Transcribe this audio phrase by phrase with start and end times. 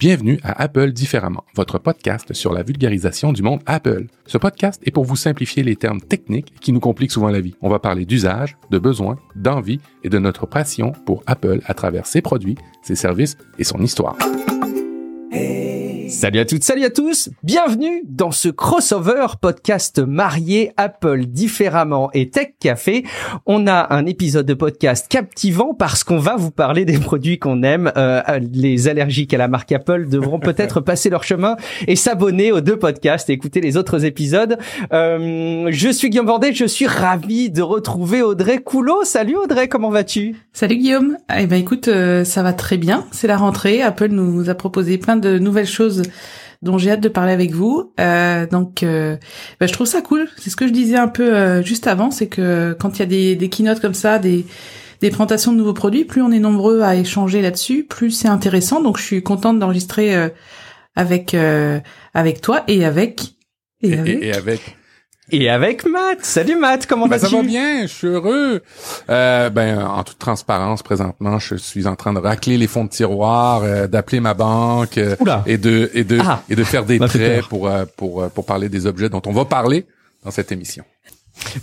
[0.00, 4.06] Bienvenue à Apple différemment, votre podcast sur la vulgarisation du monde Apple.
[4.26, 7.56] Ce podcast est pour vous simplifier les termes techniques qui nous compliquent souvent la vie.
[7.62, 12.06] On va parler d'usage, de besoins, d'envie et de notre passion pour Apple à travers
[12.06, 14.16] ses produits, ses services et son histoire.
[16.08, 22.30] Salut à toutes, salut à tous, bienvenue dans ce crossover podcast marié Apple différemment et
[22.30, 23.04] Tech Café.
[23.44, 27.62] On a un épisode de podcast captivant parce qu'on va vous parler des produits qu'on
[27.62, 27.92] aime.
[27.96, 31.56] Euh, les allergiques à la marque Apple devront peut-être passer leur chemin
[31.86, 34.56] et s'abonner aux deux podcasts et écouter les autres épisodes.
[34.92, 39.04] Euh, je suis Guillaume Bordet, je suis ravi de retrouver Audrey Coulot.
[39.04, 40.36] Salut Audrey, comment vas-tu?
[40.54, 41.18] Salut Guillaume.
[41.36, 43.04] Eh ben écoute, euh, ça va très bien.
[43.12, 43.82] C'est la rentrée.
[43.82, 45.97] Apple nous a proposé plein de nouvelles choses
[46.62, 47.92] dont j'ai hâte de parler avec vous.
[48.00, 49.16] Euh, donc, euh,
[49.60, 50.28] bah, je trouve ça cool.
[50.38, 53.02] C'est ce que je disais un peu euh, juste avant, c'est que quand il y
[53.02, 54.44] a des, des keynotes comme ça, des,
[55.00, 58.82] des présentations de nouveaux produits, plus on est nombreux à échanger là-dessus, plus c'est intéressant.
[58.82, 60.14] Donc, je suis contente d'enregistrer
[60.96, 61.36] avec
[62.14, 63.34] avec toi et avec
[63.80, 64.77] et, avec, et avec
[65.30, 66.24] et avec Matt.
[66.24, 67.30] Salut Matt, comment ben, vas-tu?
[67.30, 68.62] Ça va bien, je suis heureux.
[69.10, 72.90] Euh, ben, en toute transparence, présentement, je suis en train de racler les fonds de
[72.90, 76.42] tiroir, euh, d'appeler ma banque euh, et de et de ah.
[76.48, 79.44] et de faire des traits pour euh, pour pour parler des objets dont on va
[79.44, 79.86] parler
[80.24, 80.84] dans cette émission.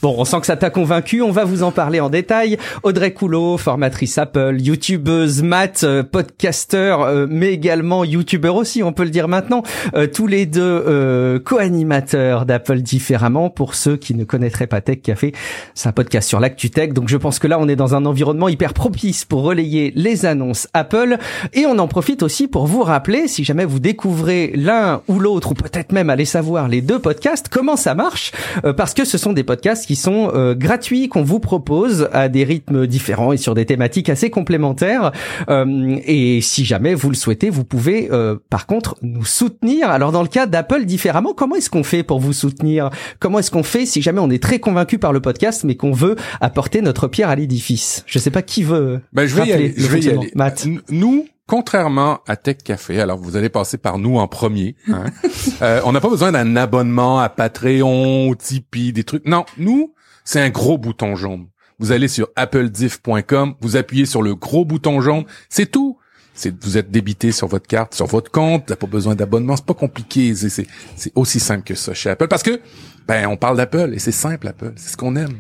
[0.01, 2.57] Bon, on sent que ça t'a convaincu, on va vous en parler en détail.
[2.83, 9.03] Audrey Coulot, formatrice Apple, youtubeuse, Matt, euh, podcaster, euh, mais également youtubeur aussi, on peut
[9.03, 9.63] le dire maintenant.
[9.95, 13.49] Euh, tous les deux co-animateurs d'Apple différemment.
[13.49, 15.33] Pour ceux qui ne connaîtraient pas Tech Café,
[15.73, 16.93] c'est un podcast sur l'actu tech.
[16.93, 20.25] Donc je pense que là, on est dans un environnement hyper propice pour relayer les
[20.25, 21.17] annonces Apple.
[21.53, 25.51] Et on en profite aussi pour vous rappeler, si jamais vous découvrez l'un ou l'autre,
[25.51, 28.31] ou peut-être même aller savoir les deux podcasts, comment ça marche.
[28.77, 32.43] parce que ce sont des podcasts qui sont euh, gratuits, qu'on vous propose à des
[32.43, 35.11] rythmes différents et sur des thématiques assez complémentaires.
[35.49, 39.89] Euh, et si jamais vous le souhaitez, vous pouvez euh, par contre nous soutenir.
[39.89, 42.91] Alors dans le cas d'Apple différemment, comment est-ce qu'on fait pour vous soutenir?
[43.19, 45.91] Comment est-ce qu'on fait si jamais on est très convaincu par le podcast mais qu'on
[45.91, 48.03] veut apporter notre pierre à l'édifice?
[48.05, 49.01] Je sais pas qui veut.
[49.13, 49.73] Ben, je vais y aller.
[49.75, 50.31] Je vais y aller.
[50.35, 50.67] Matt.
[50.89, 54.75] Nous, Contrairement à Tech Café, alors vous allez passer par nous en premier.
[54.87, 55.05] Hein,
[55.61, 59.27] euh, on n'a pas besoin d'un abonnement à Patreon, Tipeee, des trucs.
[59.27, 61.47] Non, nous, c'est un gros bouton jaune.
[61.77, 65.99] Vous allez sur applediff.com, vous appuyez sur le gros bouton jaune, c'est tout.
[66.33, 69.65] C'est vous êtes débité sur votre carte, sur votre compte, t'as pas besoin d'abonnement, c'est
[69.65, 70.67] pas compliqué, c'est
[70.97, 72.59] c'est aussi simple que ça chez Apple parce que
[73.07, 75.37] ben on parle d'Apple et c'est simple Apple, c'est ce qu'on aime.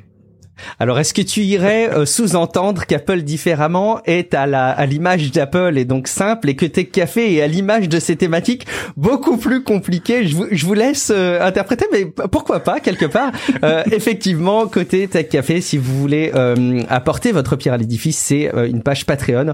[0.79, 5.77] Alors, est-ce que tu irais euh, sous-entendre qu'Apple différemment est à la à l'image d'Apple
[5.77, 8.65] et donc simple et que Tech Café est à l'image de ces thématiques
[8.97, 10.27] beaucoup plus compliquées?
[10.27, 13.31] Je vous, je vous laisse euh, interpréter, mais pourquoi pas quelque part.
[13.63, 16.31] Euh, effectivement, côté Tech Café, si vous voulez
[16.89, 19.53] apporter votre pierre à l'édifice, c'est une page Patreon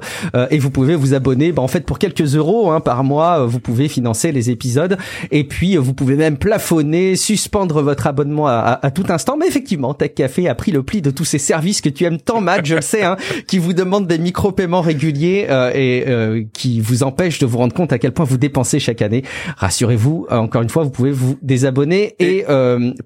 [0.49, 1.51] et vous pouvez vous abonner.
[1.51, 4.97] Bah, en fait, pour quelques euros hein, par mois, vous pouvez financer les épisodes
[5.31, 9.37] et puis vous pouvez même plafonner, suspendre votre abonnement à, à, à tout instant.
[9.37, 12.41] Mais effectivement, Tech Café a pris le de tous ces services que tu aimes tant,
[12.41, 13.15] Matt, je le sais, hein,
[13.47, 17.73] qui vous demandent des micro-paiements réguliers euh, et euh, qui vous empêchent de vous rendre
[17.73, 19.23] compte à quel point vous dépensez chaque année.
[19.57, 22.45] Rassurez-vous, euh, encore une fois, vous pouvez vous désabonner et,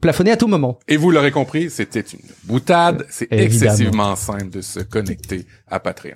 [0.02, 0.80] plafonner à tout moment.
[0.88, 3.06] Et vous l'aurez compris, c'était une boutade.
[3.10, 6.16] C'est excessivement simple de se connecter à Patreon.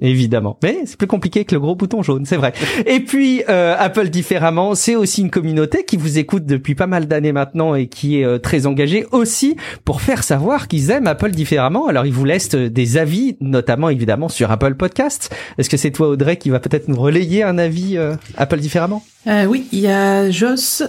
[0.00, 0.58] Évidemment.
[0.62, 2.52] Mais c'est plus compliqué que le gros bouton jaune, c'est vrai.
[2.86, 7.06] Et puis, euh, Apple différemment, c'est aussi une communauté qui vous écoute depuis pas mal
[7.06, 11.30] d'années maintenant et qui est euh, très engagée aussi pour faire savoir qu'ils aiment Apple
[11.30, 11.86] différemment.
[11.86, 15.34] Alors, ils vous laissent euh, des avis, notamment évidemment sur Apple Podcasts.
[15.56, 17.98] Est-ce que c'est toi, Audrey, qui va peut-être nous relayer un avis
[18.36, 19.02] Apple différemment?
[19.26, 20.82] Oui, il y a Joss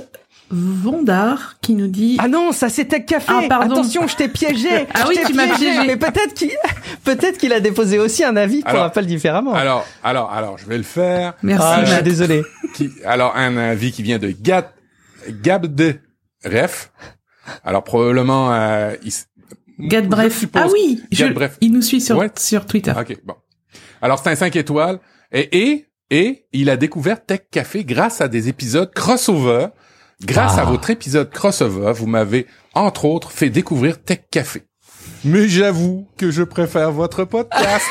[0.49, 3.33] Vondar qui nous dit Ah non, ça c'était café.
[3.35, 3.75] Ah, pardon.
[3.75, 4.69] Attention, je t'ai piégé.
[4.93, 5.85] ah oui, tu m'as piégé.
[5.85, 6.51] Mais peut-être qu'il
[7.03, 9.53] peut-être qu'il a déposé aussi un avis qu'on appelle différemment.
[9.53, 11.33] Alors, alors, alors, je vais le faire.
[11.43, 11.67] Merci.
[11.69, 12.43] Ah, je suis désolé.
[12.73, 15.95] Qui, alors un avis qui vient de Gab de
[16.45, 16.91] Ref.
[17.63, 18.93] Alors probablement euh,
[19.79, 20.45] Gad Bref.
[20.53, 21.01] Ah oui,
[21.33, 21.57] Bref.
[21.61, 22.93] il nous suit sur sur Twitter.
[22.97, 23.35] OK, bon.
[24.01, 24.99] Alors c'est un 5 étoiles
[25.31, 29.67] et, et et il a découvert Tech Café grâce à des épisodes crossover
[30.25, 30.65] Grâce à ah.
[30.65, 34.63] votre épisode crossover, vous m'avez, entre autres, fait découvrir Tech Café.
[35.23, 37.85] Mais j'avoue que je préfère votre podcast.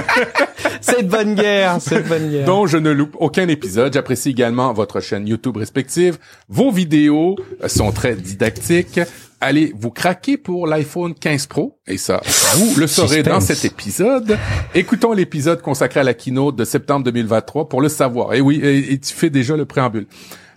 [0.80, 2.46] c'est de bonne guerre, c'est de bonne guerre.
[2.46, 3.92] Donc je ne loupe aucun épisode.
[3.92, 6.16] J'apprécie également votre chaîne YouTube respective.
[6.48, 9.00] Vos vidéos sont très didactiques.
[9.40, 12.20] Allez vous craquer pour l'iPhone 15 Pro et ça,
[12.54, 14.38] vous le saurez dans cet épisode.
[14.74, 18.34] Écoutons l'épisode consacré à la keynote de septembre 2023 pour le savoir.
[18.34, 20.06] Et oui, et tu fais déjà le préambule.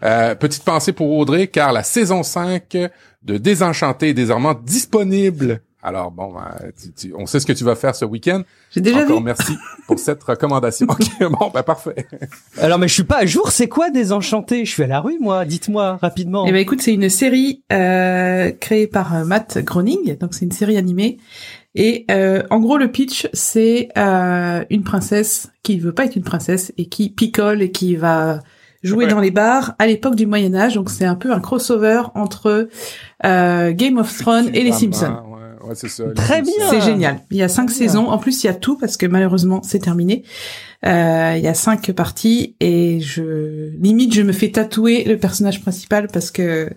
[0.05, 2.77] Euh, petite pensée pour Audrey, car la saison 5
[3.23, 6.71] de Désenchanté est désormais disponible Alors bon, ben,
[7.17, 8.43] on sait ce que tu vas faire ce week-end.
[8.71, 9.23] J'ai déjà Encore vu.
[9.23, 9.53] merci
[9.87, 10.85] pour cette recommandation.
[10.89, 12.05] ok, bon, ben parfait.
[12.59, 13.49] Alors mais je suis pas à jour.
[13.49, 14.63] C'est quoi Désenchanté?
[14.63, 15.43] Je suis à la rue moi.
[15.45, 16.45] Dites-moi rapidement.
[16.47, 20.51] Eh ben écoute, c'est une série euh, créée par euh, Matt Groening, donc c'est une
[20.51, 21.17] série animée.
[21.75, 26.23] Et euh, en gros, le pitch, c'est euh, une princesse qui veut pas être une
[26.23, 28.39] princesse et qui picole et qui va
[28.85, 29.11] jouer Ouais.
[29.11, 30.75] dans les bars à l'époque du Moyen Âge.
[30.75, 32.69] Donc c'est un peu un crossover entre
[33.25, 35.17] euh, Game of Thrones et les Simpsons.
[35.27, 36.05] Ouais, ouais, c'est ça.
[36.07, 36.53] les Très bien.
[36.69, 37.19] C'est génial.
[37.31, 37.75] Il y a cinq Bien.
[37.75, 38.07] saisons.
[38.07, 40.23] En plus, il y a tout parce que malheureusement, c'est terminé.
[40.85, 45.61] Euh, il y a cinq parties et je limite, je me fais tatouer le personnage
[45.61, 46.69] principal parce que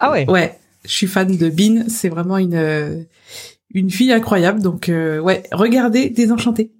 [0.00, 0.28] Ah ouais.
[0.30, 1.84] ouais, je suis fan de Bean.
[1.88, 3.06] C'est vraiment une
[3.72, 4.60] une fille incroyable.
[4.60, 6.70] Donc euh, ouais, regardez Désenchanté.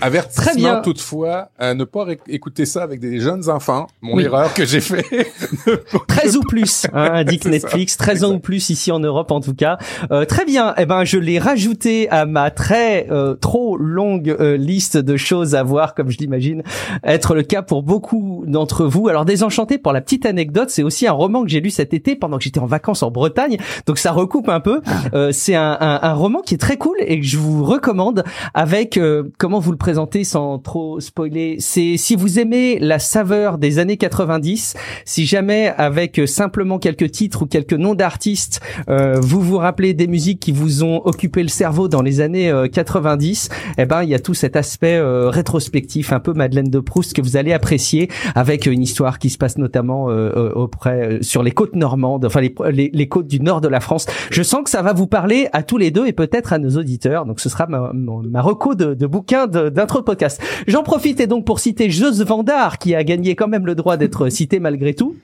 [0.00, 0.80] Avertissement Très bien.
[0.82, 3.86] toutefois, à ne pas écouter ça avec des jeunes enfants.
[4.02, 4.24] Mon Oui.
[4.24, 5.04] erreur que j'ai fait.
[6.08, 7.96] 13 ou plus, hein, indique Netflix.
[7.96, 8.04] ça.
[8.04, 9.78] 13 ans ou plus ici en Europe en tout cas.
[10.10, 10.74] Euh, très bien.
[10.78, 15.54] Eh ben, je l'ai rajouté à ma très euh, trop longue euh, liste de choses
[15.54, 16.62] à voir, comme je l'imagine
[17.04, 19.08] être le cas pour beaucoup d'entre vous.
[19.08, 22.16] Alors, Désenchanté, pour la petite anecdote, c'est aussi un roman que j'ai lu cet été
[22.16, 23.58] pendant que j'étais en vacances en Bretagne.
[23.86, 24.80] Donc, ça recoupe un peu.
[25.14, 28.24] Euh, c'est un, un, un roman qui est très cool et que je vous recommande
[28.54, 29.78] avec euh, comment vous le
[30.24, 31.56] sans trop spoiler.
[31.58, 37.10] C'est si vous aimez la saveur des années 90, si jamais avec euh, simplement quelques
[37.10, 41.42] titres ou quelques noms d'artistes, euh, vous vous rappelez des musiques qui vous ont occupé
[41.42, 43.48] le cerveau dans les années euh, 90,
[43.78, 47.14] eh ben il y a tout cet aspect euh, rétrospectif, un peu Madeleine de Proust
[47.14, 51.18] que vous allez apprécier avec une histoire qui se passe notamment euh, euh, auprès euh,
[51.22, 54.06] sur les côtes normandes, enfin les, les, côtes du nord de la France.
[54.30, 56.76] Je sens que ça va vous parler à tous les deux et peut-être à nos
[56.76, 57.24] auditeurs.
[57.26, 58.42] Donc ce sera ma, ma, ma
[58.74, 60.42] de, de bouquin de- d'intro podcast.
[60.66, 63.96] J'en profite et donc pour citer Jos Vandar qui a gagné quand même le droit
[63.96, 65.16] d'être cité malgré tout.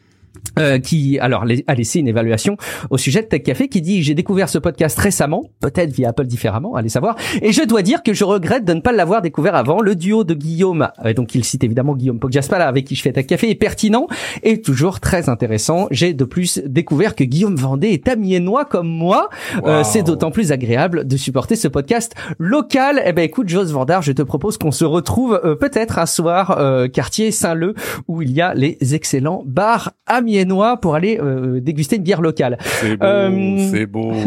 [0.58, 2.56] Euh, qui alors a laissé une évaluation
[2.88, 6.24] au sujet de Tech Café qui dit j'ai découvert ce podcast récemment peut-être via Apple
[6.24, 7.14] différemment allez savoir.
[7.42, 9.82] Et je dois dire que je regrette de ne pas l'avoir découvert avant.
[9.82, 13.12] Le duo de Guillaume euh, donc il cite évidemment Guillaume Poggiaspala avec qui je fais
[13.12, 14.06] Tech Café est pertinent
[14.42, 15.88] et toujours très intéressant.
[15.90, 19.28] J'ai de plus découvert que Guillaume Vendée est amiénois comme moi.
[19.64, 23.02] Euh, c'est d'autant plus agréable de supporter ce podcast local.
[23.04, 26.56] Eh ben écoute Jos Vandar je te propose qu'on se retrouve euh, peut-être un soir
[26.58, 27.74] euh, quartier Saint-Leu
[28.08, 29.92] où il y a les excellents bars
[30.26, 32.58] amiénois pour aller euh, déguster une bière locale.
[32.80, 34.12] C'est beau, Euh, c'est beau.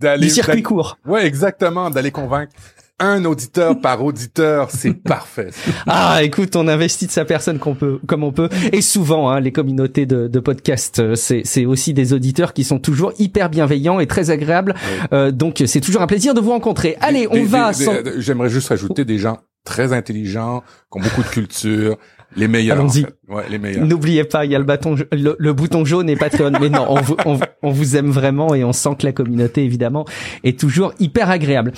[0.00, 0.98] D'aller, circuit court.
[1.06, 2.52] Ouais, exactement, d'aller convaincre
[2.98, 5.50] un auditeur par auditeur, c'est parfait.
[5.86, 8.48] Ah, écoute, on investit de sa personne qu'on peut, comme on peut.
[8.72, 12.64] Et souvent, hein, les communautés de, de podcasts, euh, c'est, c'est aussi des auditeurs qui
[12.64, 14.74] sont toujours hyper bienveillants et très agréables.
[15.12, 16.96] Euh, donc, c'est toujours un plaisir de vous rencontrer.
[17.02, 17.74] Allez, Des- on des- va.
[17.74, 21.98] sans- J'aimerais juste rajouter des gens très intelligents, qui ont beaucoup de culture,
[22.36, 22.78] les meilleurs.
[22.78, 23.04] Allons-y.
[23.04, 23.14] en fait.
[23.28, 23.84] Ouais, les meilleurs.
[23.84, 26.52] N'oubliez pas, il y a le, bâton, le, le bouton jaune et Patreon.
[26.60, 29.64] Mais non, on vous, on, on vous aime vraiment et on sent que la communauté,
[29.64, 30.06] évidemment,
[30.44, 31.72] est toujours hyper agréable.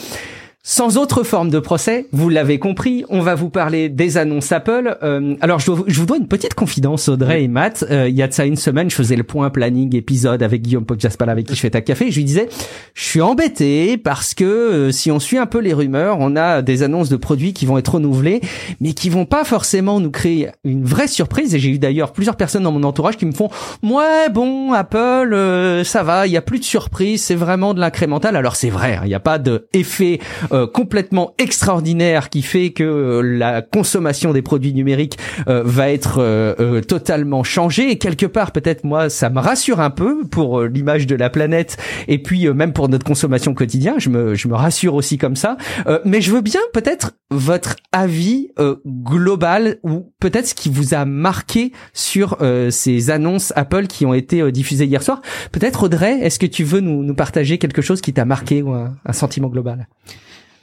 [0.70, 4.98] Sans autre forme de procès, vous l'avez compris, on va vous parler des annonces Apple.
[5.02, 7.86] Euh, alors, je, dois- je vous dois une petite confidence, Audrey et Matt.
[7.90, 10.60] Euh, il y a de ça une semaine, je faisais le point planning épisode avec
[10.60, 12.08] Guillaume Poggiaspala avec qui je fais ta café.
[12.08, 12.50] Et je lui disais,
[12.92, 16.60] je suis embêté parce que euh, si on suit un peu les rumeurs, on a
[16.60, 18.42] des annonces de produits qui vont être renouvelés,
[18.82, 21.54] mais qui vont pas forcément nous créer une vraie surprise.
[21.54, 23.48] Et j'ai eu d'ailleurs plusieurs personnes dans mon entourage qui me font,
[23.82, 24.98] ouais, bon, Apple,
[25.32, 28.36] euh, ça va, il y a plus de surprise, c'est vraiment de l'incrémental.
[28.36, 30.18] Alors c'est vrai, hein, il n'y a pas de effet
[30.58, 35.18] euh, complètement extraordinaire qui fait que euh, la consommation des produits numériques
[35.48, 37.90] euh, va être euh, euh, totalement changée.
[37.90, 41.76] Et quelque part, peut-être moi, ça me rassure un peu pour l'image de la planète
[42.08, 43.94] et puis même pour notre consommation quotidienne.
[43.98, 45.56] Je me, je me rassure aussi comme ça.
[46.04, 48.48] Mais je veux bien peut-être votre avis
[48.86, 52.38] global ou peut-être ce qui vous a marqué sur
[52.70, 55.22] ces annonces Apple qui ont été diffusées hier soir.
[55.52, 58.72] Peut-être Audrey, est-ce que tu veux nous, nous partager quelque chose qui t'a marqué ou
[58.72, 59.88] un, un sentiment global?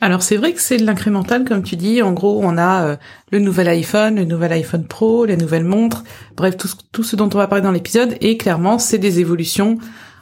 [0.05, 2.03] Alors c'est vrai que c'est de l'incrémental comme tu dis.
[2.03, 2.95] En gros, on a euh,
[3.31, 6.03] le nouvel iPhone, le nouvel iPhone Pro, les nouvelles montres,
[6.37, 8.15] bref tout, ce- tout ce dont on va parler dans l'épisode.
[8.21, 9.79] Et clairement, c'est des évolutions,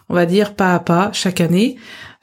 [0.07, 1.75] on va dire pas à pas chaque année.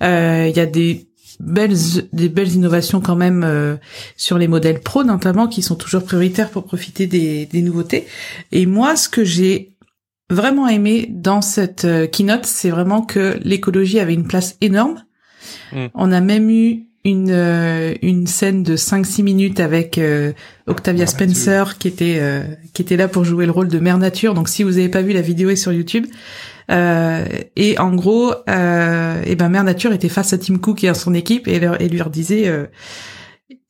[0.02, 1.76] Euh, Il y a des belles
[2.14, 3.76] des belles innovations quand même euh,
[4.16, 8.06] sur les modèles Pro notamment qui sont toujours prioritaires pour profiter des, des nouveautés.
[8.52, 9.76] Et moi, ce que j'ai
[10.30, 15.02] vraiment aimé dans cette keynote, c'est vraiment que l'écologie avait une place énorme.
[15.72, 15.86] Mm.
[15.94, 20.32] On a même eu une euh, une scène de 5-6 minutes avec euh,
[20.66, 22.42] Octavia Mère Spencer qui était euh,
[22.74, 24.34] qui était là pour jouer le rôle de Mère Nature.
[24.34, 26.06] Donc si vous avez pas vu la vidéo est sur YouTube.
[26.70, 27.24] Euh,
[27.56, 30.94] et en gros, euh, et ben Mère Nature était face à Tim Cook et à
[30.94, 32.66] son équipe et, leur, et lui leur disait euh,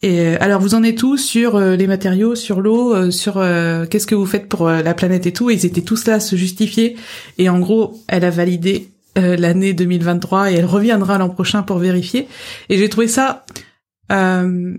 [0.03, 3.37] et euh, alors vous en êtes tous sur euh, les matériaux, sur l'eau, euh, sur
[3.37, 5.51] euh, qu'est-ce que vous faites pour la planète et tout?
[5.51, 6.97] Et ils étaient tous là à se justifier.
[7.39, 12.29] Et en gros, elle a validé l'année 2023 et elle reviendra l'an prochain pour vérifier.
[12.69, 13.45] Et j'ai trouvé ça.
[14.11, 14.77] Euh,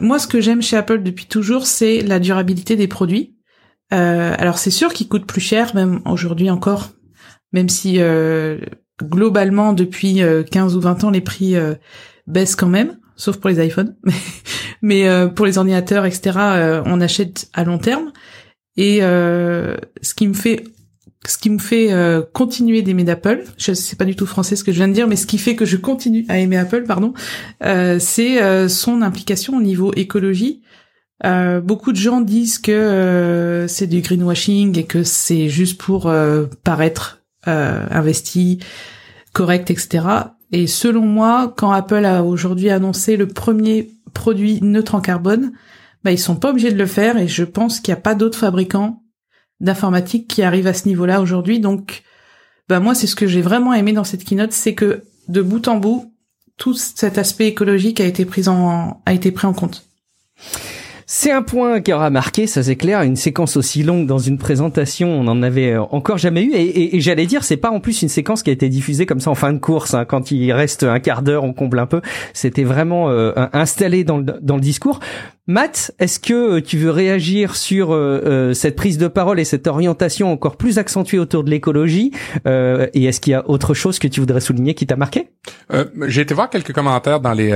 [0.00, 3.34] moi, ce que j'aime chez Apple depuis toujours, c'est la durabilité des produits.
[3.92, 6.90] Euh, alors c'est sûr qu'ils coûtent plus cher, même aujourd'hui encore,
[7.52, 8.58] même si euh,
[9.00, 11.54] globalement depuis 15 ou 20 ans les prix
[12.26, 13.96] baissent quand même, sauf pour les iPhones.
[14.82, 18.12] Mais pour les ordinateurs, etc., on achète à long terme.
[18.76, 20.64] Et ce qui me fait
[21.28, 24.64] ce qui me fait euh, continuer d'aimer d'Apple, je sais pas du tout français ce
[24.64, 26.84] que je viens de dire, mais ce qui fait que je continue à aimer Apple,
[26.84, 27.14] pardon,
[27.64, 30.62] euh, c'est euh, son implication au niveau écologie.
[31.62, 36.12] beaucoup de gens disent que c'est du greenwashing et que c'est juste pour
[36.62, 38.60] paraître investi,
[39.32, 40.04] correct, etc.
[40.52, 45.52] Et selon moi, quand Apple a aujourd'hui annoncé le premier produit neutre en carbone,
[46.04, 48.14] bah, ils sont pas obligés de le faire et je pense qu'il n'y a pas
[48.14, 49.02] d'autres fabricants
[49.60, 51.60] d'informatique qui arrive à ce niveau-là aujourd'hui.
[51.60, 52.02] Donc,
[52.68, 55.68] bah moi, c'est ce que j'ai vraiment aimé dans cette keynote, c'est que de bout
[55.68, 56.12] en bout,
[56.56, 59.86] tout cet aspect écologique a été pris en a été pris en compte.
[61.08, 64.38] C'est un point qui aura marqué, ça c'est clair, une séquence aussi longue dans une
[64.38, 66.50] présentation, on en avait euh, encore jamais eu.
[66.52, 69.30] Et, j'allais dire, c'est pas en plus une séquence qui a été diffusée comme ça
[69.30, 72.00] en fin de course, hein, quand il reste un quart d'heure, on comble un peu.
[72.32, 74.98] C'était vraiment euh, installé dans le, dans le discours.
[75.46, 77.96] Matt, est-ce que euh, tu veux réagir sur
[78.52, 82.10] cette prise de parole et cette orientation encore plus accentuée autour de l'écologie
[82.46, 85.28] Et est-ce qu'il y a autre chose que tu voudrais souligner qui t'a marqué?
[86.08, 87.52] J'ai été voir quelques commentaires dans les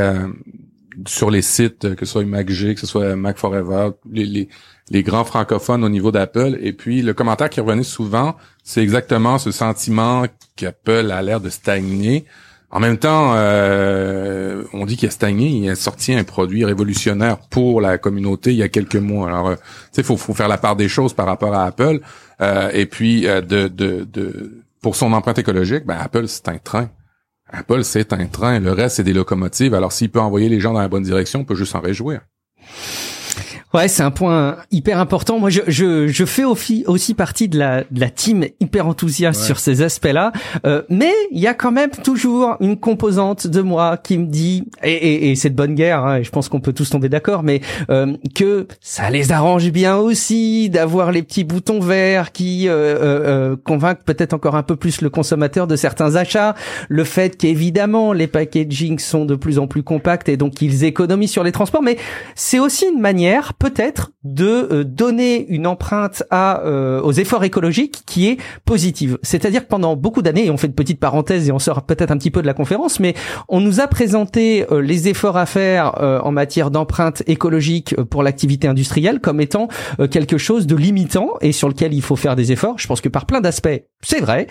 [1.07, 4.49] sur les sites, euh, que ce soit MacG, que ce soit Mac Forever, les,
[4.91, 6.59] les, grands francophones au niveau d'Apple.
[6.61, 10.25] Et puis, le commentaire qui revenait souvent, c'est exactement ce sentiment
[10.57, 12.25] qu'Apple a l'air de stagner.
[12.73, 17.39] En même temps, euh, on dit qu'il a stagné, il a sorti un produit révolutionnaire
[17.51, 19.29] pour la communauté il y a quelques mois.
[19.29, 22.01] Alors, euh, tu sais, faut, faut faire la part des choses par rapport à Apple.
[22.73, 26.91] et puis, de, de, de, pour son empreinte écologique, ben, Apple, c'est un train.
[27.53, 28.61] Apple, c'est un train.
[28.61, 29.75] Le reste, c'est des locomotives.
[29.75, 32.21] Alors, s'il peut envoyer les gens dans la bonne direction, on peut juste s'en réjouir.
[33.73, 35.39] Ouais, c'est un point hyper important.
[35.39, 39.43] Moi, je, je, je fais aussi, aussi partie de la, de la team hyper enthousiaste
[39.45, 40.33] sur ces aspects-là.
[40.67, 44.65] Euh, mais il y a quand même toujours une composante de moi qui me dit,
[44.83, 47.09] et, et, et c'est de bonne guerre, hein, et je pense qu'on peut tous tomber
[47.09, 47.61] d'accord, mais
[47.91, 53.53] euh, que ça les arrange bien aussi d'avoir les petits boutons verts qui euh, euh,
[53.53, 56.57] euh convainquent peut-être encore un peu plus le consommateur de certains achats.
[56.89, 61.31] Le fait qu'évidemment les packaging sont de plus en plus compacts et donc ils économisent
[61.31, 61.99] sur les transports, mais
[62.35, 68.03] c'est aussi une manière peut-être de euh, donner une empreinte à euh, aux efforts écologiques
[68.07, 69.19] qui est positive.
[69.23, 72.11] C'est-à-dire que pendant beaucoup d'années, et on fait une petite parenthèse et on sort peut-être
[72.11, 73.15] un petit peu de la conférence, mais
[73.49, 78.67] on nous a présenté euh, les efforts à faire en matière d'empreinte écologique pour l'activité
[78.67, 79.69] industrielle comme étant
[80.11, 82.79] quelque chose de limitant et sur lequel il faut faire des efforts.
[82.79, 83.69] Je pense que par plein d'aspects,
[84.01, 84.47] c'est vrai,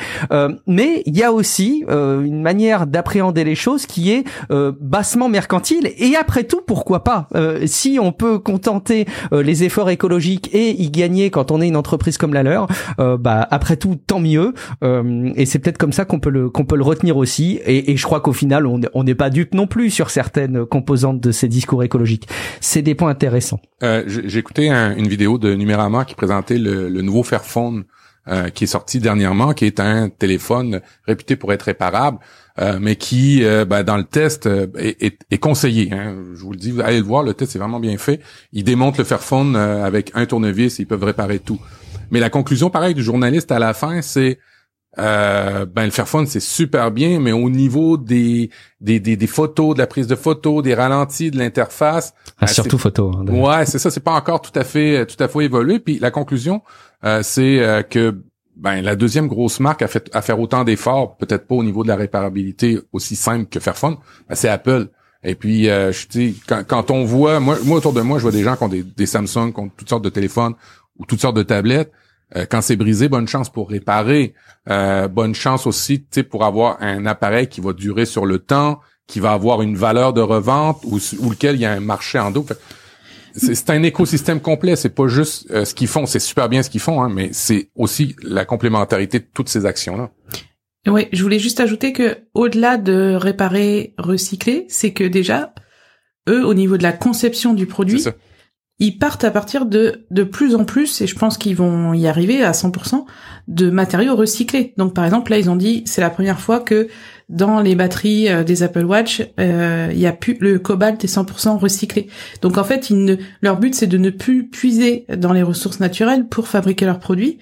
[0.67, 4.23] mais il y a aussi une manière d'appréhender les choses qui est
[4.79, 5.91] bassement mercantile.
[5.97, 7.27] Et après tout, pourquoi pas
[7.65, 8.98] Si on peut contenter
[9.33, 12.67] euh, les efforts écologiques et y gagner quand on est une entreprise comme la leur,
[12.99, 14.53] euh, bah après tout tant mieux.
[14.83, 17.59] Euh, et c'est peut-être comme ça qu'on peut le qu'on peut le retenir aussi.
[17.65, 21.19] Et, et je crois qu'au final on n'est pas dupe non plus sur certaines composantes
[21.19, 22.27] de ces discours écologiques.
[22.61, 23.59] C'est des points intéressants.
[23.81, 27.83] Écouté une vidéo de Numérama qui présentait le, nouveau Fairphone
[28.53, 32.19] qui est sorti dernièrement, qui est un téléphone réputé pour être réparable,
[32.79, 34.47] mais qui, euh, ben, dans le test,
[34.77, 35.91] est, est, conseillé.
[35.93, 36.15] Hein.
[36.35, 38.19] Je vous le dis, allez le voir, le test est vraiment bien fait.
[38.51, 41.59] Il démonte le Fairphone avec un tournevis, ils peuvent réparer tout.
[42.11, 44.39] Mais la conclusion, pareil, du journaliste à la fin, c'est
[44.97, 48.49] euh, ben le Fairphone c'est super bien, mais au niveau des
[48.81, 52.47] des, des, des photos, de la prise de photos, des ralentis, de l'interface, ah, ben,
[52.47, 53.11] surtout photo.
[53.15, 55.79] Hein, ouais, c'est ça, c'est pas encore tout à fait tout à fait évolué.
[55.79, 56.63] Puis la conclusion,
[57.05, 58.23] euh, c'est euh, que
[58.59, 59.87] ben la deuxième grosse marque à,
[60.21, 63.95] faire autant d'efforts, peut-être pas au niveau de la réparabilité aussi simple que Fairphone,
[64.27, 64.89] ben, c'est Apple.
[65.23, 68.23] Et puis, euh, je dis, quand, quand on voit, moi, moi autour de moi, je
[68.23, 70.53] vois des gens qui ont des, des Samsung, qui ont toutes sortes de téléphones
[70.97, 71.91] ou toutes sortes de tablettes.
[72.35, 74.33] Euh, quand c'est brisé, bonne chance pour réparer.
[74.69, 78.79] Euh, bonne chance aussi, tu pour avoir un appareil qui va durer sur le temps,
[79.07, 82.19] qui va avoir une valeur de revente ou, ou lequel il y a un marché
[82.19, 82.45] en dos.
[83.39, 84.75] C'est un écosystème complet.
[84.75, 86.05] C'est pas juste euh, ce qu'ils font.
[86.05, 89.65] C'est super bien ce qu'ils font, hein, mais c'est aussi la complémentarité de toutes ces
[89.65, 90.11] actions-là.
[90.87, 95.53] Oui, je voulais juste ajouter que au-delà de réparer, recycler, c'est que déjà
[96.29, 98.03] eux, au niveau de la conception du produit,
[98.79, 102.07] ils partent à partir de de plus en plus, et je pense qu'ils vont y
[102.07, 103.05] arriver à 100%,
[103.47, 104.73] de matériaux recyclés.
[104.77, 106.87] Donc par exemple, là, ils ont dit, c'est la première fois que
[107.29, 111.13] dans les batteries euh, des Apple Watch, euh, il y a plus le cobalt est
[111.15, 112.07] 100% recyclé.
[112.41, 115.79] Donc en fait, ils ne, leur but c'est de ne plus puiser dans les ressources
[115.79, 117.37] naturelles pour fabriquer leurs produits.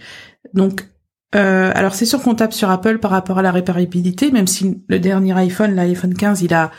[0.53, 0.87] Donc
[1.35, 4.81] euh, alors c'est sûr qu'on tape sur Apple par rapport à la réparabilité, même si
[4.87, 6.71] le dernier iPhone, l'iPhone 15, il a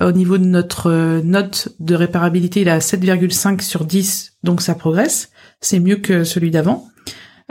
[0.00, 4.74] au niveau de notre euh, note de réparabilité, il a 7,5 sur 10, donc ça
[4.74, 5.30] progresse.
[5.60, 6.88] C'est mieux que celui d'avant.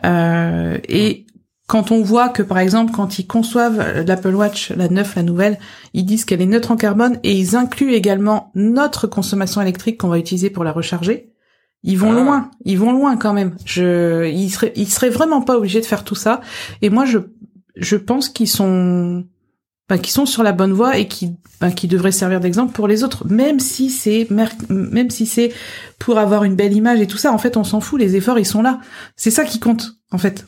[0.06, 1.26] Euh, et
[1.68, 5.60] quand on voit que par exemple quand ils conçoivent l'Apple Watch, la 9, la nouvelle,
[5.94, 10.10] ils disent qu'elle est neutre en carbone et ils incluent également notre consommation électrique qu'on
[10.10, 11.34] va utiliser pour la recharger.
[11.84, 12.24] Ils vont ah.
[12.24, 13.56] loin, ils vont loin quand même.
[13.66, 16.42] Je, ils seraient, ils seraient vraiment pas obligés de faire tout ça.
[16.82, 17.20] Et moi, je,
[17.76, 19.26] je pense qu'ils sont,
[19.90, 22.88] ben, qui sont sur la bonne voie et qui, ben, qui devraient servir d'exemple pour
[22.88, 23.28] les autres.
[23.28, 24.28] Même si c'est,
[24.70, 25.52] même si c'est
[26.00, 27.34] pour avoir une belle image et tout ça.
[27.34, 28.00] En fait, on s'en fout.
[28.00, 28.80] Les efforts, ils sont là.
[29.18, 30.46] C'est ça qui compte, en fait.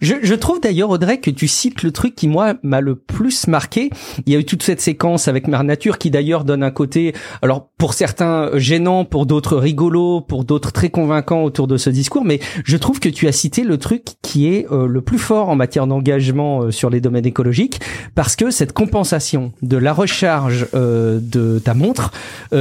[0.00, 3.46] Je, je trouve d'ailleurs Audrey que tu cites le truc qui moi m'a le plus
[3.46, 3.90] marqué.
[4.26, 7.14] Il y a eu toute cette séquence avec Mère Nature qui d'ailleurs donne un côté,
[7.42, 12.24] alors pour certains gênant, pour d'autres rigolo, pour d'autres très convaincant autour de ce discours.
[12.24, 15.48] Mais je trouve que tu as cité le truc qui est euh, le plus fort
[15.48, 17.80] en matière d'engagement euh, sur les domaines écologiques,
[18.14, 22.12] parce que cette compensation de la recharge euh, de ta montre,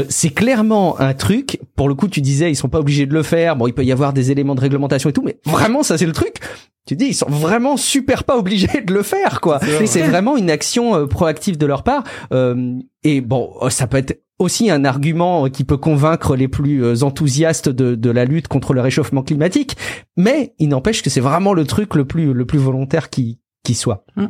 [0.09, 1.59] c'est clairement un truc.
[1.75, 3.55] Pour le coup, tu disais ils sont pas obligés de le faire.
[3.55, 6.05] Bon, il peut y avoir des éléments de réglementation et tout, mais vraiment ça c'est
[6.05, 6.39] le truc
[6.85, 9.59] tu dis ils sont vraiment super pas obligés de le faire quoi.
[9.85, 13.97] C'est vraiment une action euh, proactive de leur part euh, et bon euh, ça peut
[13.97, 18.73] être aussi un argument qui peut convaincre les plus enthousiastes de, de la lutte contre
[18.73, 19.77] le réchauffement climatique
[20.17, 23.75] mais il n'empêche que c'est vraiment le truc le plus le plus volontaire qui qui
[23.75, 24.05] soit.
[24.17, 24.25] Mm.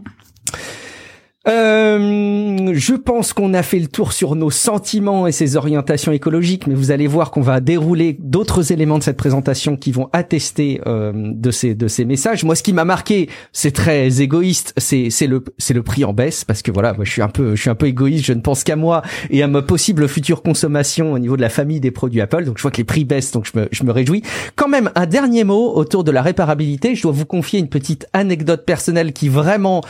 [1.46, 6.68] Euh, je pense qu'on a fait le tour sur nos sentiments et ses orientations écologiques,
[6.68, 10.80] mais vous allez voir qu'on va dérouler d'autres éléments de cette présentation qui vont attester
[10.88, 12.46] euh, de ces de ces messages.
[12.46, 16.14] Moi, ce qui m'a marqué, c'est très égoïste, c'est c'est le c'est le prix en
[16.14, 18.34] baisse parce que voilà, moi je suis un peu je suis un peu égoïste, je
[18.34, 21.82] ne pense qu'à moi et à ma possible future consommation au niveau de la famille
[21.82, 22.46] des produits Apple.
[22.46, 24.24] Donc je vois que les prix baissent, donc je me je me réjouis.
[24.56, 26.96] Quand même, un dernier mot autour de la réparabilité.
[26.96, 29.82] Je dois vous confier une petite anecdote personnelle qui vraiment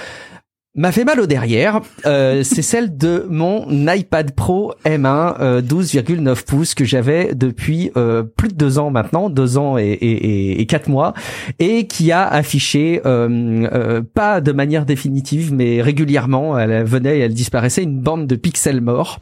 [0.75, 6.45] m'a fait mal au derrière, euh, c'est celle de mon iPad Pro M1 euh, 12,9
[6.45, 10.89] pouces que j'avais depuis euh, plus de deux ans maintenant, deux ans et, et, quatre
[10.89, 11.13] mois,
[11.59, 17.33] et qui a affiché euh, pas de manière définitive, mais régulièrement, elle venait et elle
[17.33, 19.19] disparaissait une bande de pixels morts,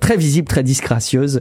[0.00, 1.40] très visible, très disgracieuse,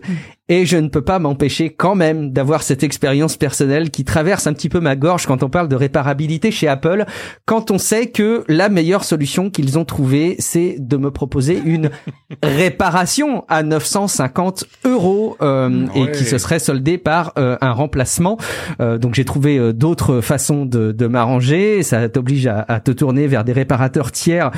[0.52, 4.54] et je ne peux pas m'empêcher quand même d'avoir cette expérience personnelle qui traverse un
[4.54, 7.06] petit peu ma gorge quand on parle de réparabilité chez Apple,
[7.46, 11.90] quand on sait que la meilleure solution qu'ils ont trouvée, c'est de me proposer une
[12.44, 18.38] réparation à 950 euros euh, et qui se serait soldée par euh, un remplacement.
[18.82, 21.82] Euh, donc j'ai trouvé d'autres façons de, de m'arranger.
[21.82, 24.52] Ça t'oblige à, à, te tourner vers des réparateurs tiers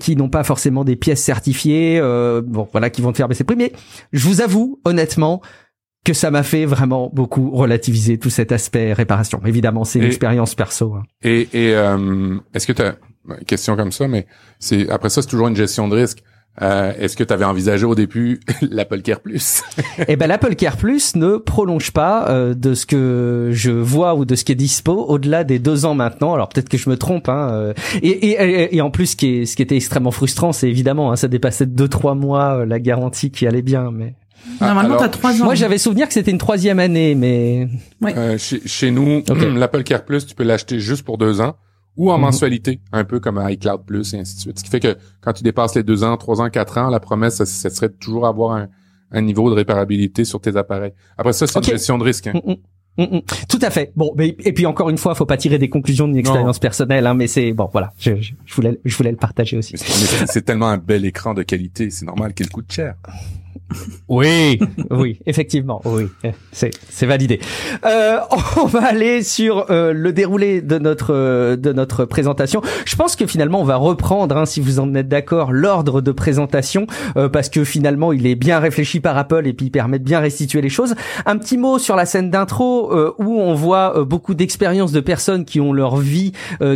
[0.00, 3.46] qui n'ont pas forcément des pièces certifiées, bon voilà, qui vont te faire baisser le
[3.46, 3.56] prix.
[3.56, 3.72] Mais
[4.12, 5.35] je vous avoue honnêtement
[6.04, 9.40] que ça m'a fait vraiment beaucoup relativiser tout cet aspect réparation.
[9.44, 10.94] Évidemment, c'est une expérience perso.
[10.94, 11.02] Hein.
[11.22, 12.96] Et, et euh, est-ce que tu as
[13.28, 14.26] une question comme ça, mais
[14.60, 16.22] c'est après ça, c'est toujours une gestion de risque.
[16.62, 19.62] Euh, Est-ce que tu avais envisagé au début l'Apple Care Plus?
[20.08, 24.24] Eh ben l'Apple Care Plus ne prolonge pas euh, de ce que je vois ou
[24.24, 26.32] de ce qui est dispo au-delà des deux ans maintenant.
[26.34, 27.28] Alors peut-être que je me trompe.
[27.28, 30.52] Hein, euh, et, et, et, en plus, ce qui, est, ce qui était extrêmement frustrant,
[30.52, 33.90] c'est évidemment hein, ça dépassait de deux trois mois euh, la garantie qui allait bien,
[33.90, 34.14] mais.
[34.60, 35.44] Ah, Normalement, t'as trois ans.
[35.44, 37.68] Moi, j'avais souvenir que c'était une troisième année, mais.
[38.04, 39.22] Euh, chez, chez, nous,
[39.56, 41.56] l'Apple Care Plus, tu peux l'acheter juste pour deux ans
[41.96, 42.24] ou en mhm.
[42.24, 44.58] mensualité, un peu comme iCloud Plus et ainsi de suite.
[44.58, 47.00] Ce qui fait que quand tu dépasses les deux ans, trois ans, quatre ans, la
[47.00, 48.68] promesse, ça, serait toujours avoir un,
[49.12, 50.92] un, niveau de réparabilité sur tes appareils.
[51.16, 52.26] Après ça, c'est une gestion de risque.
[52.26, 52.34] Hein.
[52.34, 52.56] Mm, mm.
[52.98, 53.92] Mm, Tout à fait.
[53.94, 57.06] Bon, mais, et puis encore une fois, faut pas tirer des conclusions d'une expérience personnelle,
[57.06, 57.92] hein, mais c'est bon, voilà.
[57.98, 59.74] Je, je, voulais, je voulais le partager aussi.
[59.76, 62.94] C'est tellement un bel écran de qualité, c'est normal qu'il coûte cher.
[64.08, 64.58] Oui,
[64.90, 66.04] oui, effectivement, oui,
[66.52, 67.40] c'est c'est validé.
[67.84, 68.18] Euh,
[68.56, 72.62] on va aller sur euh, le déroulé de notre euh, de notre présentation.
[72.84, 76.12] Je pense que finalement on va reprendre, hein, si vous en êtes d'accord, l'ordre de
[76.12, 79.98] présentation euh, parce que finalement il est bien réfléchi par Apple et puis il permet
[79.98, 80.94] de bien restituer les choses.
[81.24, 85.60] Un petit mot sur la scène d'intro où on voit beaucoup d'expériences de personnes qui
[85.60, 86.32] ont leur vie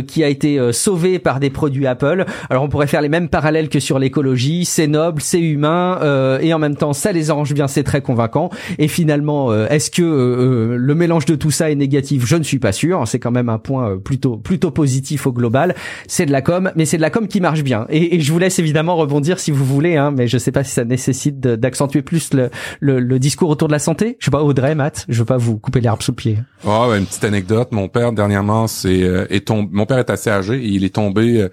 [0.07, 2.25] qui a été sauvée par des produits Apple.
[2.49, 5.99] Alors on pourrait faire les mêmes parallèles que sur l'écologie, c'est noble, c'est humain
[6.41, 8.49] et en même temps ça les arrange bien, c'est très convaincant.
[8.77, 12.25] Et finalement, euh, est-ce que euh, euh, le mélange de tout ça est négatif?
[12.25, 13.07] Je ne suis pas sûr.
[13.07, 15.75] C'est quand même un point plutôt plutôt positif au global.
[16.07, 17.85] C'est de la com, mais c'est de la com qui marche bien.
[17.89, 20.71] Et, je vous laisse évidemment rebondir si vous voulez, hein, mais je sais pas si
[20.71, 24.17] ça nécessite d'accentuer plus le, le, discours autour de la santé.
[24.19, 26.37] Je sais pas, Audrey, Matt, je veux pas vous couper l'herbe sous le pied.
[26.65, 27.69] Oh, une petite anecdote.
[27.71, 29.69] Mon père dernièrement, c'est est tombé.
[29.71, 31.47] Mon père est assez âgé et il est tombé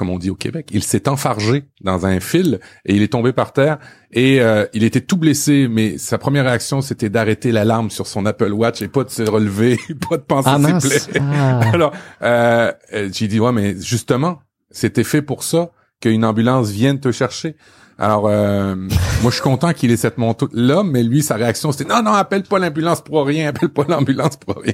[0.00, 0.70] comme on dit au Québec.
[0.72, 3.78] Il s'est enfargé dans un fil et il est tombé par terre
[4.12, 8.24] et euh, il était tout blessé, mais sa première réaction c'était d'arrêter l'alarme sur son
[8.24, 11.20] Apple Watch et pas de se relever, pas de penser ah, s'il plaît.
[11.20, 11.60] Ah.
[11.74, 12.72] Alors euh,
[13.12, 14.38] j'ai dit ouais mais justement
[14.70, 17.56] c'était fait pour ça qu'une ambulance vienne te chercher.
[17.98, 18.74] Alors, euh,
[19.20, 22.02] moi, je suis content qu'il ait cette moto là, mais lui, sa réaction, c'était non,
[22.02, 24.72] non, appelle pas l'ambulance pour rien, appelle pas l'ambulance pour rien.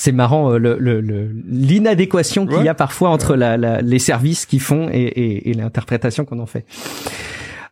[0.00, 4.88] C'est marrant euh, le, l'inadéquation qu'il y a parfois entre la, les services qu'ils font
[4.92, 6.64] et, et l'interprétation qu'on en fait.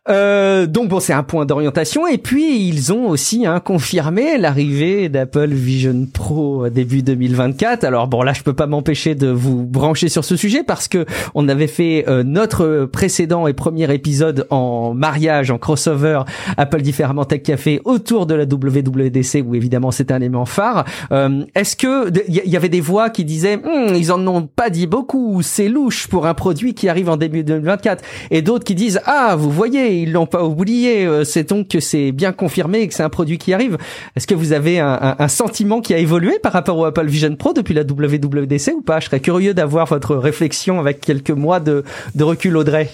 [0.09, 2.07] Euh, donc bon, c'est un point d'orientation.
[2.07, 7.83] Et puis ils ont aussi hein, confirmé l'arrivée d'Apple Vision Pro début 2024.
[7.83, 11.05] Alors bon, là, je peux pas m'empêcher de vous brancher sur ce sujet parce que
[11.35, 16.21] on avait fait euh, notre précédent et premier épisode en mariage, en crossover
[16.57, 20.85] Apple différemment Tech Café autour de la WWDC où évidemment c'est un élément phare.
[21.11, 24.69] Euh, est-ce que il y, avait des voix qui disaient hum, ils en ont pas
[24.69, 28.75] dit beaucoup, c'est louche pour un produit qui arrive en début 2024, et d'autres qui
[28.75, 31.05] disent ah vous voyez ils l'ont pas oublié.
[31.05, 33.77] Euh, c'est donc que c'est bien confirmé et que c'est un produit qui arrive.
[34.15, 37.35] Est-ce que vous avez un, un, sentiment qui a évolué par rapport au Apple Vision
[37.35, 38.99] Pro depuis la WWDC ou pas?
[38.99, 41.83] Je serais curieux d'avoir votre réflexion avec quelques mois de,
[42.15, 42.89] de recul, Audrey.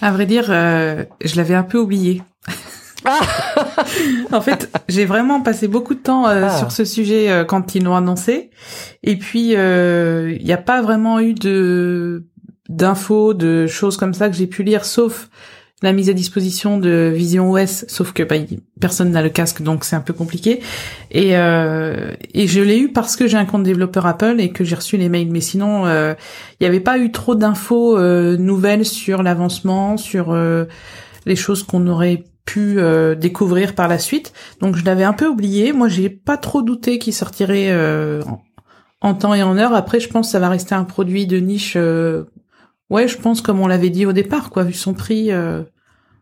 [0.00, 2.22] À vrai dire, euh, je l'avais un peu oublié.
[3.04, 3.20] Ah
[4.32, 6.58] en fait, j'ai vraiment passé beaucoup de temps euh, ah.
[6.58, 8.50] sur ce sujet quand ils l'ont annoncé.
[9.02, 12.24] Et puis, il n'y a pas vraiment eu de
[12.68, 15.28] d'infos, de choses comme ça que j'ai pu lire, sauf
[15.82, 18.34] la mise à disposition de Vision OS, sauf que bah,
[18.80, 20.60] personne n'a le casque, donc c'est un peu compliqué.
[21.12, 24.64] Et, euh, et je l'ai eu parce que j'ai un compte développeur Apple et que
[24.64, 25.30] j'ai reçu les mails.
[25.30, 26.14] Mais sinon, euh,
[26.58, 30.36] il n'y avait pas eu trop d'infos euh, nouvelles sur l'avancement, sur
[31.26, 32.78] les choses qu'on aurait pu
[33.16, 34.32] découvrir par la suite.
[34.60, 35.72] Donc je l'avais un peu oublié.
[35.72, 37.72] Moi, j'ai pas trop douté qu'il sortirait
[39.00, 39.74] en temps et en heure.
[39.74, 41.76] Après, je pense que ça va rester un produit de niche
[42.90, 45.30] Ouais, je pense comme on l'avait dit au départ, quoi, vu son prix.
[45.30, 45.62] Euh...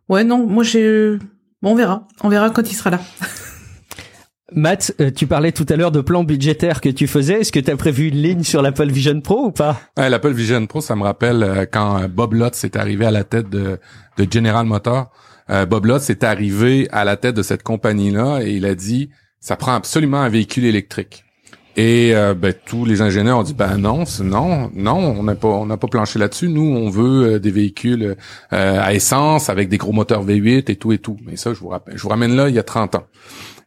[0.09, 1.18] Ouais, non, moi j'ai.
[1.62, 3.00] Bon, on verra, on verra quand il sera là.
[4.52, 7.40] Matt, euh, tu parlais tout à l'heure de plan budgétaire que tu faisais.
[7.40, 9.81] Est-ce que tu as prévu une ligne sur l'Apple Vision Pro ou pas?
[9.96, 13.24] Ouais, L'Apple Vision Pro, ça me rappelle euh, quand Bob Lutz est arrivé à la
[13.24, 13.79] tête de,
[14.18, 15.11] de General Motors.
[15.68, 19.55] Bob Lutz est arrivé à la tête de cette compagnie-là et il a dit, ça
[19.55, 21.25] prend absolument un véhicule électrique.
[21.76, 25.48] Et euh, ben, tous les ingénieurs ont dit ben non, non, non, on n'a pas
[25.48, 26.48] on n'a pas planché là-dessus.
[26.48, 28.16] Nous, on veut euh, des véhicules
[28.52, 31.18] euh, à essence avec des gros moteurs V8 et tout et tout.
[31.26, 33.04] Mais ça, je vous rappelle, je vous ramène là il y a 30 ans.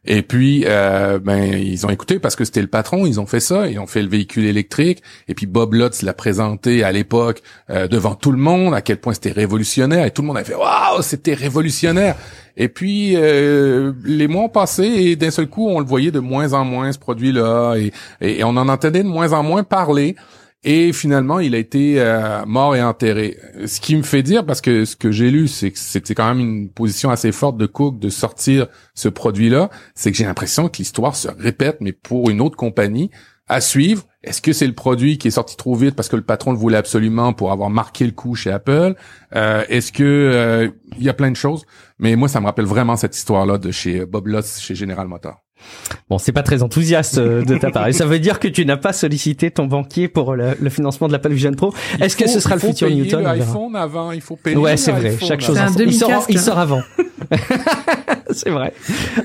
[0.06, 3.68] Et puis, ben, ils ont écouté parce que c'était le patron, ils ont fait ça,
[3.68, 5.02] ils ont fait le véhicule électrique.
[5.28, 9.12] Et puis Bob Lutz l'a présenté à l'époque devant tout le monde, à quel point
[9.12, 10.06] c'était révolutionnaire.
[10.06, 12.16] Et tout le monde a fait waouh, c'était révolutionnaire.
[12.56, 16.20] Et puis euh, les mois ont passé et d'un seul coup, on le voyait de
[16.20, 20.14] moins en moins ce produit-là et, et, on en entendait de moins en moins parler.
[20.62, 23.38] Et finalement, il a été euh, mort et enterré.
[23.64, 26.28] Ce qui me fait dire, parce que ce que j'ai lu, c'est que c'était quand
[26.28, 30.68] même une position assez forte de Cook de sortir ce produit-là, c'est que j'ai l'impression
[30.68, 33.10] que l'histoire se répète, mais pour une autre compagnie
[33.48, 34.06] à suivre.
[34.22, 36.58] Est-ce que c'est le produit qui est sorti trop vite parce que le patron le
[36.58, 38.94] voulait absolument pour avoir marqué le coup chez Apple?
[39.34, 41.64] Euh, Est-ce que euh, il y a plein de choses
[41.98, 45.42] Mais moi, ça me rappelle vraiment cette histoire-là de chez Bob Loss chez General Motors.
[46.08, 47.92] Bon, c'est pas très enthousiaste euh, de ta part.
[47.94, 51.32] ça veut dire que tu n'as pas sollicité ton banquier pour le, financement de l'Apple
[51.32, 51.72] Vision Pro.
[52.00, 54.56] Est-ce que ce sera le futur Newton iPhone avant, il faut payer.
[54.56, 55.16] Ouais, c'est vrai.
[55.18, 55.58] Chaque chose.
[55.78, 56.82] il, sort, il sort avant.
[58.34, 58.72] c'est vrai.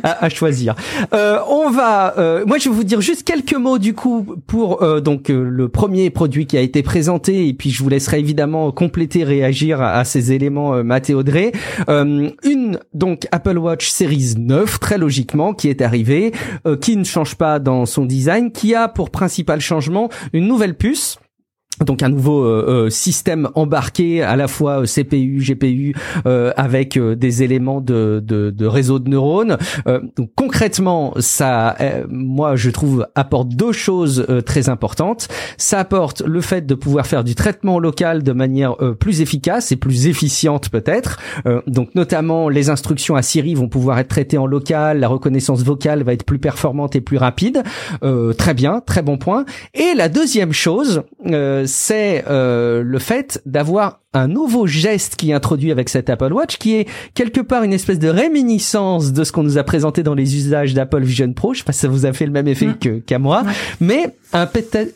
[0.04, 0.76] À, choisir.
[1.14, 2.18] Euh, on va.
[2.18, 5.44] Euh, moi, je vais vous dire juste quelques mots du coup pour euh, donc euh,
[5.44, 9.82] le premier produit qui a été présenté et puis je vous laisserai évidemment compléter, réagir
[9.82, 11.52] à, ces éléments, Matt et Audrey.
[11.88, 16.32] une donc Apple Watch Series 9, très logiquement, qui est arrivée,
[16.82, 21.18] qui ne change pas dans son design, qui a pour principal changement une nouvelle puce
[21.84, 27.44] donc un nouveau euh, euh, système embarqué à la fois euh, CPU, GPU avec des
[27.44, 29.58] éléments de, réseau de neurones.
[30.36, 31.76] concrètement, ça,
[32.10, 35.28] moi je trouve apporte deux choses très importantes.
[35.58, 39.76] Ça apporte le fait de pouvoir faire du traitement local de manière plus efficace et
[39.76, 41.20] plus efficiente peut-être.
[41.68, 46.04] donc notamment les instructions à Siri vont pouvoir être traitées en local, la reconnaissance vocale
[46.04, 47.64] va être plus performante et plus rapide.
[48.38, 49.46] très bien, très bon point.
[49.74, 51.04] Et la deuxième chose
[51.66, 56.58] c'est euh, le fait d'avoir un nouveau geste qui est introduit avec cet Apple Watch,
[56.58, 60.16] qui est quelque part une espèce de réminiscence de ce qu'on nous a présenté dans
[60.16, 61.54] les usages d'Apple Vision Pro.
[61.54, 62.78] Je sais pas si ça vous a fait le même effet mm.
[62.80, 63.44] que qu'à moi,
[63.80, 64.48] mais un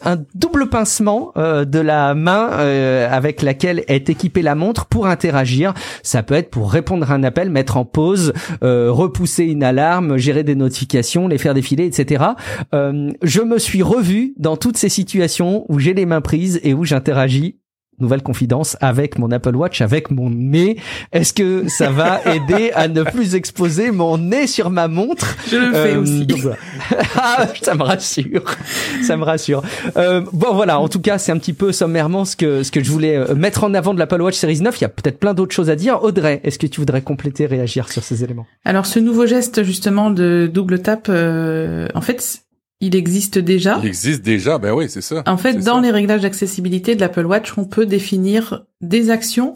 [0.04, 5.08] un double pincement euh, de la main euh, avec laquelle est équipée la montre pour
[5.08, 5.74] interagir.
[6.04, 10.18] Ça peut être pour répondre à un appel, mettre en pause, euh, repousser une alarme,
[10.18, 12.24] gérer des notifications, les faire défiler, etc.
[12.72, 16.86] je me suis revu dans toutes ces situations où j'ai les mains prises et où
[16.86, 17.59] j'interagis
[18.02, 20.78] nouvelle confidence, avec mon Apple Watch, avec mon nez.
[21.12, 25.36] Est-ce que ça va aider à ne plus exposer mon nez sur ma montre?
[25.50, 26.28] Je le fais euh, aussi.
[27.16, 28.44] ah, ça me rassure.
[29.04, 29.62] Ça me rassure.
[29.98, 32.84] Euh, bon voilà, en tout cas, c'est un petit peu sommairement ce que ce que
[32.84, 34.78] je voulais euh, mettre en avant de l'Apple Watch Series 9.
[34.80, 36.04] Il y a peut-être plein d'autres choses à dire.
[36.04, 38.46] Audrey, est-ce que tu voudrais compléter, réagir sur ces éléments?
[38.66, 42.44] Alors ce nouveau geste justement de double tap, euh, en fait,
[42.82, 43.80] il existe déjà.
[43.82, 45.24] Il existe déjà, ben oui, c'est ça.
[45.28, 49.54] En fait, dans les réglages d'accessibilité de l'Apple Watch, on peut définir des actions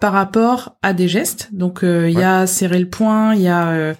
[0.00, 1.50] par rapport à des gestes.
[1.52, 3.94] Donc euh, il y a serrer le poing, il y a euh,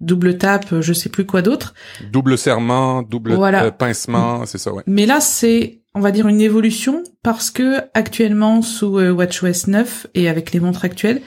[0.00, 1.74] double tape, je sais plus quoi d'autre.
[2.12, 4.82] Double serment, double euh, pincement, c'est ça, ouais.
[4.86, 10.28] Mais là c'est on va dire une évolution parce que actuellement sous WatchOS 9 et
[10.28, 11.22] avec les montres actuelles,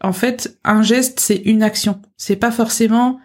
[0.00, 2.00] en fait, un geste c'est une action.
[2.16, 3.20] C'est pas forcément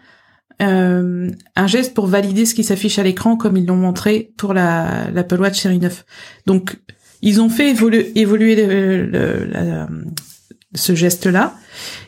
[0.62, 4.54] euh, un geste pour valider ce qui s'affiche à l'écran comme ils l'ont montré pour
[4.54, 6.04] la l'Apple Watch série 9.
[6.46, 6.78] Donc
[7.22, 8.12] ils ont fait évoluer,
[10.74, 11.54] ce geste-là,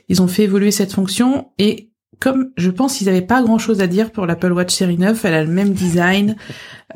[0.09, 3.81] ils ont fait évoluer cette fonction et comme je pense qu'ils n'avaient pas grand chose
[3.81, 6.37] à dire pour l'Apple Watch série 9, elle a le même design.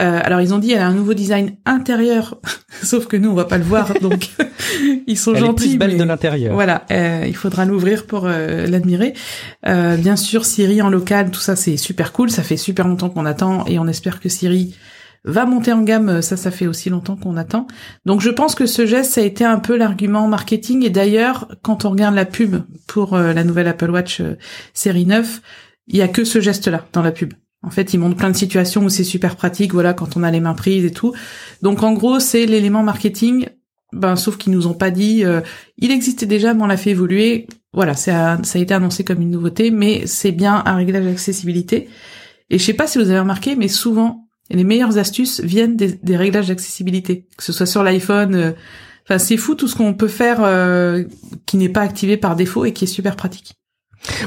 [0.00, 2.38] Euh, alors ils ont dit elle a un nouveau design intérieur,
[2.82, 4.30] sauf que nous on va pas le voir, donc
[5.06, 5.64] ils sont elle gentils.
[5.64, 6.54] Est plus belle de l'intérieur.
[6.54, 9.14] Voilà, euh, il faudra l'ouvrir pour euh, l'admirer.
[9.66, 13.10] Euh, bien sûr Siri en local, tout ça c'est super cool, ça fait super longtemps
[13.10, 14.74] qu'on attend et on espère que Siri
[15.24, 17.66] va monter en gamme, ça, ça fait aussi longtemps qu'on attend.
[18.06, 20.84] Donc je pense que ce geste, ça a été un peu l'argument marketing.
[20.84, 22.56] Et d'ailleurs, quand on regarde la pub
[22.86, 24.36] pour euh, la nouvelle Apple Watch euh,
[24.72, 25.42] série 9,
[25.88, 27.34] il y a que ce geste-là dans la pub.
[27.62, 30.30] En fait, ils montrent plein de situations où c'est super pratique, voilà, quand on a
[30.30, 31.12] les mains prises et tout.
[31.60, 33.48] Donc en gros, c'est l'élément marketing.
[33.92, 35.40] Ben, sauf qu'ils nous ont pas dit, euh,
[35.76, 37.48] il existait déjà, mais on l'a fait évoluer.
[37.72, 41.04] Voilà, ça a, ça a été annoncé comme une nouveauté, mais c'est bien un réglage
[41.04, 41.88] d'accessibilité.
[42.50, 45.76] Et je sais pas si vous avez remarqué, mais souvent, et les meilleures astuces viennent
[45.76, 48.34] des, réglages d'accessibilité, que ce soit sur l'iPhone.
[48.34, 48.52] Euh,
[49.04, 51.04] enfin, c'est fou tout ce qu'on peut faire euh,
[51.46, 53.54] qui n'est pas activé par défaut et qui est super pratique.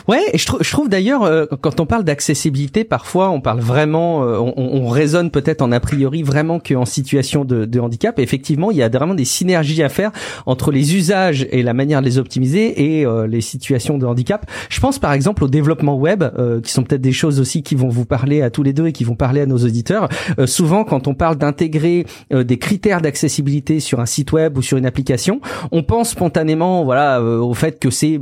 [0.07, 4.23] Ouais, et je, je trouve d'ailleurs euh, quand on parle d'accessibilité, parfois on parle vraiment,
[4.23, 8.19] euh, on, on, raisonne peut-être en a priori vraiment qu'en situation de, de, handicap.
[8.19, 10.11] Effectivement, il y a vraiment des synergies à faire
[10.45, 14.45] entre les usages et la manière de les optimiser et euh, les situations de handicap.
[14.69, 16.23] Je pense par exemple au développement web,
[16.63, 18.91] qui sont peut-être des choses aussi qui vont vous parler à tous les deux et
[18.91, 20.07] qui vont parler à nos auditeurs.
[20.45, 24.85] souvent, quand on parle d'intégrer des critères d'accessibilité sur un site web ou sur une
[24.85, 28.19] application, on pense spontanément, voilà, au fait que c'est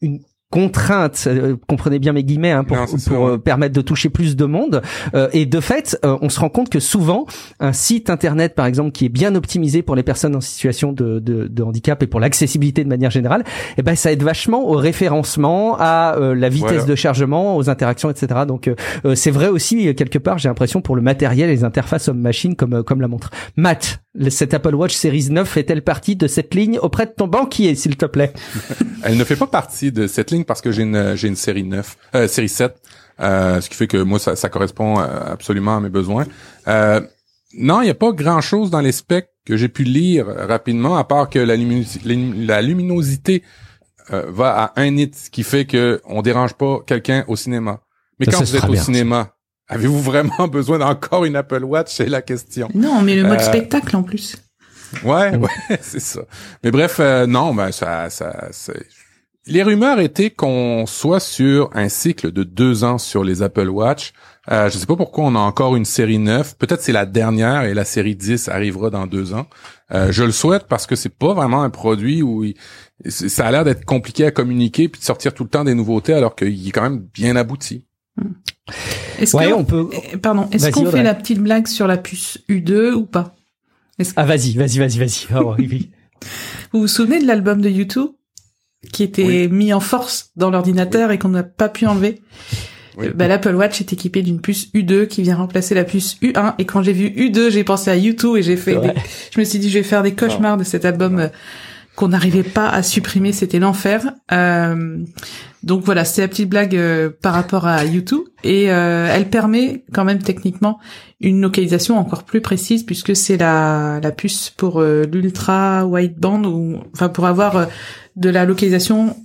[0.00, 0.20] une
[0.54, 2.76] contrainte, euh, comprenez bien mes guillemets, hein, pour,
[3.08, 4.82] pour euh, permettre de toucher plus de monde.
[5.12, 7.26] Euh, et de fait, on se rend compte que souvent,
[7.58, 11.18] un site internet, par exemple, qui est bien optimisé pour les personnes en situation de,
[11.18, 13.42] de, de handicap et pour l'accessibilité de manière générale,
[13.78, 18.42] eh ben ça aide vachement au référencement, à la vitesse de chargement, aux interactions, etc.
[18.46, 18.70] Donc
[19.14, 22.84] c'est vrai aussi quelque part, j'ai l'impression pour le matériel et les interfaces homme-machine comme
[22.84, 23.30] comme la montre.
[23.56, 27.74] Matt, cette Apple Watch Series 9 fait-elle partie de cette ligne auprès de ton banquier,
[27.74, 28.32] s'il te plaît?
[29.02, 31.64] Elle ne fait pas partie de cette ligne parce que j'ai une j'ai une série
[31.64, 32.74] 9, euh, série 7,
[33.20, 36.26] euh, ce qui fait que moi ça, ça correspond euh, absolument à mes besoins.
[36.68, 37.00] Euh,
[37.56, 41.04] non, il n'y a pas grand-chose dans les specs que j'ai pu lire rapidement, à
[41.04, 43.42] part que la, la luminosité
[44.12, 47.80] euh, va à un nit, ce qui fait que on dérange pas quelqu'un au cinéma.
[48.18, 49.34] Mais quand vous êtes au cinéma,
[49.68, 51.92] avez-vous vraiment besoin d'encore une Apple Watch?
[51.94, 52.68] C'est la question.
[52.74, 54.36] Non, mais le mode spectacle en plus.
[55.04, 56.20] Ouais, ouais, c'est ça.
[56.62, 58.50] Mais bref, non, ben ça, ça,
[59.46, 64.12] les rumeurs étaient qu'on soit sur un cycle de deux ans sur les Apple Watch.
[64.50, 66.56] Euh, je sais pas pourquoi on a encore une série 9.
[66.56, 69.46] Peut-être c'est la dernière et la série 10 arrivera dans deux ans.
[69.92, 72.44] Euh, je le souhaite parce que c'est pas vraiment un produit où
[73.06, 76.14] ça a l'air d'être compliqué à communiquer puis de sortir tout le temps des nouveautés
[76.14, 77.84] alors qu'il est quand même bien abouti.
[79.18, 79.90] Est-ce on peut.
[80.12, 80.48] Eh, pardon.
[80.52, 83.34] Est-ce qu'on fait la petite blague sur la puce U2 ou pas?
[84.16, 85.26] Ah vas-y, vas-y, vas-y, vas-y.
[85.36, 85.54] Oh,
[86.72, 88.08] vous vous souvenez de l'album de YouTube
[88.92, 92.20] qui était mis en force dans l'ordinateur et qu'on n'a pas pu enlever.
[93.14, 96.64] Bah, L'Apple Watch est équipé d'une puce U2 qui vient remplacer la puce U1 et
[96.64, 98.78] quand j'ai vu U2 j'ai pensé à U2 et j'ai fait
[99.32, 101.28] je me suis dit je vais faire des cauchemars de cet album euh,
[101.96, 104.98] qu'on n'arrivait pas à supprimer c'était l'enfer euh,
[105.62, 109.84] donc voilà c'est la petite blague euh, par rapport à U2 et euh, elle permet
[109.92, 110.78] quand même techniquement
[111.20, 117.08] une localisation encore plus précise puisque c'est la, la puce pour l'ultra wideband ou enfin
[117.08, 117.68] pour avoir
[118.16, 119.16] de la localisation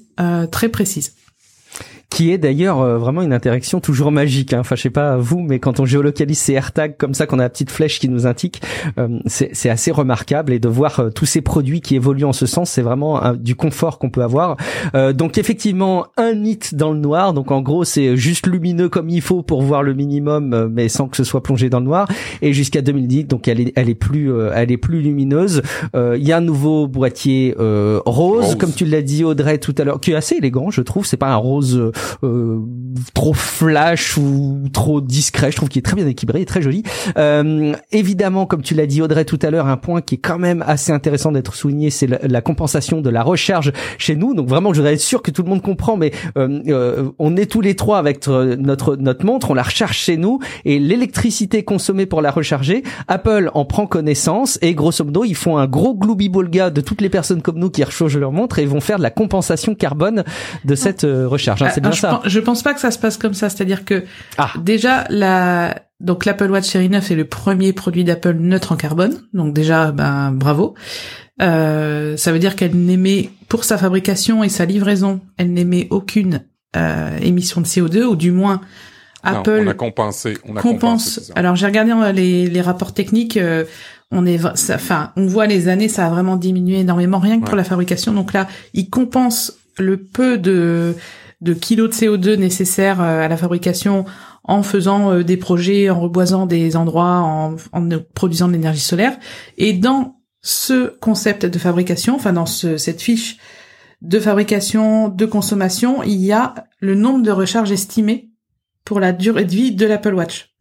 [0.51, 1.13] très précise.
[2.09, 4.53] Qui est d'ailleurs euh, vraiment une interaction toujours magique.
[4.53, 4.59] Hein.
[4.61, 7.43] Enfin, je sais pas vous, mais quand on géolocalise ces AirTags comme ça, qu'on a
[7.43, 8.61] la petite flèche qui nous indique,
[8.97, 12.71] euh, c'est assez remarquable et de voir tous ces produits qui évoluent en ce sens,
[12.71, 14.57] c'est vraiment du confort qu'on peut avoir.
[15.13, 17.33] donc effectivement, un nit dans le noir.
[17.33, 21.07] Donc en gros, c'est juste lumineux comme il faut pour voir le minimum, mais sans
[21.07, 22.07] que ce soit plongé dans le noir.
[22.41, 25.61] Et jusqu'à 2010, donc elle est, elle est plus, elle est plus lumineuse.
[25.95, 29.83] Il y a un nouveau boîtier rose, rose, comme tu l'as dit Audrey tout à
[29.83, 31.05] l'heure, qui est assez élégant, je trouve.
[31.05, 31.91] C'est pas un rose
[32.23, 32.59] euh,
[33.13, 35.51] trop flash ou trop discret.
[35.51, 36.83] Je trouve qu'il est très bien équilibré, et très joli.
[37.17, 40.39] Euh, évidemment, comme tu l'as dit Audrey tout à l'heure, un point qui est quand
[40.39, 44.33] même assez intéressant d'être souligné, c'est la, compensation de la recharge chez nous.
[44.33, 47.35] Donc vraiment, je voudrais être sûr que tout le monde comprend, mais euh, euh on
[47.35, 51.63] est tous les trois avec notre notre montre, on la recharge chez nous et l'électricité
[51.63, 55.95] consommée pour la recharger, Apple en prend connaissance et grosso modo, ils font un gros
[55.95, 58.97] gloobie bolga de toutes les personnes comme nous qui rechargent leur montre et vont faire
[58.97, 60.23] de la compensation carbone
[60.65, 61.61] de cette euh, recharge.
[61.61, 62.09] Hein, bien je ça.
[62.15, 63.49] Pense, je pense pas que ça se passe comme ça.
[63.49, 64.03] C'est-à-dire que
[64.37, 64.51] ah.
[64.57, 69.21] déjà la donc l'Apple Watch série 9 est le premier produit d'Apple neutre en carbone.
[69.33, 70.75] Donc déjà, ben bravo.
[71.41, 76.43] Euh, ça veut dire qu'elle n'émet pour sa fabrication et sa livraison, elle n'émet aucune
[76.75, 78.61] euh, émission de CO2 ou du moins
[79.23, 80.37] Apple on a compensé.
[80.45, 81.15] On a compense.
[81.15, 83.37] Compensé, alors j'ai regardé euh, les, les rapports techniques.
[83.37, 83.65] Euh,
[84.11, 87.55] on est, enfin, on voit les années, ça a vraiment diminué énormément, rien que pour
[87.55, 88.11] la fabrication.
[88.11, 90.95] Donc là, ils compensent le peu de
[91.41, 94.05] de kilos de CO2 nécessaires euh, à la fabrication
[94.43, 97.55] en faisant euh, des projets, en reboisant des endroits, en,
[98.13, 99.17] produisant de l'énergie solaire.
[99.57, 103.37] Et dans ce concept de fabrication, enfin dans ce, cette fiche
[104.01, 108.29] de fabrication, de consommation, il y a le nombre de recharges estimées
[108.85, 110.55] pour la durée de vie de l'Apple Watch.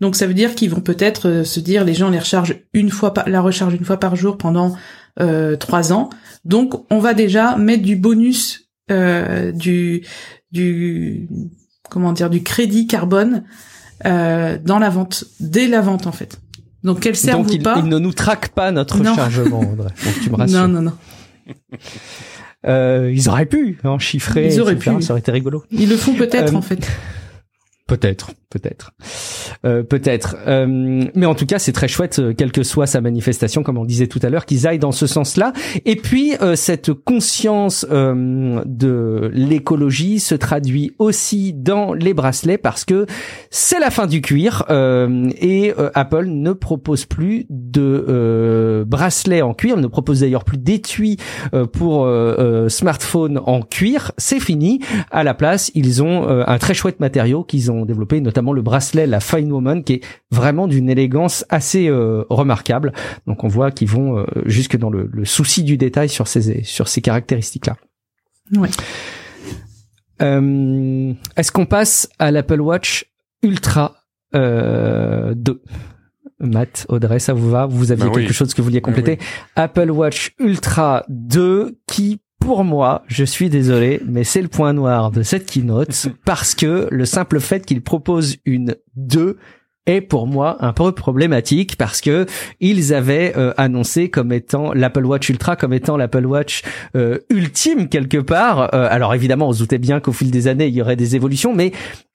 [0.00, 2.90] Donc ça veut dire qu'ils vont peut-être euh, se dire les gens les rechargent une
[2.90, 4.74] fois la recharge une fois par jour pendant
[5.20, 6.08] euh, trois ans.
[6.44, 10.02] Donc on va déjà mettre du bonus euh, du
[10.52, 11.28] du
[11.90, 13.44] comment dire du crédit carbone
[14.06, 16.40] euh, dans la vente dès la vente en fait.
[16.82, 17.76] Donc qu'elle sert Donc, il, pas.
[17.78, 19.60] il ne nous traque pas notre rechargement.
[19.60, 19.90] Audrey.
[20.22, 20.60] tu me rassures.
[20.60, 20.92] Non non non.
[22.66, 24.52] Euh, ils auraient pu en chiffrer.
[24.52, 24.90] Ils auraient pu.
[25.02, 25.64] Ça aurait été rigolo.
[25.70, 26.90] Ils le font peut-être en fait.
[27.86, 28.92] Peut-être, peut-être,
[29.64, 30.36] euh, peut-être.
[30.46, 30.66] Euh,
[31.14, 33.84] mais en tout cas, c'est très chouette, euh, quelle que soit sa manifestation, comme on
[33.84, 35.52] disait tout à l'heure, qu'ils aillent dans ce sens-là.
[35.86, 43.06] Et puis, cette conscience de l'écologie se traduit aussi dans les bracelets parce que
[43.50, 49.86] c'est la fin du cuir et Apple ne propose plus de bracelets en cuir, ne
[49.86, 51.18] propose d'ailleurs plus d'étui
[51.72, 52.10] pour
[52.68, 54.12] smartphone en cuir.
[54.18, 54.80] C'est fini.
[55.10, 59.06] À la place, ils ont un très chouette matériau qu'ils ont développé, notamment le bracelet,
[59.06, 62.92] la Fine Woman, qui est vraiment d'une élégance assez euh, remarquable.
[63.26, 66.88] Donc on voit qu'ils vont euh, jusque dans le, souci du détail sur ces sur
[66.88, 67.76] ces caractéristiques-là.
[68.56, 68.68] Ouais.
[70.22, 73.06] Euh, est-ce qu'on passe à l'Apple Watch
[73.42, 73.96] Ultra
[74.34, 75.34] 2
[76.42, 77.66] Matt, Audrey, ça vous va?
[77.66, 79.18] Vous aviez ben quelque chose que vous vouliez ben compléter?
[79.56, 85.12] Apple Watch Ultra 2 qui pour moi, je suis désolé, mais c'est le point noir
[85.12, 89.36] de cette keynote parce que le simple fait qu'il propose une 2
[89.86, 92.26] est pour moi un peu problématique parce que
[92.60, 96.62] ils avaient euh, annoncé comme étant l'Apple Watch Ultra comme étant l'Apple Watch
[96.96, 98.74] euh, ultime quelque part.
[98.74, 101.16] Euh, alors évidemment, on se doutait bien qu'au fil des années, il y aurait des
[101.16, 101.72] évolutions, mais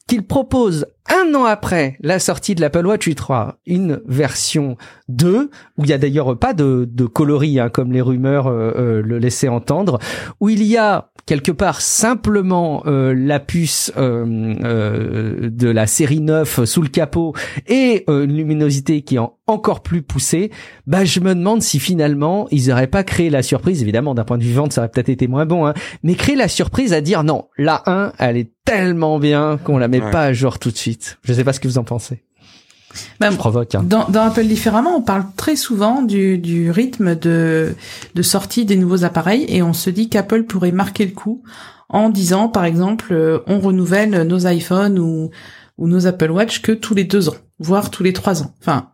[0.08, 4.78] qu'il propose un an après la sortie de l'Apple Watch Ultra une version
[5.10, 8.72] 2 où il y a d'ailleurs pas de, de coloris hein, comme les rumeurs euh,
[8.76, 10.00] euh, le laissaient entendre
[10.40, 16.82] où il y a quelque part simplement euh, la puce de la série 9 sous
[16.82, 17.34] le capot
[17.68, 20.52] et une luminosité qui est encore plus poussée
[20.88, 24.38] bah je me demande si finalement ils auraient pas créé la surprise évidemment d'un point
[24.38, 27.02] de vue vente ça aurait peut-être été moins bon hein, mais créer la surprise à
[27.02, 30.72] dire non la 1 elle est tellement bien qu'on la met pas à jour tout
[30.72, 31.20] de suite.
[31.24, 32.24] Je sais pas ce que vous en pensez.
[33.20, 33.76] Ben, provoque.
[33.76, 33.84] Hein.
[33.84, 37.76] Dans, dans, Apple différemment, on parle très souvent du, du rythme de,
[38.16, 41.44] de sortie des nouveaux appareils et on se dit qu'Apple pourrait marquer le coup
[41.90, 45.30] en disant, par exemple, euh, on renouvelle nos iPhones ou,
[45.78, 48.56] ou nos Apple Watch que tous les deux ans, voire tous les trois ans.
[48.62, 48.92] Enfin,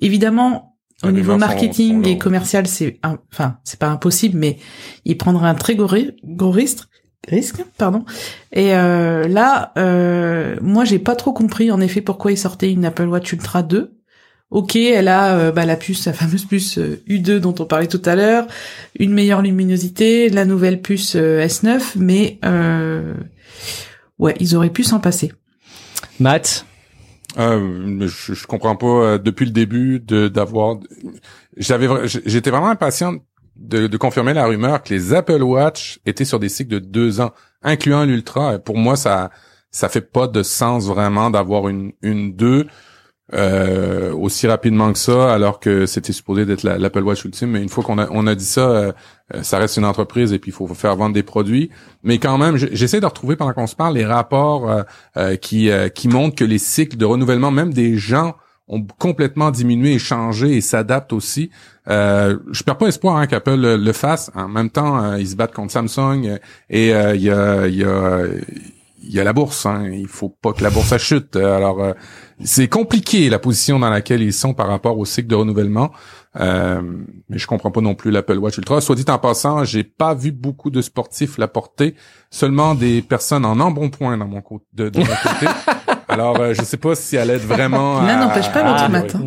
[0.00, 4.58] évidemment, au niveau marketing et commercial, c'est, enfin, c'est pas impossible, mais
[5.04, 6.84] il prendra un très gros, gros risque
[7.28, 8.04] risque, pardon.
[8.52, 12.84] Et euh, là, euh, moi, j'ai pas trop compris en effet pourquoi ils sortaient une
[12.84, 13.96] Apple Watch Ultra 2.
[14.50, 17.86] Ok, elle a euh, bah, la puce, la fameuse puce U2 euh, dont on parlait
[17.86, 18.46] tout à l'heure,
[18.98, 22.38] une meilleure luminosité, la nouvelle puce S9, mais
[24.18, 25.32] ouais, ils auraient pu s'en passer.
[26.20, 26.66] Matt,
[27.38, 30.78] euh, je, comprends pas depuis le début de d'avoir.
[31.56, 33.16] J'avais, j'étais vraiment impatient
[33.56, 37.20] de, de, confirmer la rumeur que les Apple Watch étaient sur des cycles de deux
[37.20, 37.32] ans.
[37.62, 38.58] incluant l'Ultra.
[38.58, 39.30] Pour moi, ça
[39.70, 42.66] ça fait pas de sens vraiment d'avoir une une 2
[43.34, 47.50] euh, aussi rapidement que ça, alors que c'était supposé d'être l'Apple Watch ultime.
[47.50, 48.92] Mais une fois qu'on a on a dit ça, euh,
[49.42, 51.70] ça reste une entreprise et puis il faut faire vendre des produits.
[52.02, 54.84] Mais quand même, j'essaie de retrouver pendant qu'on se parle les rapports
[55.40, 58.34] qui qui montrent que les cycles de renouvellement, même des gens
[58.68, 61.50] ont complètement diminué et changé et s'adaptent aussi.
[61.88, 64.30] Euh, je perds pas espoir hein, qu'Apple le, fasse.
[64.34, 66.38] En même temps, euh, ils se battent contre Samsung euh,
[66.70, 68.22] et euh, il y a, y, a,
[69.02, 69.66] y, a, la bourse.
[69.66, 69.88] Hein.
[69.92, 71.36] Il faut pas que la bourse chute.
[71.36, 71.94] Alors,
[72.42, 75.90] c'est compliqué la position dans laquelle ils sont par rapport au cycle de renouvellement.
[76.38, 78.80] mais je comprends pas non plus l'Apple Watch Ultra.
[78.80, 81.94] Soit dit en passant, j'ai pas vu beaucoup de sportifs la porter,
[82.30, 84.64] seulement des personnes en embonpoint dans mon côté.
[84.72, 85.46] De, de mon côté.
[86.12, 88.02] Alors, euh, je sais pas si elle aide vraiment.
[88.02, 89.20] L'un n'empêche pas l'autre matin.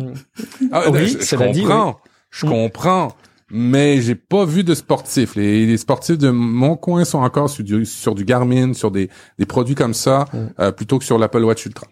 [0.70, 2.00] Ah, oui, je, comprends.
[2.30, 3.08] Je comprends.
[3.50, 5.36] Mais j'ai pas vu de sportifs.
[5.36, 9.46] Les, sportifs de mon coin sont encore sur du, sur du Garmin, sur des, des
[9.46, 10.38] produits comme ça, mm.
[10.60, 11.86] euh, plutôt que sur l'Apple Watch Ultra.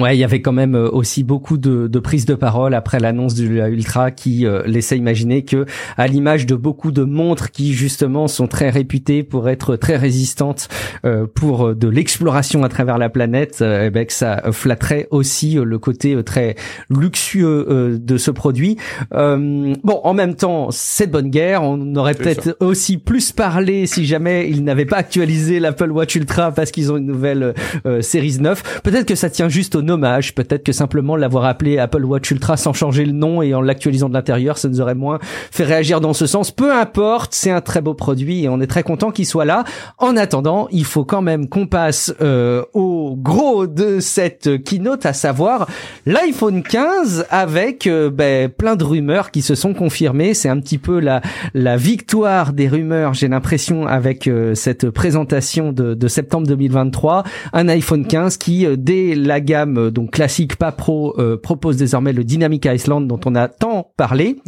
[0.00, 2.98] Ouais, il y avait quand même euh, aussi beaucoup de, de prises de parole après
[3.00, 7.74] l'annonce du Ultra qui euh, laissait imaginer que, à l'image de beaucoup de montres qui
[7.74, 10.68] justement sont très réputées pour être très résistantes
[11.04, 15.78] euh, pour de l'exploration à travers la planète, eh ben, que ça flatterait aussi le
[15.78, 16.56] côté très
[16.88, 18.76] luxueux de ce produit.
[19.10, 21.62] bon, en même temps, c'est de bonne guerre.
[21.62, 26.52] On aurait peut-être aussi plus parlé si jamais ils n'avaient pas actualisé l'Apple Watch Ultra
[26.52, 27.54] parce qu'ils ont une nouvelle
[28.00, 28.82] Series 9.
[28.82, 30.34] Peut-être que ça tient juste au hommage.
[30.34, 34.08] Peut-être que simplement l'avoir appelé Apple Watch Ultra sans changer le nom et en l'actualisant
[34.08, 35.18] de l'intérieur, ça nous aurait moins
[35.50, 36.50] fait réagir dans ce sens.
[36.50, 39.64] Peu importe, c'est un très beau produit et on est très content qu'il soit là.
[39.98, 45.12] En attendant, il faut quand même qu'on passe euh, au gros de cette keynote, à
[45.12, 45.68] savoir
[46.06, 50.34] l'iPhone 15 avec euh, ben, plein de rumeurs qui se sont confirmées.
[50.34, 51.20] C'est un petit peu la,
[51.54, 57.24] la victoire des rumeurs, j'ai l'impression, avec euh, cette présentation de, de septembre 2023.
[57.52, 62.12] Un iPhone 15 qui, dès la gamme euh, donc classique pas pro euh, propose désormais
[62.12, 64.38] le Dynamic Island dont on a tant parlé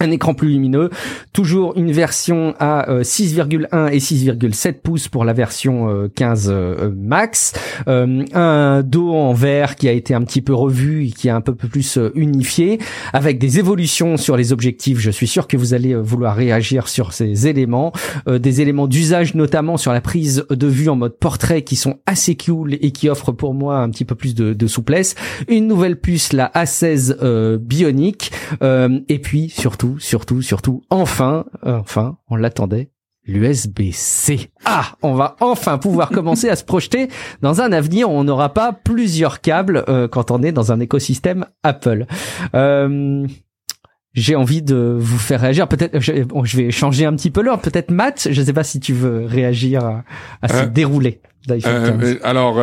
[0.00, 0.90] un écran plus lumineux,
[1.32, 6.92] toujours une version à 6,1 euh, et 6,7 pouces pour la version 15 euh, euh,
[6.96, 7.52] max,
[7.86, 11.40] un dos en verre qui a été un petit peu revu et qui est un
[11.40, 12.78] peu plus unifié,
[13.12, 14.98] avec des évolutions sur les objectifs.
[14.98, 17.92] Je suis sûr que vous allez vouloir réagir sur ces éléments,
[18.26, 22.36] des éléments d'usage notamment sur la prise de vue en mode portrait qui sont assez
[22.36, 25.14] cool et qui offrent pour moi un petit peu plus de, souplesse,
[25.48, 28.32] une nouvelle puce la A16 Bionic
[28.62, 32.90] et puis surtout surtout, surtout, enfin, euh, enfin, on l'attendait,
[33.26, 34.50] l'USB-C.
[34.64, 37.08] Ah, on va enfin pouvoir commencer à se projeter
[37.40, 40.80] dans un avenir où on n'aura pas plusieurs câbles euh, quand on est dans un
[40.80, 42.06] écosystème Apple.
[42.54, 43.26] Euh,
[44.14, 45.68] j'ai envie de vous faire réagir.
[45.68, 47.62] Peut-être, je, vais changer un petit peu l'ordre.
[47.62, 50.04] Peut-être Matt, je ne sais pas si tu veux réagir à,
[50.42, 51.22] à ce déroulé
[52.22, 52.58] alors,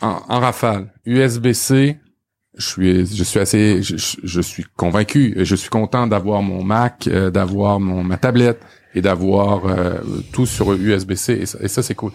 [0.00, 1.98] en, en, rafale, USB-C,
[2.56, 7.30] je suis je suis assez je, suis convaincu je suis content d'avoir mon Mac euh,
[7.30, 8.60] d'avoir mon ma tablette
[8.94, 9.98] et d'avoir euh,
[10.32, 12.12] tout sur USB-C et ça, ça c'est cool.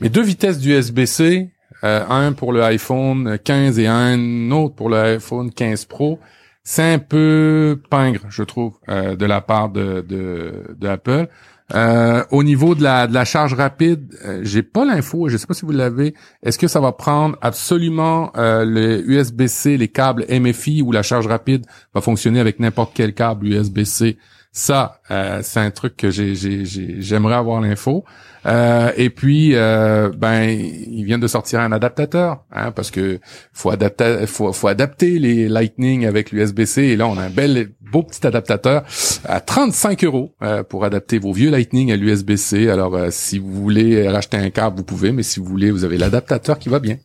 [0.00, 1.48] Mais deux vitesses d'USB-C
[1.84, 6.18] euh, un pour le iPhone 15 et un autre pour le iPhone 15 Pro
[6.64, 11.28] c'est un peu pingre je trouve de la part de de, de Apple
[11.72, 15.46] euh, au niveau de la, de la charge rapide, euh, j'ai pas l'info, je sais
[15.46, 16.14] pas si vous l'avez.
[16.42, 21.26] Est-ce que ça va prendre absolument euh, le USB-C, les câbles MFI ou la charge
[21.26, 24.18] rapide va fonctionner avec n'importe quel câble USB-C
[24.56, 28.04] ça, euh, c'est un truc que j'aimerais avoir l'info.
[28.46, 33.20] Euh, et puis, euh, ben, ils viennent de sortir un adaptateur, hein, parce que
[33.52, 36.82] faut adapter, faut, faut adapter les Lightning avec l'USB-C.
[36.82, 38.84] Et là, on a un bel, beau petit adaptateur
[39.24, 40.34] à 35 euros
[40.68, 42.68] pour adapter vos vieux Lightning à l'USB-C.
[42.68, 45.96] Alors, si vous voulez racheter un câble, vous pouvez, mais si vous voulez, vous avez
[45.96, 46.96] l'adaptateur qui va bien.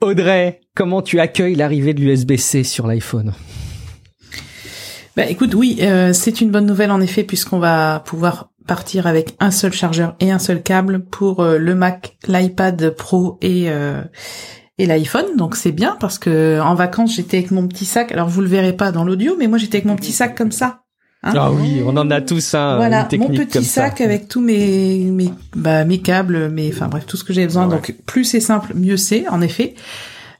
[0.00, 3.32] Audrey, comment tu accueilles l'arrivée de l'USB-C sur l'iPhone?
[5.16, 9.36] Bah, écoute, oui, euh, c'est une bonne nouvelle en effet puisqu'on va pouvoir partir avec
[9.40, 14.02] un seul chargeur et un seul câble pour euh, le Mac, l'iPad Pro et euh,
[14.78, 15.36] et l'iPhone.
[15.36, 18.12] Donc c'est bien parce que en vacances j'étais avec mon petit sac.
[18.12, 20.52] Alors vous le verrez pas dans l'audio, mais moi j'étais avec mon petit sac comme
[20.52, 20.80] ça.
[21.24, 22.76] Hein ah oui, on en a tous un.
[22.76, 27.16] Voilà, mon petit sac avec tous mes mes bah, mes câbles, mes enfin bref tout
[27.16, 27.68] ce que j'ai besoin.
[27.68, 29.74] Donc plus c'est simple, mieux c'est en effet.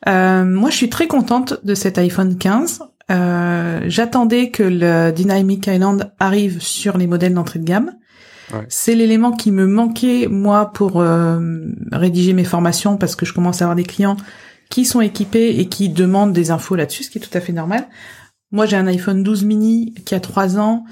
[0.08, 2.82] Euh, moi, je suis très contente de cet iPhone 15.
[3.10, 7.92] Euh, j'attendais que le Dynamic Island arrive sur les modèles d'entrée de gamme.
[8.68, 11.38] C'est l'élément qui me manquait moi pour euh,
[11.90, 14.16] rédiger mes formations parce que je commence à avoir des clients
[14.70, 17.52] qui sont équipés et qui demandent des infos là-dessus, ce qui est tout à fait
[17.52, 17.86] normal.
[18.52, 20.84] Moi, j'ai un iPhone 12 mini qui a 3 ans.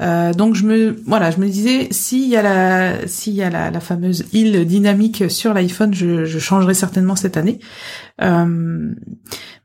[0.00, 3.50] Euh, donc je me voilà, je me disais s'il y a la s'il y a
[3.50, 7.58] la, fameuse île dynamique sur l'iPhone, je, je changerai certainement cette année.
[8.22, 8.94] Euh,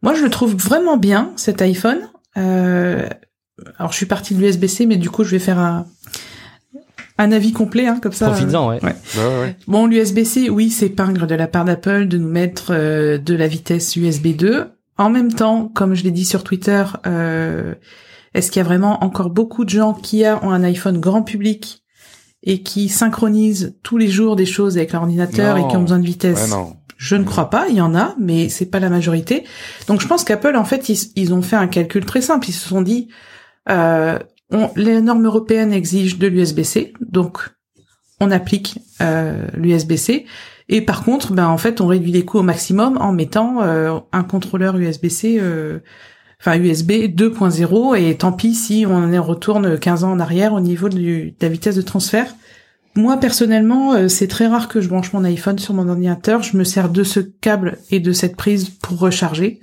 [0.02, 2.00] moi, je le trouve vraiment bien cet iPhone.
[2.38, 3.08] Euh,
[3.80, 5.86] alors je suis partie de l'USB-C, mais du coup je vais faire un
[7.18, 8.30] un avis complet, hein, comme ça.
[8.30, 8.84] Profitant, ouais.
[8.84, 8.96] ouais.
[9.18, 13.34] ouais, Bon, l'USB-C, oui, c'est pingre de la part d'Apple de nous mettre euh, de
[13.36, 14.68] la vitesse USB 2.
[14.98, 17.74] En même temps, comme je l'ai dit sur Twitter, euh,
[18.34, 21.84] est-ce qu'il y a vraiment encore beaucoup de gens qui ont un iPhone grand public
[22.44, 26.00] et qui synchronisent tous les jours des choses avec leur ordinateur et qui ont besoin
[26.00, 26.54] de vitesse?
[26.98, 29.44] Je ne crois pas, il y en a, mais c'est pas la majorité.
[29.88, 32.48] Donc je pense qu'Apple, en fait, ils, ils, ont fait un calcul très simple.
[32.48, 33.10] Ils se sont dit,
[33.70, 34.18] euh,
[34.76, 37.50] les normes européennes exigent de l'USB-C, donc
[38.20, 40.26] on applique euh, l'USB-C.
[40.68, 44.00] Et par contre, ben en fait, on réduit les coûts au maximum en mettant euh,
[44.12, 45.80] un contrôleur USB-C, euh,
[46.40, 47.98] enfin USB 2.0.
[47.98, 51.50] Et tant pis si on en retourne 15 ans en arrière au niveau de la
[51.50, 52.34] vitesse de transfert.
[52.96, 56.42] Moi personnellement, euh, c'est très rare que je branche mon iPhone sur mon ordinateur.
[56.42, 59.60] Je me sers de ce câble et de cette prise pour recharger.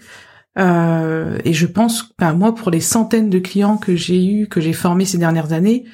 [0.59, 4.61] Euh, et je pense, ben, moi, pour les centaines de clients que j'ai eu, que
[4.61, 5.84] j'ai formés ces dernières années,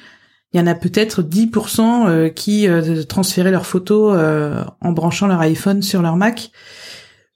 [0.53, 5.27] il y en a peut-être 10% euh, qui euh, transféraient leurs photos euh, en branchant
[5.27, 6.51] leur iPhone sur leur Mac.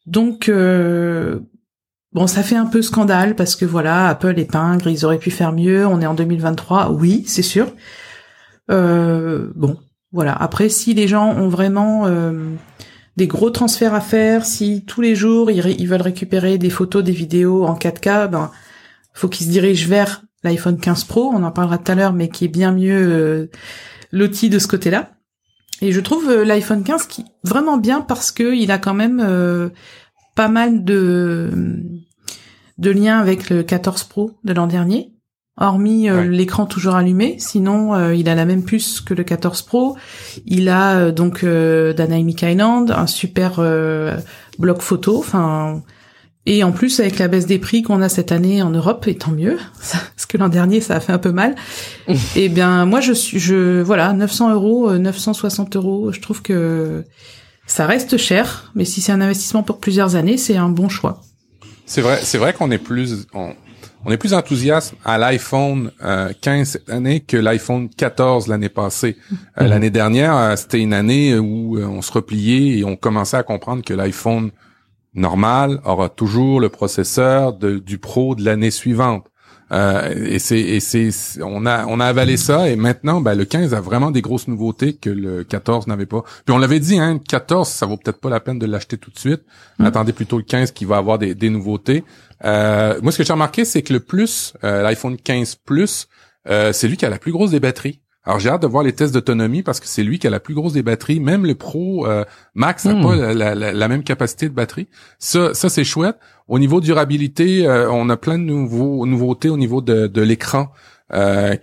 [0.05, 5.31] Donc, bon, ça fait un peu scandale parce que voilà, Apple épingle, ils auraient pu
[5.31, 5.87] faire mieux.
[5.87, 7.71] On est en 2023, oui, c'est sûr.
[8.67, 9.77] bon,
[10.11, 10.33] voilà.
[10.33, 12.05] Après, si les gens ont vraiment
[13.17, 17.11] des gros transferts à faire, si tous les jours ils, veulent récupérer des photos, des
[17.11, 18.51] vidéos en 4K, ben
[19.13, 22.29] faut qu'ils se dirigent vers l'iPhone 15 Pro, on en parlera tout à l'heure, mais
[22.29, 23.51] qui est bien mieux euh,
[24.11, 25.11] l'outil de ce côté-là.
[25.81, 29.21] Et je trouve euh, l'iPhone 15 qui vraiment bien parce que il a quand même
[29.23, 29.69] euh,
[30.35, 31.51] pas mal de
[32.79, 35.12] de liens avec le 14 Pro de l'an dernier
[35.57, 37.35] hormis euh, l'écran toujours allumé.
[37.39, 39.95] Sinon, euh, il a la même puce que le 14 Pro.
[40.45, 43.61] Il a euh, donc Dynamic Island, un super
[44.59, 45.17] bloc photo.
[45.19, 45.83] Enfin,
[46.45, 49.15] et en plus avec la baisse des prix qu'on a cette année en Europe, et
[49.15, 51.55] tant mieux, parce que l'an dernier ça a fait un peu mal.
[52.07, 56.11] et eh bien, moi je suis, je voilà, 900 euros, 960 euros.
[56.11, 57.05] Je trouve que
[57.65, 61.21] ça reste cher, mais si c'est un investissement pour plusieurs années, c'est un bon choix.
[61.85, 63.53] C'est vrai, c'est vrai qu'on est plus, on
[64.11, 69.17] est plus enthousiaste à l'iPhone 15 euh, cette année que l'iPhone 14 l'année passée.
[69.31, 69.69] Euh, mhm.
[69.69, 73.83] L'année dernière, euh, c'était une année où on se repliait et on commençait à comprendre
[73.83, 74.51] que l'iPhone
[75.13, 79.27] normal aura toujours le processeur de, du Pro de l'année suivante.
[79.73, 81.09] Et c'est et c'est
[81.41, 84.47] on a on a avalé ça et maintenant ben, le 15 a vraiment des grosses
[84.47, 86.23] nouveautés que le 14 n'avait pas.
[86.45, 88.97] Puis on l'avait dit hein, le 14 ça vaut peut-être pas la peine de l'acheter
[88.97, 89.41] tout de suite.
[89.79, 89.85] Mhm.
[89.87, 92.03] Attendez plutôt le 15 qui va avoir des, des nouveautés.
[92.45, 96.07] Euh, moi, ce que j'ai remarqué, c'est que le plus, euh, l'iPhone 15 Plus,
[96.49, 98.01] euh, c'est lui qui a la plus grosse des batteries.
[98.25, 100.39] Alors j'ai hâte de voir les tests d'autonomie parce que c'est lui qui a la
[100.39, 101.19] plus grosse des batteries.
[101.19, 102.07] Même le Pro
[102.55, 103.01] Max n'a hmm.
[103.01, 104.87] pas la, même capacité de batterie.
[105.19, 106.17] Ça, ça c'est chouette.
[106.47, 110.71] Au niveau durabilité, on a plein de nouveaux nouveautés au niveau de, l'écran.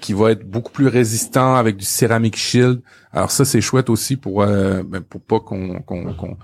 [0.00, 2.82] qui va être beaucoup plus résistant avec du Ceramic Shield.
[3.12, 6.36] Alors ça c'est chouette aussi pour ben, pour pas qu'on qu'on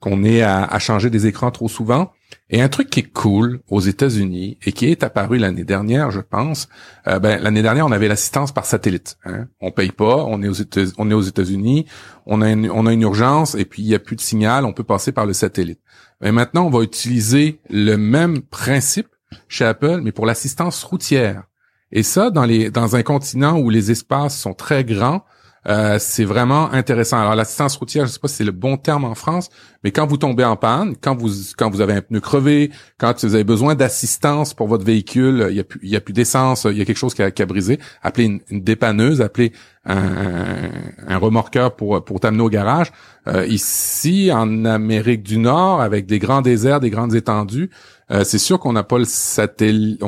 [0.00, 2.10] qu'on ait à, à, changer des écrans trop souvent.
[2.50, 6.20] Et un truc qui est cool aux États-Unis et qui est apparu l'année dernière, je
[6.20, 6.68] pense,
[7.06, 9.16] euh, ben, l'année dernière on avait l'assistance par satellite.
[9.24, 9.46] Hein.
[9.60, 11.86] On paye pas, on est aux États-Unis,
[12.26, 15.12] on a une, urgence et puis il y a plus de signal, on peut passer
[15.12, 15.80] par le satellite.
[16.20, 19.08] Maintenant on va utiliser le même principe
[19.48, 21.44] chez Apple, mais pour l'assistance routière.
[21.90, 25.24] Et ça, dans un continent où les espaces sont très grands,
[25.68, 27.20] euh, c'est vraiment intéressant.
[27.20, 29.48] Alors l'assistance routière, je sais pas si c'est le bon terme en France,
[29.84, 33.24] mais quand vous tombez en panne, quand vous quand vous avez un pneu crevé, quand
[33.24, 36.12] vous avez besoin d'assistance pour votre véhicule, il y a plus il y a plus
[36.12, 39.52] d'essence, il y a quelque chose qui a, brisé, appelez une, dépanneuse, appelez
[39.84, 42.90] un, remorqueur pour pour t'amener au garage.
[43.28, 47.70] Euh, ici en Amérique du Nord, avec des grands déserts, des grandes étendues,
[48.10, 50.02] euh, c'est sûr qu'on n'a pas le satellite.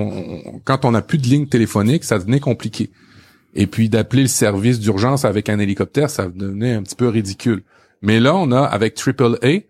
[0.65, 2.91] quand on n'a plus de ligne téléphonique, ça devenait compliqué.
[3.55, 7.63] Et puis d'appeler le service d'urgence avec un hélicoptère, ça devenait un petit peu ridicule.
[8.03, 9.63] Mais là, on a avec AAA,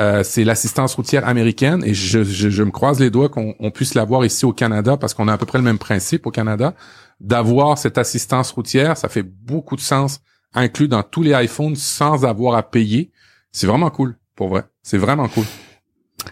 [0.00, 4.24] euh, c'est l'assistance routière américaine et je, je, me croise les doigts qu'on puisse l'avoir
[4.24, 6.74] ici au Canada parce qu'on a à peu près le même principe au Canada.
[7.20, 10.20] D'avoir cette assistance routière, ça fait beaucoup de sens
[10.54, 13.12] inclus dans tous les iPhones sans avoir à payer.
[13.52, 14.64] C'est vraiment cool, pour vrai.
[14.82, 15.44] C'est vraiment cool.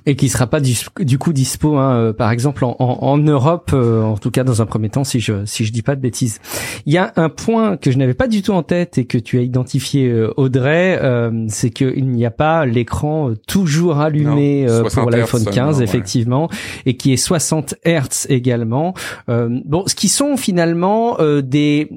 [0.06, 3.70] Et qui sera pas du, du coup dispo, hein, euh, par exemple en, en, Europe,
[3.74, 6.00] euh, en tout cas dans un premier temps, si je si je dis pas de
[6.00, 6.40] bêtises.
[6.86, 9.18] Il y a un point que je n'avais pas du tout en tête et que
[9.18, 11.00] tu as identifié, euh, Audrey,
[11.48, 16.48] c'est qu'il n'y a pas l'écran toujours allumé pour l'iPhone 15, effectivement,
[16.86, 18.94] et qui est 60 Hz également.
[19.28, 21.88] bon, ce qui sont finalement des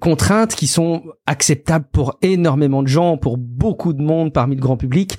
[0.00, 4.76] contraintes qui sont acceptables pour énormément de gens, pour beaucoup de monde parmi le grand
[4.76, 5.18] public.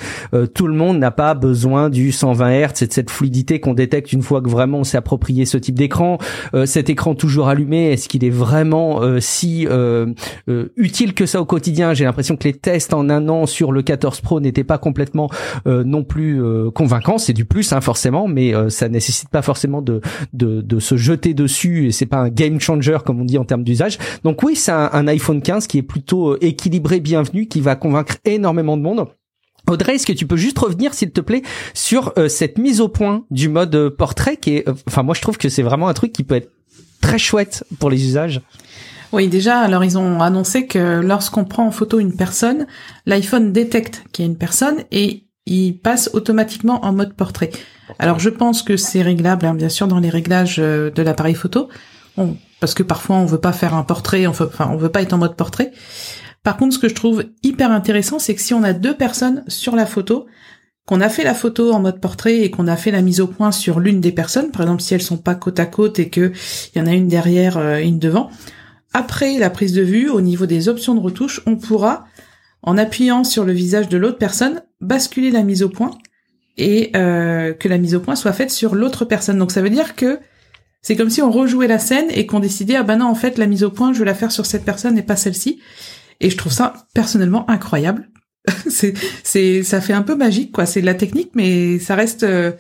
[0.54, 4.12] tout le monde n'a pas besoin du 120 Hz et de cette fluidité qu'on détecte
[4.12, 6.18] une fois que vraiment on s'est approprié ce type d'écran.
[6.54, 10.14] Euh, cet écran toujours allumé, est-ce qu'il est vraiment euh, si euh,
[10.76, 11.94] utile que ça au quotidien?
[11.94, 15.30] J'ai l'impression que les tests en un an sur le 14 Pro n'étaient pas complètement
[15.66, 16.42] non plus
[16.74, 17.18] convaincants.
[17.18, 20.02] C'est du plus hein, forcément, mais ça nécessite pas forcément de,
[20.34, 23.46] de, de se jeter dessus et c'est pas un game changer comme on dit en
[23.46, 23.98] termes d'usage.
[24.24, 28.18] Donc oui, c'est un, un iPhone 15 qui est plutôt équilibré, bienvenu, qui va convaincre
[28.26, 29.08] énormément de monde.
[29.68, 31.42] Audrey, est-ce que tu peux juste revenir, s'il te plaît,
[31.74, 35.16] sur euh, cette mise au point du mode euh, portrait qui est, euh, enfin, moi
[35.16, 36.52] je trouve que c'est vraiment un truc qui peut être
[37.02, 38.42] très chouette pour les usages.
[39.12, 42.68] Oui, déjà, alors ils ont annoncé que lorsqu'on prend en photo une personne,
[43.06, 47.52] l'iPhone détecte qu'il y a une personne et il passe automatiquement en mode portrait.
[48.00, 51.70] Alors je pense que c'est réglable, hein, bien sûr, dans les réglages de l'appareil photo,
[52.60, 55.20] parce que parfois on veut pas faire un portrait, enfin on veut pas être en
[55.20, 55.72] mode portrait.
[56.46, 59.44] Par contre, ce que je trouve hyper intéressant, c'est que si on a deux personnes
[59.48, 60.28] sur la photo,
[60.86, 63.26] qu'on a fait la photo en mode portrait et qu'on a fait la mise au
[63.26, 66.10] point sur l'une des personnes, par exemple si elles sont pas côte à côte et
[66.10, 66.32] que
[66.74, 68.30] il y en a une derrière, euh, une devant,
[68.94, 72.06] après la prise de vue, au niveau des options de retouche, on pourra,
[72.62, 75.98] en appuyant sur le visage de l'autre personne, basculer la mise au point
[76.58, 79.40] et euh, que la mise au point soit faite sur l'autre personne.
[79.40, 80.20] Donc ça veut dire que
[80.84, 83.40] c'est comme si on rejouait la scène et qu'on décidait ah ben non en fait
[83.40, 85.60] la mise au point je vais la faire sur cette personne et pas celle-ci.
[86.22, 88.10] Et je trouve ça personnellement incroyable.
[88.70, 88.94] c'est,
[89.24, 90.66] c'est, ça fait un peu magique, quoi.
[90.66, 92.52] C'est de la technique, mais ça reste, euh,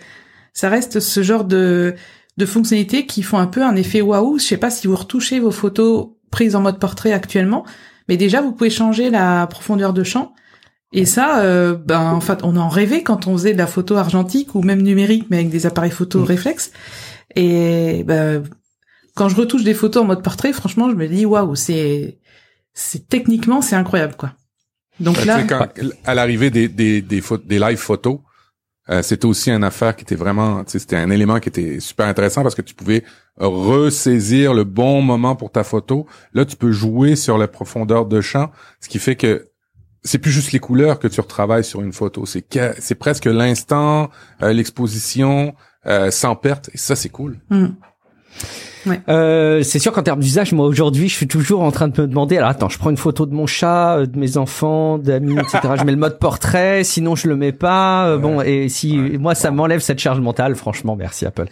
[0.53, 1.95] ça reste ce genre de,
[2.37, 4.39] de fonctionnalités qui font un peu un effet waouh.
[4.39, 7.65] Je sais pas si vous retouchez vos photos prises en mode portrait actuellement,
[8.09, 10.33] mais déjà vous pouvez changer la profondeur de champ.
[10.91, 13.95] Et ça, euh, ben en fait, on en rêvait quand on faisait de la photo
[13.95, 16.23] argentique ou même numérique, mais avec des appareils photo mmh.
[16.23, 16.71] réflexes.
[17.35, 18.43] Et ben,
[19.15, 22.19] quand je retouche des photos en mode portrait, franchement, je me dis waouh, c'est
[22.75, 24.33] c'est techniquement c'est incroyable quoi.
[24.99, 25.43] Donc là,
[26.05, 28.19] à l'arrivée des des des, des live photos,
[28.89, 32.43] euh, c'était aussi une affaire qui était vraiment, c'était un élément qui était super intéressant
[32.43, 33.03] parce que tu pouvais
[33.37, 36.05] ressaisir le bon moment pour ta photo.
[36.33, 39.49] Là, tu peux jouer sur la profondeur de champ, ce qui fait que
[40.03, 42.45] c'est plus juste les couleurs que tu retravailles sur une photo, c'est
[42.77, 44.11] c'est presque l'instant,
[44.43, 45.55] euh, l'exposition
[45.87, 47.39] euh, sans perte, et ça c'est cool.
[47.49, 47.69] Mm.
[49.09, 52.07] Euh, c'est sûr qu'en termes d'usage, moi aujourd'hui, je suis toujours en train de me
[52.07, 52.37] demander.
[52.37, 55.59] Alors attends, je prends une photo de mon chat, euh, de mes enfants, d'amis, etc.
[55.79, 58.07] je mets le mode portrait, sinon je le mets pas.
[58.07, 61.45] Euh, bon, et si moi ça m'enlève cette charge mentale, franchement, merci Apple.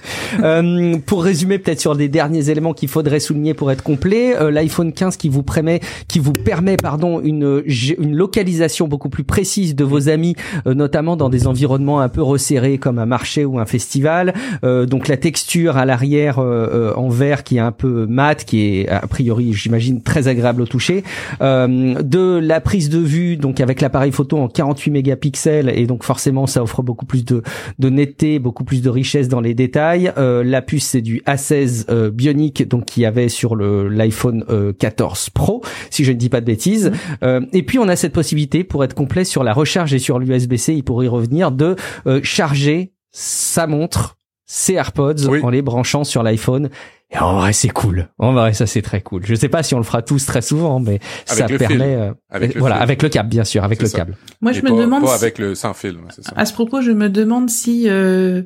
[0.44, 4.52] euh, pour résumer peut-être sur les derniers éléments qu'il faudrait souligner pour être complet, euh,
[4.52, 9.76] l'iPhone 15 qui vous permet, qui vous permet, pardon, une une localisation beaucoup plus précise
[9.76, 13.66] de vos amis, notamment dans des environnements un peu resserrés comme un marché ou un
[13.66, 14.34] festival.
[14.64, 17.10] donc la texture à l'arrière en
[17.44, 21.04] qui est un peu mat, qui est a priori, j'imagine, très agréable au toucher.
[21.42, 26.04] Euh, de la prise de vue, donc avec l'appareil photo en 48 mégapixels, et donc
[26.04, 27.42] forcément ça offre beaucoup plus de,
[27.80, 30.12] de netteté, beaucoup plus de richesse dans les détails.
[30.18, 34.44] Euh, la puce c'est du A16 euh, Bionic, donc qui avait sur le l'iPhone
[34.78, 36.92] 14 Pro, si je ne dis pas de bêtises.
[37.22, 37.46] Mmh.
[37.54, 40.74] et puis on a cette possibilité pour être complet sur la recharge et sur l'USB-C,
[40.74, 41.76] il pourrait y revenir, de
[42.24, 46.70] charger sa montre ses AirPods en les branchant sur l'iPhone
[47.14, 48.10] et en vrai, c'est cool.
[48.18, 49.24] En vrai, ça c'est très cool.
[49.26, 51.96] Je sais pas si on le fera tous très souvent, mais ça permet.
[51.96, 54.18] Euh, avec voilà, avec le câble, bien sûr, avec le câble.
[54.42, 55.04] Moi, je me demande.
[55.04, 55.98] Pas avec le sans fil.
[56.36, 58.42] À ce propos, je me demande si euh,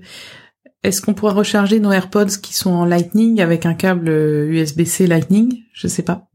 [0.84, 5.62] est-ce qu'on pourra recharger nos AirPods qui sont en Lightning avec un câble USB-C Lightning?
[5.74, 6.28] Je sais pas.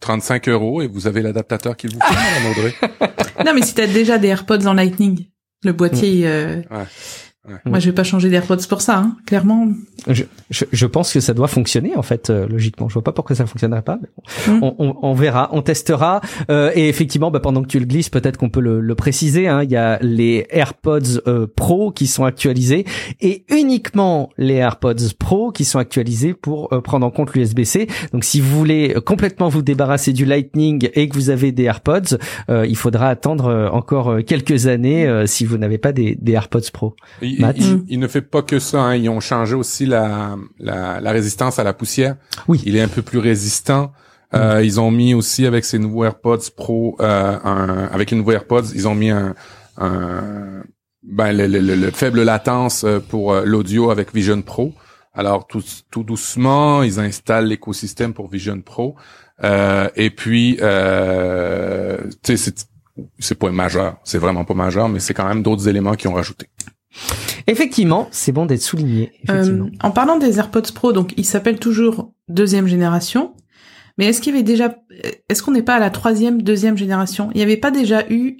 [0.00, 2.74] 35 euros et vous avez l'adaptateur qu'il vous faut, Madame Audrey?
[3.46, 5.26] non, mais si t'as déjà des AirPods en Lightning,
[5.62, 6.22] le boîtier.
[6.26, 6.56] Euh...
[6.70, 6.84] Ouais.
[7.66, 9.68] Moi, je vais pas changer d'AirPods pour ça, hein, clairement.
[10.06, 12.88] Je, je, je, pense que ça doit fonctionner en fait, euh, logiquement.
[12.88, 13.98] Je vois pas pourquoi ça fonctionnerait pas.
[14.00, 14.54] Mais bon.
[14.54, 14.62] Mm.
[14.62, 16.22] on, on, on, verra, on testera.
[16.50, 19.46] Euh, et effectivement, bah, pendant que tu le glisses, peut-être qu'on peut le, le préciser.
[19.46, 22.86] Hein, il y a les AirPods euh, Pro qui sont actualisés
[23.20, 27.88] et uniquement les AirPods Pro qui sont actualisés pour euh, prendre en compte l'USB-C.
[28.14, 32.16] Donc, si vous voulez complètement vous débarrasser du Lightning et que vous avez des AirPods,
[32.48, 36.96] il faudra attendre encore quelques années si vous n'avez pas des, des AirPods Pro.
[37.38, 37.84] Mm.
[37.88, 38.82] il, ne fait pas que ça.
[38.82, 38.96] Hein.
[38.96, 42.16] Ils ont changé aussi la, la, la, résistance à la poussière.
[42.48, 42.62] Oui.
[42.64, 43.92] Il est un peu plus résistant.
[44.34, 44.64] Euh, mm.
[44.64, 48.72] ils ont mis aussi avec ces nouveaux AirPods Pro, euh, un, avec les nouveaux AirPods,
[48.74, 49.34] ils ont mis un,
[49.76, 50.62] un
[51.02, 54.72] ben, le, le, le, faible latence pour l'audio avec Vision Pro.
[55.12, 58.96] Alors tout, tout doucement, ils installent l'écosystème pour Vision Pro.
[59.42, 62.52] Euh, et puis, euh, tu sais,
[63.18, 66.14] c'est pas majeur, c'est vraiment pas majeur, mais c'est quand même d'autres éléments qui ont
[66.14, 66.46] rajouté.
[67.46, 69.12] Effectivement, c'est bon d'être souligné.
[69.30, 73.34] Euh, en parlant des AirPods Pro, donc ils s'appellent toujours deuxième génération,
[73.98, 74.76] mais est-ce qu'il y avait déjà,
[75.28, 77.30] est-ce qu'on n'est pas à la troisième, deuxième génération?
[77.34, 78.38] Il n'y avait pas déjà eu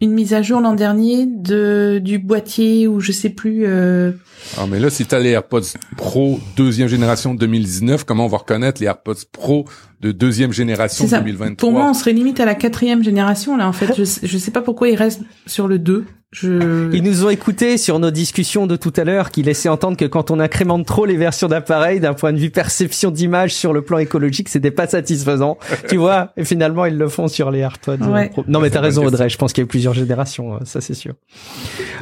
[0.00, 3.64] une mise à jour l'an dernier de du boîtier ou je sais plus.
[3.64, 4.12] Euh...
[4.58, 8.80] Ah mais là si t'as les AirPods Pro deuxième génération 2019, comment on va reconnaître
[8.80, 9.66] les AirPods Pro
[10.04, 13.72] de deuxième génération 2023 Pour moi, on serait limite à la quatrième génération là en
[13.72, 13.94] fait.
[13.96, 16.04] je je sais pas pourquoi ils restent sur le 2.
[16.42, 20.04] Ils nous ont écouté sur nos discussions de tout à l'heure qui laissaient entendre que
[20.04, 23.82] quand on incrémente trop les versions d'appareils, d'un point de vue perception d'image sur le
[23.82, 25.58] plan écologique, c'était pas satisfaisant.
[25.88, 27.98] tu vois Et finalement, ils le font sur les AirPods.
[27.98, 28.32] Ouais.
[28.48, 29.28] Non, mais t'as raison, Audrey.
[29.28, 31.14] Je pense qu'il y a eu plusieurs générations, ça c'est sûr.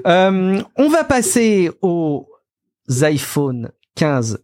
[0.07, 2.27] Euh, on va passer aux
[3.03, 4.39] iPhone 15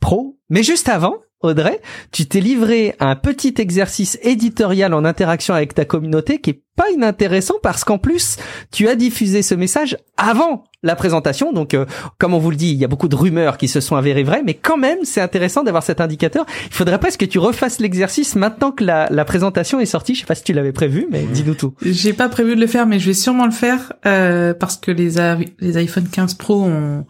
[0.00, 1.80] Pro, mais juste avant, Audrey,
[2.10, 6.62] tu t'es livré à un petit exercice éditorial en interaction avec ta communauté qui est
[6.76, 8.36] pas inintéressant parce qu'en plus,
[8.70, 11.52] tu as diffusé ce message avant la présentation.
[11.52, 11.84] Donc, euh,
[12.18, 14.22] comme on vous le dit, il y a beaucoup de rumeurs qui se sont avérées
[14.22, 16.46] vraies, mais quand même, c'est intéressant d'avoir cet indicateur.
[16.66, 20.14] Il faudrait presque que tu refasses l'exercice maintenant que la, la, présentation est sortie.
[20.14, 21.74] Je sais pas si tu l'avais prévu, mais dis-nous tout.
[21.82, 24.90] J'ai pas prévu de le faire, mais je vais sûrement le faire euh, parce que
[24.90, 25.14] les,
[25.60, 27.04] les iPhone 15 Pro ont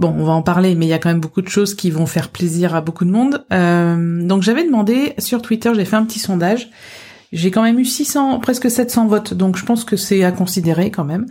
[0.00, 1.90] Bon, on va en parler, mais il y a quand même beaucoup de choses qui
[1.90, 3.44] vont faire plaisir à beaucoup de monde.
[3.52, 6.70] Euh, donc j'avais demandé sur Twitter, j'ai fait un petit sondage.
[7.32, 10.90] J'ai quand même eu 600, presque 700 votes, donc je pense que c'est à considérer
[10.90, 11.26] quand même.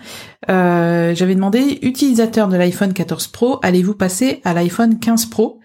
[0.52, 5.60] Euh, j'avais demandé, utilisateur de l'iPhone 14 Pro, allez-vous passer à l'iPhone 15 Pro?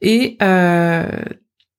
[0.00, 1.06] Et euh,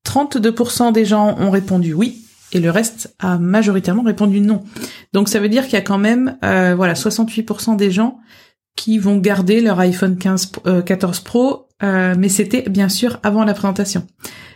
[0.08, 2.24] 32% des gens ont répondu oui,
[2.54, 4.64] et le reste a majoritairement répondu non.
[5.12, 8.20] Donc ça veut dire qu'il y a quand même, euh, voilà, 68% des gens
[8.80, 10.52] qui vont garder leur iPhone 15,
[10.86, 14.08] 14 euh, Pro, euh, mais c'était bien sûr avant la présentation.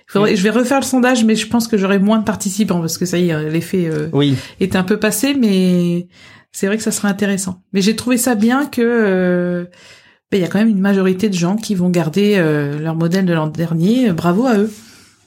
[0.08, 2.98] Faudrait, Je vais refaire le sondage, mais je pense que j'aurai moins de participants parce
[2.98, 4.38] que ça y est, l'effet euh, oui.
[4.62, 6.08] est un peu passé, mais
[6.54, 7.62] c'est vrai que ça serait intéressant.
[7.74, 9.66] Mais j'ai trouvé ça bien que euh,
[10.32, 12.38] ben, il y a quand même une majorité de gens qui vont garder
[12.80, 14.14] leur modèle de l'an dernier.
[14.14, 14.72] Bravo à eux.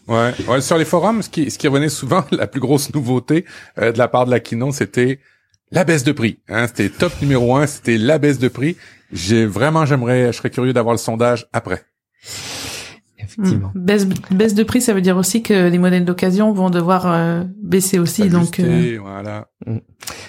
[0.09, 3.45] Ouais, ouais, sur les forums, ce qui, ce qui revenait souvent, la plus grosse nouveauté
[3.77, 5.21] de la part de la keynote, c'était
[5.71, 6.39] la baisse de prix.
[6.49, 8.77] Hein, c'était top numéro un, c'était la baisse de prix.
[9.13, 11.85] J'ai vraiment, j'aimerais, je serais curieux d'avoir le sondage après.
[13.19, 13.73] Effectivement.
[13.75, 13.85] Hmm.
[13.85, 17.45] Baisse, baisse de prix, ça veut dire aussi que les modèles d'occasion vont devoir euh,
[17.63, 18.29] baisser aussi.
[18.29, 19.49] donc, euh, voilà.
[19.67, 19.79] Hmm.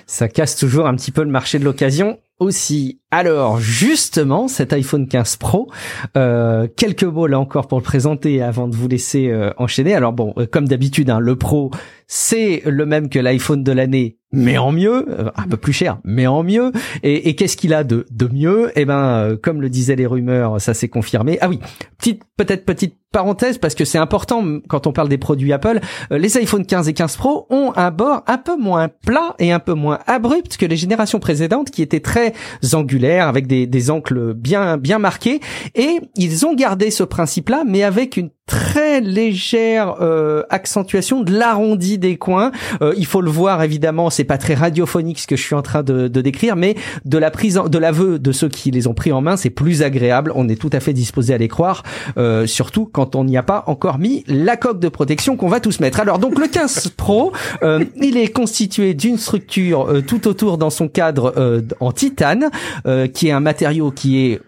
[0.05, 3.01] Ça casse toujours un petit peu le marché de l'occasion aussi.
[3.11, 5.69] Alors justement, cet iPhone 15 Pro,
[6.15, 9.93] euh, quelques mots là encore pour le présenter avant de vous laisser euh, enchaîner.
[9.93, 11.71] Alors bon, euh, comme d'habitude, hein, le Pro,
[12.07, 15.05] c'est le même que l'iPhone de l'année, mais en mieux,
[15.35, 16.71] un peu plus cher, mais en mieux.
[17.03, 18.71] Et, qu'est-ce qu'il a de, de mieux?
[18.75, 21.37] Eh ben, comme le disaient les rumeurs, ça s'est confirmé.
[21.41, 21.59] Ah oui,
[21.97, 25.79] petite peut-être petite parenthèse parce que c'est important quand on parle des produits Apple.
[26.11, 29.59] les iPhone 15 et 15 Pro ont un bord un peu moins plat et un
[29.59, 32.33] peu moins abrupt que les générations précédentes qui étaient très
[32.73, 33.87] angulaires avec des, des
[34.35, 35.39] bien bien marqués
[35.75, 41.97] et ils ont gardé ce principe-là mais avec une très légère euh, accentuation de l'arrondi
[41.97, 42.51] des coins.
[42.81, 45.61] Euh, il faut le voir évidemment, c'est pas très radiophonique ce que je suis en
[45.61, 49.11] train de, décrire, mais de la prise, de l'aveu de ceux qui les ont pris
[49.11, 50.31] en main, c'est plus agréable.
[50.33, 51.83] On est tout à fait disposé à les croire,
[52.17, 55.59] euh, surtout quand on n'y a pas encore mis la coque de protection qu'on va
[55.59, 55.99] tous mettre.
[55.99, 57.31] Alors donc le 15 Pro,
[57.61, 62.49] euh, il est constitué d'une structure euh, tout autour dans son cadre euh, en titane,
[63.13, 64.41] qui est un matériau qui est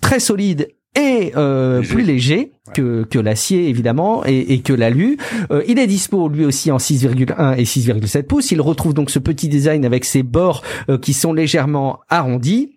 [0.00, 5.18] très solide et euh, plus léger que, que l'acier évidemment et, et que l'alu.
[5.50, 8.50] Euh, il est dispo lui aussi en 6,1 et 6,7 pouces.
[8.50, 12.75] Il retrouve donc ce petit design avec ses bords euh, qui sont légèrement arrondis.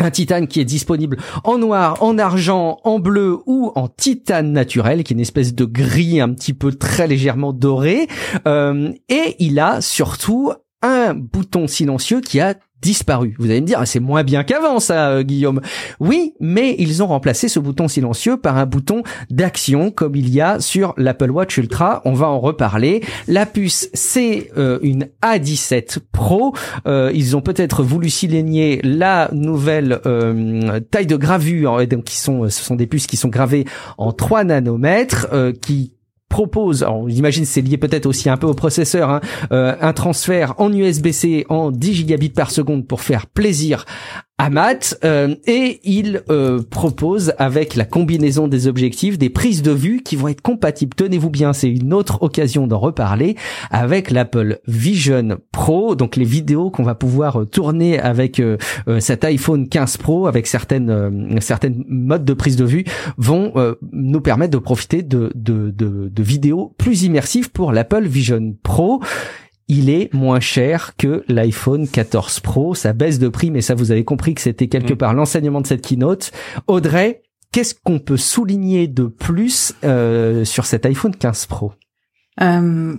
[0.00, 5.04] Un titane qui est disponible en noir, en argent, en bleu ou en titane naturel,
[5.04, 8.08] qui est une espèce de gris un petit peu très légèrement doré.
[8.46, 12.54] Euh, et il a surtout un bouton silencieux qui a
[12.84, 13.34] disparu.
[13.38, 15.62] Vous allez me dire, ah, c'est moins bien qu'avant ça, euh, Guillaume.
[16.00, 20.42] Oui, mais ils ont remplacé ce bouton silencieux par un bouton d'action comme il y
[20.42, 22.02] a sur l'Apple Watch Ultra.
[22.04, 23.02] On va en reparler.
[23.26, 26.54] La puce, c'est euh, une A17 Pro.
[26.86, 30.00] Euh, ils ont peut-être voulu signer la nouvelle
[30.90, 33.64] taille de gravure, ce sont des puces qui sont gravées
[33.96, 35.28] en 3 nanomètres,
[35.62, 35.93] qui
[36.34, 39.20] propose, on imagine c'est lié peut-être aussi un peu au processeur, hein,
[39.52, 43.84] euh, un transfert en USB-C en 10 gigabits par seconde pour faire plaisir
[44.36, 50.02] Amat euh, et il euh, propose avec la combinaison des objectifs des prises de vue
[50.02, 50.92] qui vont être compatibles.
[50.96, 53.36] Tenez-vous bien, c'est une autre occasion d'en reparler
[53.70, 58.42] avec l'Apple Vision Pro, donc les vidéos qu'on va pouvoir euh, tourner avec
[58.98, 62.84] cet iPhone 15 Pro avec certaines certaines modes de prise de vue
[63.16, 63.52] vont
[63.92, 69.00] nous permettre de profiter de, de, de, de vidéos plus immersives pour l'Apple Vision Pro
[69.68, 72.74] il est moins cher que l'iPhone 14 Pro.
[72.74, 74.98] Ça baisse de prix, mais ça, vous avez compris que c'était quelque mm.
[74.98, 76.32] part l'enseignement de cette keynote.
[76.66, 81.72] Audrey, qu'est-ce qu'on peut souligner de plus euh, sur cet iPhone 15 Pro?
[82.40, 82.94] Euh,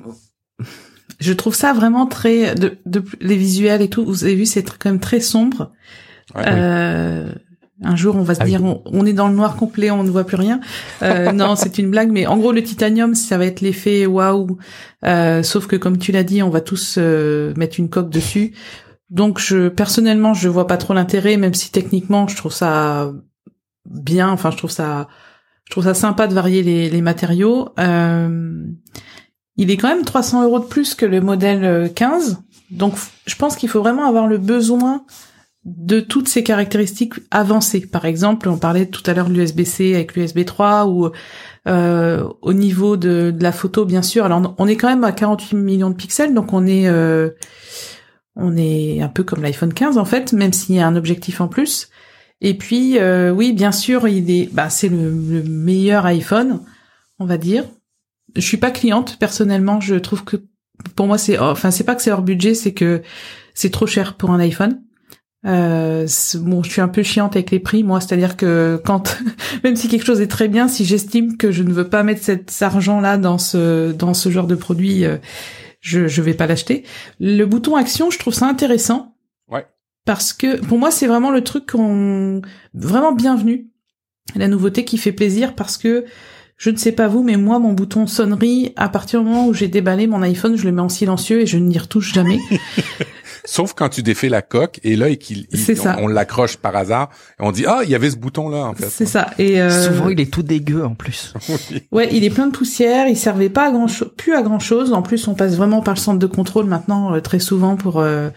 [1.19, 2.55] Je trouve ça vraiment très...
[2.55, 2.77] De,
[3.21, 5.71] les visuels et tout, vous avez vu, c'est quand même très sombre.
[6.35, 7.31] euh,
[7.81, 10.09] un jour, on va se ah dire, on, est dans le noir complet, on ne
[10.09, 10.61] voit plus rien.
[11.01, 14.57] Euh, non, c'est une blague, mais en gros, le titanium, ça va être l'effet waouh.
[15.03, 18.53] Euh, sauf que, comme tu l'as dit, on va tous euh, mettre une coque dessus.
[19.09, 23.11] Donc, je personnellement, je vois pas trop l'intérêt, même si techniquement, je trouve ça
[23.85, 24.29] bien.
[24.29, 25.09] Enfin, je trouve ça,
[25.65, 27.69] je trouve ça sympa de varier les, les matériaux.
[29.57, 32.41] il est quand même 300 euros de plus que le modèle 15.
[32.71, 32.95] Donc,
[33.27, 35.05] je pense qu'il faut vraiment avoir le besoin
[35.65, 37.81] de toutes ces caractéristiques avancées.
[37.81, 41.09] Par exemple, on parlait tout à l'heure de l'USB-C avec l'USB 3 ou
[41.67, 44.25] euh, au niveau de, la photo, bien sûr.
[44.25, 47.31] Alors, on est quand même à 48 millions de pixels, donc on est euh,
[48.35, 51.41] on est un peu comme l'iPhone 15 en fait, même s'il y a un objectif
[51.41, 51.89] en plus.
[52.41, 56.61] Et puis, euh, oui, bien sûr, il est, bah, c'est le, le, meilleur iPhone,
[57.17, 57.63] on va dire.
[58.35, 59.79] Je suis pas cliente personnellement.
[59.79, 60.37] Je trouve que
[60.95, 63.01] pour moi, c'est, enfin, c'est pas que c'est hors budget, c'est que
[63.55, 64.84] c'est trop cher pour un iPhone.
[65.45, 69.17] Euh, bon, je suis un peu chiante avec les prix, moi, c'est-à-dire que quand,
[69.63, 72.23] même si quelque chose est très bien, si j'estime que je ne veux pas mettre
[72.23, 75.17] cet argent-là dans ce dans ce genre de produit, euh,
[75.81, 76.83] je je vais pas l'acheter.
[77.19, 79.15] Le bouton action, je trouve ça intéressant.
[79.49, 79.67] Ouais.
[80.05, 82.41] Parce que pour moi, c'est vraiment le truc qu'on
[82.73, 83.67] vraiment bienvenu,
[84.35, 86.05] la nouveauté qui fait plaisir parce que
[86.57, 89.53] je ne sais pas vous, mais moi, mon bouton sonnerie, à partir du moment où
[89.53, 92.39] j'ai déballé mon iPhone, je le mets en silencieux et je n'y retouche jamais.
[93.45, 95.47] Sauf quand tu défais la coque et là, et qu'il,
[95.99, 98.73] on, l'accroche par hasard et on dit ah il y avait ce bouton là en
[98.73, 98.89] fait.
[98.89, 99.29] C'est ça.
[99.37, 99.69] Et euh...
[99.69, 101.33] souvent il est tout dégueu en plus.
[101.91, 103.07] Ouais, il est plein de poussière.
[103.07, 104.93] Il servait pas à grand chose, plus à grand chose.
[104.93, 107.99] En plus, on passe vraiment par le centre de contrôle maintenant euh, très souvent pour
[107.99, 108.29] euh,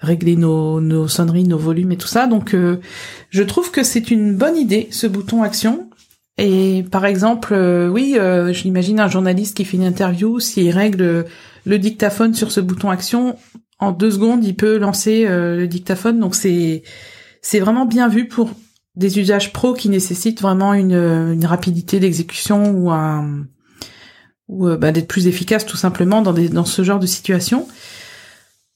[0.00, 2.26] régler nos, nos sonneries, nos volumes et tout ça.
[2.26, 2.80] Donc, euh,
[3.30, 5.88] je trouve que c'est une bonne idée ce bouton action.
[6.38, 7.54] Et par exemple,
[7.92, 8.16] oui,
[8.52, 11.26] j'imagine un journaliste qui fait une interview, s'il règle
[11.66, 13.36] le dictaphone sur ce bouton action,
[13.82, 16.20] en deux secondes, il peut lancer euh, le dictaphone.
[16.20, 16.84] Donc c'est
[17.42, 18.50] c'est vraiment bien vu pour
[18.94, 23.44] des usages pro qui nécessitent vraiment une, une rapidité d'exécution ou un
[24.46, 27.66] ou euh, bah, d'être plus efficace tout simplement dans des dans ce genre de situation.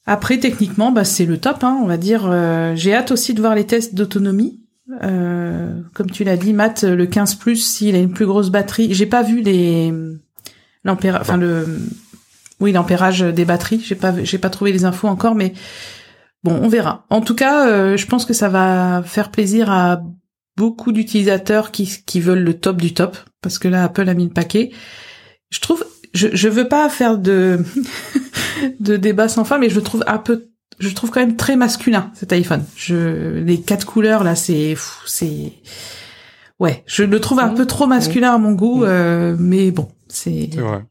[0.05, 2.27] Après techniquement, bah, c'est le top, hein, on va dire.
[2.29, 4.59] Euh, j'ai hâte aussi de voir les tests d'autonomie.
[4.99, 9.05] comme tu l'as dit, Matt, le 15 Plus, s'il a une plus grosse batterie, j'ai
[9.05, 9.93] pas vu les
[10.83, 11.65] l'ampérage, enfin le
[12.59, 13.81] oui, l'ampérage des batteries.
[13.83, 15.53] J'ai pas, j'ai pas trouvé les infos encore, mais
[16.43, 17.05] bon, on verra.
[17.09, 20.01] En tout cas, euh, je pense que ça va faire plaisir à
[20.55, 24.25] beaucoup d'utilisateurs qui, qui veulent le top du top, parce que là, Apple a mis
[24.25, 24.71] le paquet.
[25.49, 27.63] Je trouve, je, je veux pas faire de
[28.79, 30.49] de débat sans fin, mais je le trouve un peu,
[30.79, 32.63] je trouve quand même très masculin cet iPhone.
[32.75, 35.53] Je, les quatre couleurs là, c'est, c'est,
[36.59, 40.49] ouais, je le trouve un peu trop masculin à mon goût, euh, mais bon, c'est.
[40.51, 40.83] C'est vrai.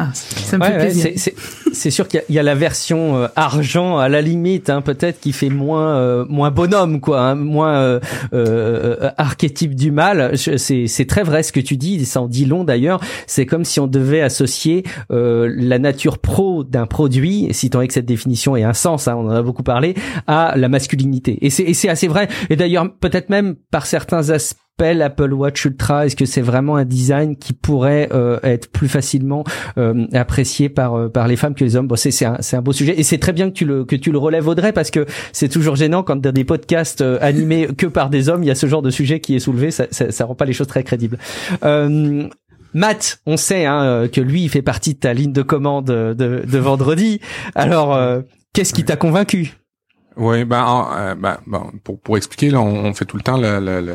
[0.00, 1.32] Ah, ça me fait plaisir.
[1.72, 5.32] c'est sûr qu'il y, a la version euh, argent à la limite, hein, peut-être qui
[5.32, 7.98] fait moins euh, moins bonhomme, quoi, hein, moins euh,
[8.32, 10.38] euh, archétype du mal.
[10.38, 13.00] C'est très vrai ce que tu dis, ça en dit long d'ailleurs.
[13.26, 17.94] C'est comme si on devait associer la nature pro d'un produit, si tant est que
[17.94, 19.94] cette définition ait un sens, hein, on en a beaucoup parlé,
[20.28, 21.38] à la masculinité.
[21.44, 22.28] Et c'est assez vrai.
[22.50, 26.84] Et d'ailleurs peut-être même par certains aspects Apple Watch Ultra Est-ce que c'est vraiment un
[26.84, 29.44] design qui pourrait euh, être plus facilement
[29.76, 31.88] euh, apprécié par euh, par les femmes que les hommes?
[31.88, 34.12] Bon, c'est c'est un, beau sujet et c'est très bien que tu le que tu
[34.12, 38.10] le relèves Audrey parce que c'est toujours gênant quand dans des podcasts animés que par
[38.10, 40.24] des hommes, il y a ce genre de sujet qui est soulevé, ça ça, ça
[40.24, 41.18] rend pas les choses très crédibles.
[42.74, 46.14] Matt, on sait hein, que lui, il fait partie de ta ligne de commande de,
[46.14, 47.18] de vendredi.
[47.54, 47.98] Alors,
[48.52, 49.54] qu'est-ce qui t'a convaincu?
[50.16, 53.80] Oui, ben, ben, bon, pour pour expliquer, là, on, fait tout le temps le, le,
[53.80, 53.94] le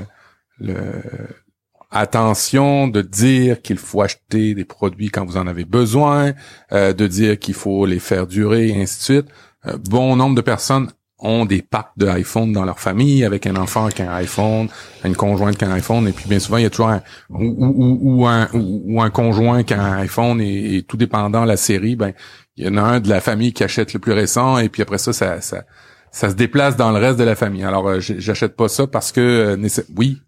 [1.93, 6.34] attention de dire qu'il faut acheter des produits quand vous en avez besoin,
[6.72, 9.28] euh, de dire qu'il faut les faire durer, et ainsi de suite.
[9.68, 10.89] Euh, bon nombre de personnes
[11.20, 14.68] ont des packs de iPhone dans leur famille, avec un enfant qui a un iPhone,
[15.06, 17.01] une conjointe qui a un iPhone, et puis bien souvent il y a toujours un
[17.30, 22.12] ou, un conjoint qui a un iPhone et, tout dépendant la série, ben
[22.58, 24.82] il y en a un de la famille qui achète le plus récent, et puis
[24.82, 25.64] après ça, ça, ça
[26.12, 27.64] ça se déplace dans le reste de la famille.
[27.64, 29.58] Alors, j'achète pas ça parce que
[29.97, 30.22] oui,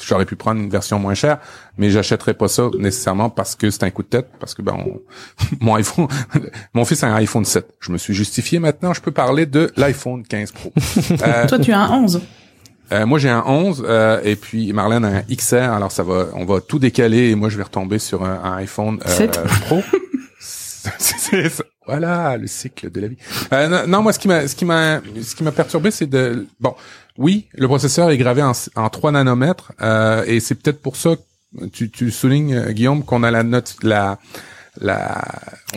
[0.00, 1.38] j'aurais pu prendre une version moins chère,
[1.78, 4.76] mais j'achèterais pas ça nécessairement parce que c'est un coup de tête, parce que ben
[5.60, 6.08] mon iPhone,
[6.74, 7.66] mon fils a un iPhone 7.
[7.80, 10.72] Je me suis justifié maintenant, je peux parler de l'iPhone 15 Pro.
[11.10, 12.20] Euh, Toi, tu as un 11.
[12.92, 16.26] Euh, moi j'ai un 11 euh, et puis Marlène a un XR alors ça va
[16.34, 19.28] on va tout décaler et moi je vais retomber sur un, iPhone euh,
[19.62, 19.82] Pro.
[21.86, 23.16] voilà le cycle de la vie.
[23.52, 26.46] Euh, non, moi ce qui m'a ce qui m'a ce qui m'a perturbé c'est de
[26.60, 26.74] bon
[27.18, 29.72] oui le processeur est gravé en, en 3 nanomètres
[30.26, 31.16] et c'est peut-être pour ça
[31.72, 34.18] tu tu soulignes Guillaume qu'on a la note la
[34.80, 35.22] la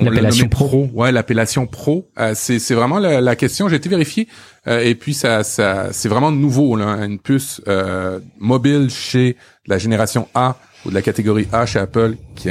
[0.01, 0.89] l'appellation pro.
[0.93, 4.27] ouais l'appellation pro c'est c'est vraiment la, la question j'ai été vérifié
[4.67, 9.77] euh, et puis ça, ça c'est vraiment nouveau là, une puce euh, mobile chez la
[9.77, 12.49] génération A ou de la catégorie A chez Apple qui,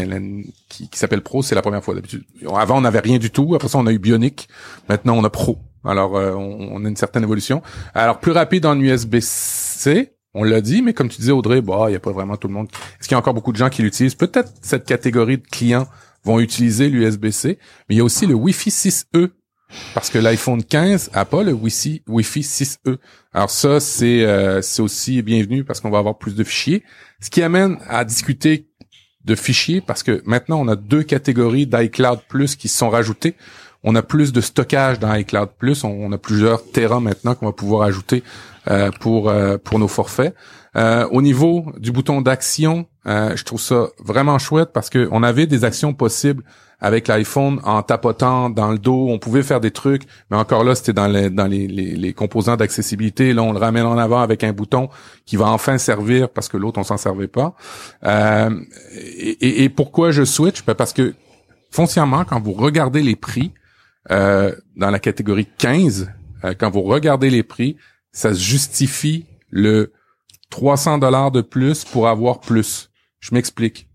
[0.69, 2.25] qui, qui s'appelle Pro, c'est la première fois d'habitude.
[2.57, 4.49] Avant on n'avait rien du tout, après ça on a eu Bionic,
[4.89, 5.59] maintenant on a Pro.
[5.85, 7.63] Alors euh, on, a une certaine évolution.
[7.95, 11.93] Alors plus rapide en USB-C, on l'a dit, mais comme tu disais Audrey, bah il
[11.93, 12.69] y a pas vraiment tout le monde.
[12.99, 14.15] Est-ce qu'il y a encore beaucoup de gens qui l'utilisent?
[14.15, 15.87] Peut-être cette catégorie de clients
[16.25, 17.59] vont utiliser l'USB-C,
[17.89, 19.31] mais il y a aussi le Wi-Fi 6E
[19.95, 22.97] parce que l'iPhone 15 a pas le Wi-Fi, Wi-Fi 6E.
[23.33, 26.83] Alors ça, c'est euh, c'est aussi bienvenu parce qu'on va avoir plus de fichiers.
[27.21, 28.69] Ce qui amène à discuter
[29.25, 33.35] de fichiers parce que maintenant on a deux catégories d'iCloud Plus qui sont rajoutées.
[33.85, 35.85] On a plus de stockage dans iCloud Plus.
[35.85, 38.23] On, a plusieurs terras maintenant qu'on va pouvoir ajouter
[38.69, 40.35] euh, pour euh, pour nos forfaits.
[41.11, 45.65] au niveau du bouton d'action, je trouve ça vraiment chouette parce que on avait des
[45.65, 46.43] actions possibles
[46.85, 50.75] avec l'iPhone en tapotant dans le dos, on pouvait faire des trucs, mais encore là,
[50.75, 53.33] c'était dans les dans les, les, composants d'accessibilité.
[53.33, 54.91] Là, on le ramène en avant avec un bouton
[55.25, 57.55] qui va enfin servir parce que l'autre on s'en servait pas.
[58.05, 58.51] Euh,
[58.93, 60.65] et, et, pourquoi je switch?
[60.67, 61.15] Ben Parce que
[61.71, 63.53] foncièrement, quand vous regardez les prix
[64.11, 66.13] euh, dans la catégorie 15,
[66.45, 67.77] euh, quand vous regardez les prix,
[68.13, 69.93] ça se justifie le
[70.51, 72.91] 300 dollars de plus pour avoir plus.
[73.21, 73.89] Je m'explique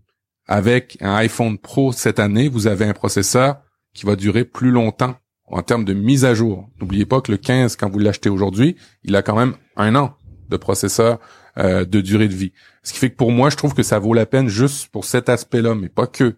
[0.46, 3.60] avec un iPhone Pro cette année, vous avez un processeur
[3.94, 6.68] qui va durer plus longtemps en termes de mise à jour.
[6.80, 10.16] N'oubliez pas que le 15, quand vous l'achetez aujourd'hui, il a quand même un an
[10.48, 11.18] de processeur
[11.60, 12.52] euh, de durée de vie.
[12.82, 15.04] Ce qui fait que pour moi, je trouve que ça vaut la peine juste pour
[15.04, 16.36] cet aspect-là, mais pas que.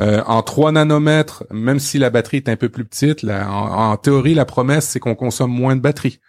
[0.00, 4.32] Euh, en 3 nanomètres, même si la batterie est un peu plus petite, en, théorie,
[4.32, 6.20] la promesse, c'est qu'on consomme moins de batterie.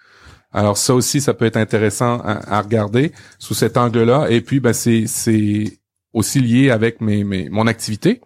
[0.51, 4.27] Alors ça aussi, ça peut être intéressant à, regarder sous cet angle-là.
[4.29, 5.79] Et puis, ben, c'est
[6.11, 8.19] aussi lié avec mon activité.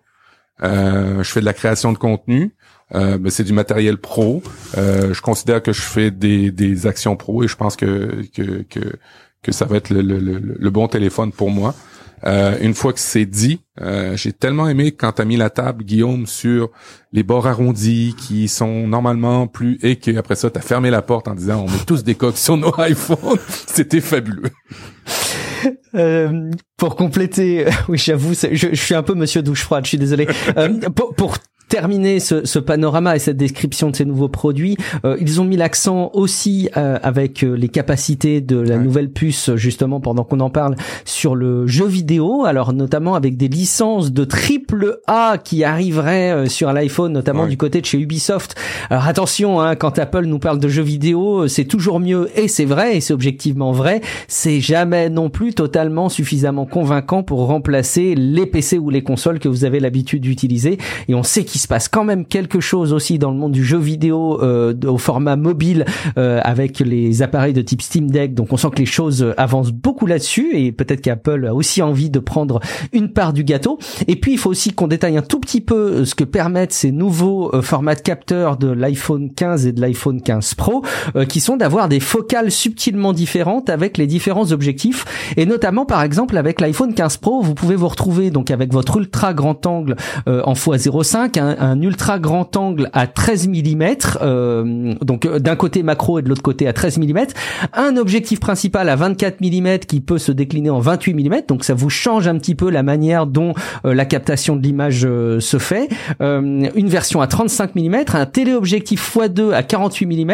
[0.64, 2.56] Euh, je fais de la création de contenu.
[2.96, 4.42] Euh, ben, c'est du matériel pro.
[4.76, 8.24] Je considère que je fais des, actions pro et je pense que,
[9.42, 11.74] que ça va être le, le, le, bon téléphone pour moi.
[12.26, 15.84] Euh, une fois que c'est dit, euh, j'ai tellement aimé quand t'as mis la table,
[15.84, 16.72] Guillaume, sur
[17.14, 21.36] les bords arrondis qui sont normalement plus et qu'après ça t'as fermé la porte en
[21.36, 23.38] disant on met tous des coques sur nos iPhones.
[23.68, 24.50] C'était fabuleux.
[25.96, 29.86] Euh, pour compléter, oui, j'avoue, je, suis un peu Monsieur douche froide.
[29.86, 30.28] Je suis désolé.
[30.58, 31.38] Euh, pour
[31.70, 35.58] terminer ce, ce, panorama et cette description de ces nouveaux produits, euh, ils ont mis
[35.58, 40.50] l'accent aussi euh, avec euh, les capacités de la nouvelle puce, justement pendant qu'on en
[40.50, 42.46] parle, sur le jeu vidéo.
[42.46, 47.82] Alors notamment avec des licences de triple A qui arriveraient sur l'iPhone, notamment du côté
[47.82, 48.56] de chez Ubisoft.
[48.90, 52.66] Alors attention, hein, quand Apple nous parle de jeux vidéo, c'est toujours mieux et c'est
[52.66, 54.02] vrai et c'est objectivement vrai.
[54.28, 59.50] C'est jamais non plus totalement suffisamment convaincant pour remplacer les PC ou les consoles que
[59.50, 60.78] vous avez l'habitude d'utiliser.
[61.08, 63.66] Et on sait qu'il se passe quand même quelque chose aussi dans le monde du
[63.66, 65.86] jeu vidéo euh, au format mobile
[66.20, 68.36] euh, avec les appareils de type Steam Deck.
[68.36, 72.12] Donc on sent que les choses avancent beaucoup là-dessus et peut-être qu'Apple a aussi envie
[72.12, 72.60] de prendre
[72.94, 73.80] une part du gâteau.
[74.08, 76.74] Et puis il faut aussi qu'on détaille un tout petit peu euh, ce que permettent
[76.74, 80.84] ces nouveaux formats de capteurs de l'iPhone 15 et de l'iPhone 15 Pro,
[81.28, 85.06] qui sont d'avoir des focales subtilement différentes avec les différents objectifs.
[85.38, 88.98] Et notamment par exemple avec l'iPhone 15 Pro, vous pouvez vous retrouver donc avec votre
[88.98, 89.96] ultra grand angle
[90.28, 93.84] en x05, un, ultra grand angle à 13 mm,
[94.22, 97.20] euh, donc euh, d'un côté macro et de l'autre côté à 13 mm,
[97.74, 101.74] un objectif principal à 24 mm qui peut se décliner en 28 mm, donc ça
[101.74, 103.54] vous change un petit peu la manière dont
[103.86, 105.90] euh, la captation de l'image se fait,
[106.20, 110.32] une version à 35 mm, un téléobjectif x2 à 48 mm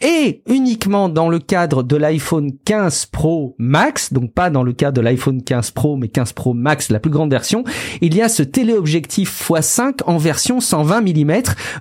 [0.00, 4.96] et uniquement dans le cadre de l'iPhone 15 Pro Max, donc pas dans le cadre
[4.96, 7.64] de l'iPhone 15 Pro mais 15 Pro Max, la plus grande version,
[8.00, 11.32] il y a ce téléobjectif x5 en version 120 mm,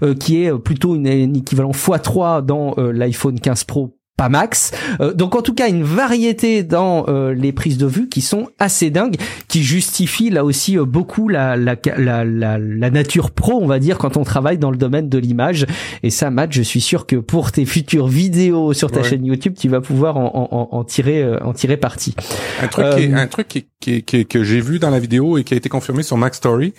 [0.03, 4.71] euh, qui est plutôt une, un équivalent x3 dans euh, l'iPhone 15 Pro pas max.
[4.99, 8.47] Euh, donc en tout cas une variété dans euh, les prises de vue qui sont
[8.57, 9.15] assez dingues,
[9.47, 13.99] qui justifient là aussi euh, beaucoup la, la, la, la, nature pro, on va dire,
[13.99, 15.67] quand on travaille dans le domaine de l'image.
[16.01, 19.53] Et ça, Matt, je suis sûr que pour tes futures vidéos sur ta chaîne YouTube,
[19.55, 22.15] tu vas pouvoir en, en, en tirer en tirer parti.
[22.61, 25.53] Un truc, qui un truc qui, qui, que j'ai vu dans la vidéo et qui
[25.53, 26.73] a été confirmé sur Mac Story,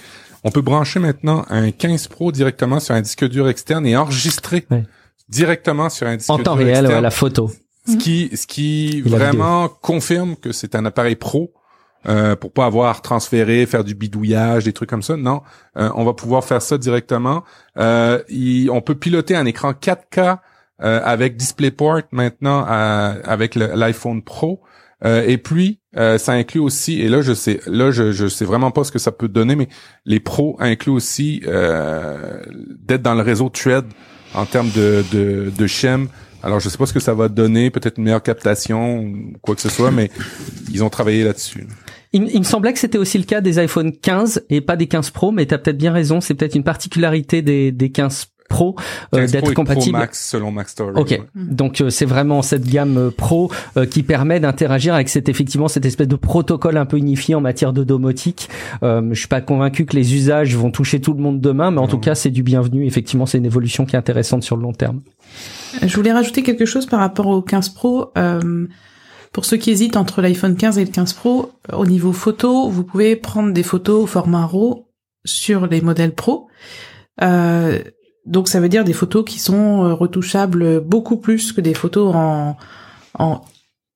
[0.45, 4.67] on peut brancher maintenant un 15 Pro directement sur un disque dur externe et enregistrer
[5.29, 7.51] directement sur un disque en temps réel, ouais, la photo.
[7.87, 11.53] Ce qui, ce qui vraiment confirme que c'est un appareil pro.
[12.07, 15.17] Euh, pour pas avoir transféré, faire du bidouillage, des trucs comme ça.
[15.17, 15.43] Non,
[15.77, 17.43] euh, on va pouvoir faire ça directement.
[17.77, 18.23] Euh,
[18.71, 20.39] on peut piloter un écran 4K
[20.81, 24.63] euh, avec DisplayPort maintenant avec l'iPhone Pro.
[25.05, 25.81] Euh, et puis
[26.19, 28.99] ça inclut aussi, et là je sais, là je je sais vraiment pas ce que
[28.99, 29.69] ça peut donner, mais
[30.05, 33.85] les pros incluent aussi d'être dans le réseau Thread
[34.35, 36.09] en termes de, de, de Shem.
[36.43, 39.55] Alors, je sais pas ce que ça va donner, peut-être une meilleure captation ou quoi
[39.55, 40.11] que ce soit, mais
[40.73, 41.67] ils ont travaillé là-dessus.
[42.13, 44.87] Il, il, me semblait que c'était aussi le cas des iPhone 15 et pas des
[44.87, 48.29] 15 Pro, mais tu as peut-être bien raison, c'est peut-être une particularité des, des 15
[48.49, 48.77] Pro
[49.15, 49.93] euh, d'être compatible.
[49.93, 50.93] Pro Max selon Max Story.
[50.97, 55.29] Ok, donc euh, c'est vraiment cette gamme euh, Pro euh, qui permet d'interagir avec cette
[55.29, 58.49] effectivement cette espèce de protocole un peu unifié en matière de domotique.
[58.83, 61.89] je suis pas convaincu que les usages vont toucher tout le monde demain, mais en
[61.89, 62.87] tout cas c'est du bienvenu.
[62.87, 65.01] Effectivement, c'est une évolution qui est intéressante sur le long terme.
[65.83, 68.13] Je voulais rajouter quelque chose par rapport au 15 Pro.
[69.33, 72.83] Pour ceux qui hésitent entre l'iPhone 15 et le 15 Pro, au niveau photo, vous
[72.83, 74.89] pouvez prendre des photos au format RAW
[75.25, 76.49] sur les modèles Pro.
[77.23, 77.79] Euh,
[78.29, 82.15] donc ça veut dire des photos qui sont euh, retouchables beaucoup plus que des photos
[82.15, 82.57] en,
[83.19, 83.41] en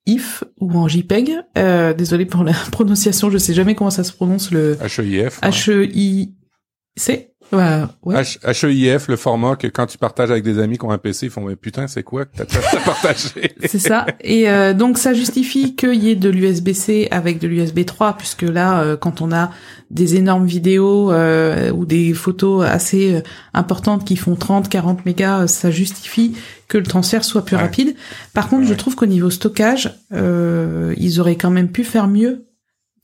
[0.06, 1.38] IF ou en JPEG.
[1.58, 5.40] Euh, désolé pour la prononciation, je sais jamais comment ça se prononce le HEIF.
[5.42, 7.31] H-E-I-C.
[7.52, 8.22] Ouais, ouais.
[8.44, 11.30] HEIF, le format que quand tu partages avec des amis qui ont un PC, ils
[11.30, 14.06] font mais putain c'est quoi que t'as partagé C'est ça.
[14.22, 18.42] Et euh, donc ça justifie qu'il y ait de l'USB-C avec de l'USB 3, puisque
[18.42, 19.50] là, euh, quand on a
[19.90, 23.22] des énormes vidéos euh, ou des photos assez
[23.52, 26.34] importantes qui font 30, 40 mégas, ça justifie
[26.68, 27.94] que le transfert soit plus rapide.
[28.32, 32.46] Par contre, je trouve qu'au niveau stockage, ils auraient quand même pu faire mieux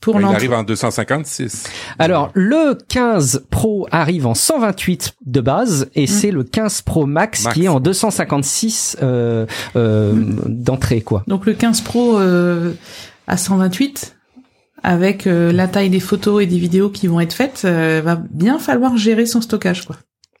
[0.01, 1.65] pour il arrive en 256.
[1.97, 6.07] Alors le 15 Pro arrive en 128 de base et mm.
[6.07, 9.45] c'est le 15 Pro Max, qui est en 256 euh,
[9.75, 10.41] euh, mm.
[10.45, 11.23] d'entrée quoi.
[11.27, 12.73] Donc le 15 Pro euh,
[13.27, 14.15] à 128
[14.83, 18.15] avec euh, la taille des photos et des vidéos qui vont être faites, euh, va
[18.15, 19.97] bien falloir gérer son stockage quoi.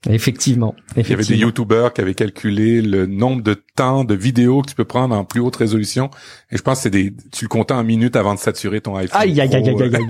[0.07, 1.03] Effectivement, effectivement.
[1.03, 4.69] Il y avait des youtubeurs qui avaient calculé le nombre de temps de vidéos que
[4.69, 6.09] tu peux prendre en plus haute résolution.
[6.51, 8.95] Et je pense que c'est des, tu le comptais en minutes avant de saturer ton
[8.95, 9.19] iPhone.
[9.19, 10.07] Aïe, aïe, aïe, aïe, aïe.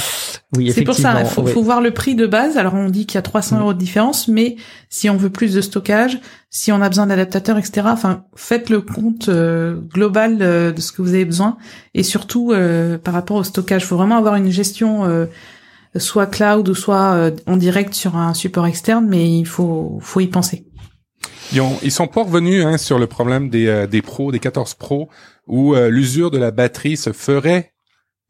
[0.56, 2.56] oui, C'est pour ça, il faut, faut, voir le prix de base.
[2.56, 4.54] Alors on dit qu'il y a 300 euros de différence, mais
[4.88, 6.20] si on veut plus de stockage,
[6.54, 7.86] si on a besoin d'adaptateurs, etc.
[7.86, 11.56] Enfin, faites le compte euh, global euh, de ce que vous avez besoin.
[11.94, 15.26] Et surtout, euh, par rapport au stockage, il faut vraiment avoir une gestion
[15.96, 20.20] soit cloud ou soit euh, en direct sur un support externe, mais il faut, faut
[20.20, 20.66] y penser.
[21.52, 24.38] Ils, ont, ils sont pas revenus hein, sur le problème des, euh, des pros, des
[24.38, 25.08] 14 pros,
[25.46, 27.71] où euh, l'usure de la batterie se ferait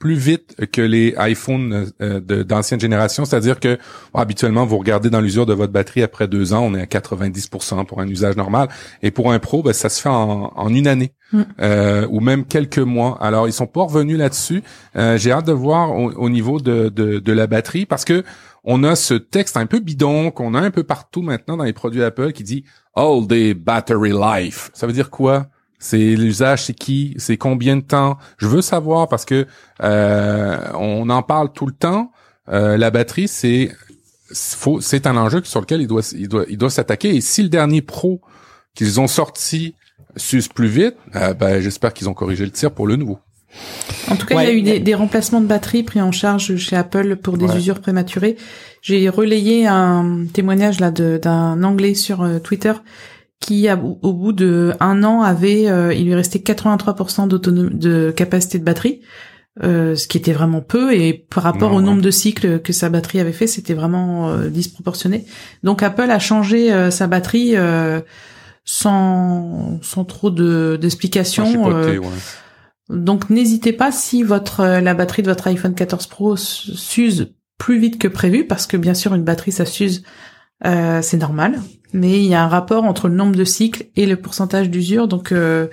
[0.03, 3.79] plus vite que les iPhones euh, d'ancienne génération, c'est-à-dire que
[4.15, 7.87] habituellement vous regardez dans l'usure de votre batterie après deux ans, on est à 90%
[7.87, 8.67] pour un usage normal,
[9.03, 11.43] et pour un pro, ben, ça se fait en, en une année mm.
[11.61, 13.17] euh, ou même quelques mois.
[13.21, 14.65] Alors ils sont pas revenus là-dessus.
[14.97, 18.25] Euh, J'ai hâte de voir au, niveau de, de, de, la batterie parce que
[18.65, 21.73] on a ce texte un peu bidon qu'on a un peu partout maintenant dans les
[21.73, 22.65] produits Apple qui dit
[22.97, 24.73] all day battery life.
[24.75, 25.47] Ça veut dire quoi?
[25.83, 28.17] C'est l'usage, c'est qui, c'est combien de temps.
[28.39, 29.49] Je veux savoir parce que
[29.83, 32.13] euh, on en parle tout le temps.
[32.49, 33.73] Euh, la batterie, c'est
[34.31, 37.17] c'est un enjeu sur lequel il doit il doit il doit s'attaquer.
[37.17, 38.21] Et si le dernier Pro
[38.77, 39.75] qu'ils ont sorti
[40.15, 43.19] s'use plus vite, euh, ben, j'espère qu'ils ont corrigé le tir pour le nouveau.
[44.09, 46.57] En tout cas, il y a eu des, des, remplacements de batterie pris en charge
[46.57, 48.37] chez Apple pour des usures prématurées.
[48.83, 52.73] J'ai relayé un témoignage là d'un Anglais sur Twitter
[53.43, 58.59] qui au bout de un an avait euh, il lui restait 83% d'autonomie de capacité
[58.59, 59.03] de batterie
[59.63, 62.89] euh, ce qui était vraiment peu et par rapport au nombre de cycles que sa
[62.89, 65.27] batterie avait fait c'était vraiment euh, disproportionné.
[65.63, 67.55] Donc Apple a changé euh, sa batterie
[68.65, 71.69] sans sans trop de d'explications
[72.89, 77.99] donc n'hésitez pas si votre la batterie de votre iPhone 14 Pro s'use plus vite
[77.99, 80.03] que prévu parce que bien sûr une batterie ça s'use
[80.63, 81.61] c'est normal
[81.93, 85.09] mais il y a un rapport entre le nombre de cycles et le pourcentage d'usure.
[85.09, 85.69] Donc, euh,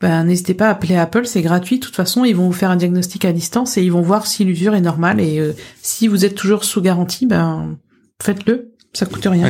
[0.00, 1.78] ben, n'hésitez pas à appeler Apple, c'est gratuit.
[1.78, 4.26] De toute façon, ils vont vous faire un diagnostic à distance et ils vont voir
[4.26, 5.20] si l'usure est normale.
[5.20, 5.52] Et euh,
[5.82, 7.78] si vous êtes toujours sous garantie, ben
[8.22, 9.48] faites-le, ça coûte rien.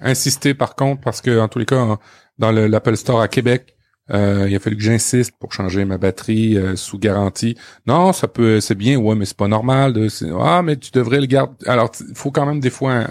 [0.00, 1.98] insistez par contre, parce que en tous les cas,
[2.38, 3.74] dans l'Apple Store à Québec,
[4.10, 7.58] Euh, il a fallu que j'insiste pour changer ma batterie euh, sous garantie.
[7.86, 9.92] Non, ça peut, c'est bien, ouais, mais c'est pas normal.
[9.92, 10.08] De,
[10.40, 11.52] ah, mais tu devrais le garder.
[11.66, 13.04] Alors, il faut quand même des fois.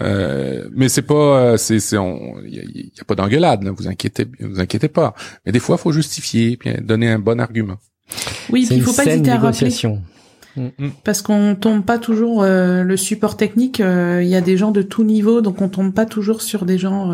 [0.00, 1.96] Euh, mais c'est pas, c'est, c'est,
[2.44, 3.64] il y, a, pas d'engueulade.
[3.64, 5.14] Là, vous inquiétez, vous inquiétez pas.
[5.44, 7.76] Mais des fois, il faut justifier, puis donner un bon argument.
[8.50, 9.74] Oui, il faut pas hésiter à rappeler.
[11.04, 13.80] Parce qu'on tombe pas toujours le support technique.
[13.80, 16.78] Il y a des gens de tout niveau, donc on tombe pas toujours sur des
[16.78, 17.12] gens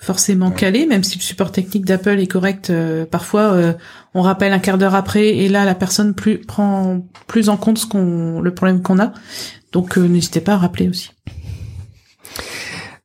[0.00, 2.70] forcément calé, même si le support technique d'Apple est correct.
[2.70, 3.74] Euh, parfois, euh,
[4.14, 7.78] on rappelle un quart d'heure après, et là, la personne plus, prend plus en compte
[7.78, 9.12] ce qu'on, le problème qu'on a.
[9.72, 11.10] Donc, euh, n'hésitez pas à rappeler aussi.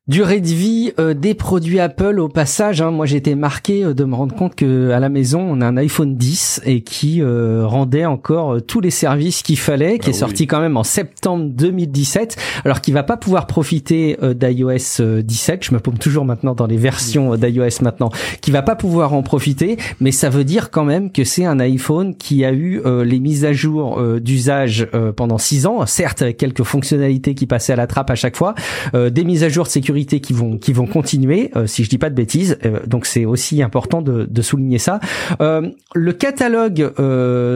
[0.08, 2.80] Durée de vie euh, des produits Apple au passage.
[2.80, 5.62] Hein, moi, j'ai été marqué euh, de me rendre compte que à la maison, on
[5.62, 10.06] a un iPhone 10 et qui euh, rendait encore tous les services qu'il fallait, qui
[10.06, 15.22] bah est sorti quand même en septembre 2017, alors qu'il va pas pouvoir profiter d'iOS
[15.24, 15.66] 17.
[15.66, 18.12] Je me paume toujours maintenant dans les versions d'iOS maintenant,
[18.42, 21.60] qui va pas pouvoir en profiter, mais ça veut dire quand même que c'est un
[21.60, 26.64] iPhone qui a eu les mises à jour d'usage pendant six ans, certes avec quelques
[26.64, 28.54] fonctionnalités qui passaient à la trappe à chaque fois,
[28.94, 31.98] des mises à jour de sécurité qui vont qui vont continuer, euh, si je dis
[31.98, 32.58] pas de bêtises.
[32.66, 35.00] Euh, donc c'est aussi important de, de souligner ça.
[35.42, 36.92] Euh, le catalogue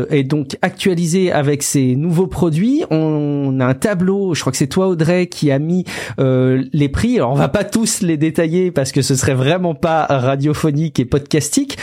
[0.09, 2.83] est donc actualisé avec ces nouveaux produits.
[2.89, 5.83] On a un tableau, je crois que c'est toi Audrey qui a mis
[6.17, 7.17] les prix.
[7.17, 11.05] Alors on va pas tous les détailler parce que ce serait vraiment pas radiophonique et
[11.05, 11.77] podcastique.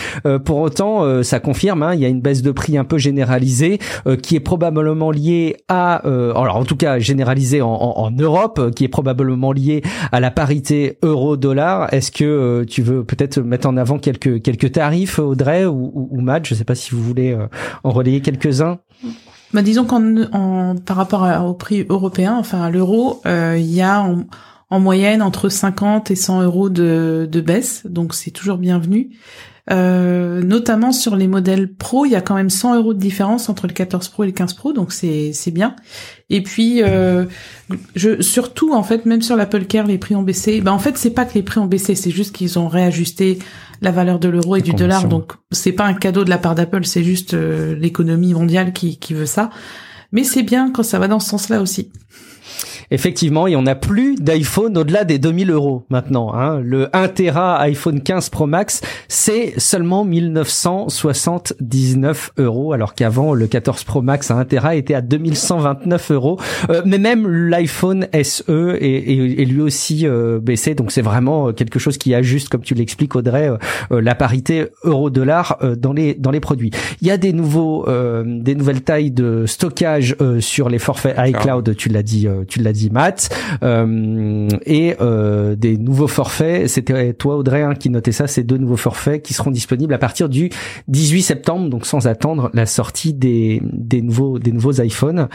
[0.44, 3.78] pour autant, ça confirme, hein, il y a une baisse de prix un peu généralisée
[4.22, 8.84] qui est probablement liée à, alors en tout cas généralisée en, en, en Europe, qui
[8.84, 10.30] est probablement liée à la
[11.02, 16.08] euro-dollar, est-ce que euh, tu veux peut-être mettre en avant quelques quelques tarifs, Audrey ou,
[16.10, 17.46] ou, Matt Je ne sais pas si vous voulez euh,
[17.84, 18.78] en relayer quelques-uns.
[19.52, 20.02] Bah, disons qu'en
[20.32, 24.06] en, par rapport au prix européen, enfin à l'euro, euh, il y a
[24.70, 29.10] en, moyenne entre 50 et 100 euros de baisse, donc c'est toujours bienvenu.
[29.68, 33.48] Euh, notamment sur les modèles Pro, il y a quand même 100 euros de différence
[33.48, 35.74] entre le 14 Pro et le 15 Pro, donc c'est c'est bien.
[36.30, 37.24] Et puis euh,
[37.96, 40.60] je surtout en fait même sur l'Apple Care les prix ont baissé.
[40.60, 43.40] Ben en fait c'est pas que les prix ont baissé, c'est juste qu'ils ont réajusté
[43.82, 45.08] la valeur de l'euro et du dollar.
[45.08, 48.98] Donc c'est pas un cadeau de la part d'Apple, c'est juste euh, l'économie mondiale qui
[48.98, 49.50] qui veut ça.
[50.12, 51.90] Mais c'est bien quand ça va dans ce sens-là aussi.
[52.90, 56.32] Effectivement, et on n'a plus d'iPhone au-delà des 2000 euros maintenant.
[56.34, 56.60] Hein.
[56.60, 63.84] Le 1 Tera iPhone 15 Pro Max, c'est seulement 1979 euros, alors qu'avant le 14
[63.84, 66.38] Pro Max à 1 Tera était à 2129 euros.
[66.70, 71.98] Euh, mais même l'iPhone SE est, lui aussi euh, baissé, donc c'est vraiment quelque chose
[71.98, 73.50] qui ajuste, comme tu l'expliques Audrey,
[73.90, 76.70] euh, la parité euro-dollar dans les dans les produits.
[77.00, 77.86] Il y a des nouveaux
[78.24, 82.90] des nouvelles tailles de stockage sur les forfaits iCloud, tu l'as dit, tu l'as dit
[82.90, 86.68] Matt, euh, et euh, des nouveaux forfaits.
[86.68, 89.98] C'était toi Audrey hein, qui notait ça, ces deux nouveaux forfaits qui seront disponibles à
[89.98, 90.50] partir du
[90.88, 95.28] 18 septembre, donc sans attendre la sortie des, des nouveaux des nouveaux iPhones.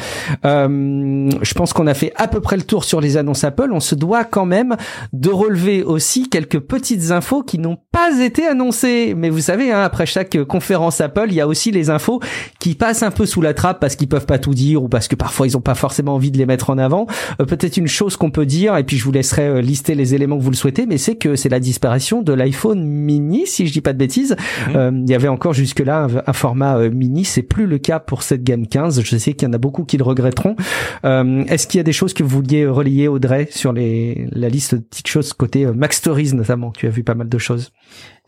[0.45, 3.69] Euh, je pense qu'on a fait à peu près le tour sur les annonces Apple.
[3.72, 4.76] On se doit quand même
[5.13, 9.13] de relever aussi quelques petites infos qui n'ont pas été annoncées.
[9.15, 12.19] Mais vous savez, hein, après chaque conférence Apple, il y a aussi les infos
[12.59, 15.07] qui passent un peu sous la trappe parce qu'ils peuvent pas tout dire ou parce
[15.07, 17.07] que parfois ils ont pas forcément envie de les mettre en avant.
[17.39, 20.15] Euh, peut-être une chose qu'on peut dire, et puis je vous laisserai euh, lister les
[20.15, 23.67] éléments que vous le souhaitez, mais c'est que c'est la disparition de l'iPhone mini, si
[23.67, 24.35] je dis pas de bêtises.
[24.67, 24.75] Mhm.
[24.75, 28.43] Euh, il y avait encore jusque-là un, format mini, c'est plus le cas pour cette
[28.43, 29.01] gamme 15.
[29.03, 30.55] Je sais qu'il y en a beaucoup qui le regretteront.
[31.03, 34.75] Est-ce qu'il y a des choses que vous vouliez relayer, Audrey, sur les, la liste
[34.75, 37.71] de petites choses côté Mac Stories notamment Tu as vu pas mal de choses.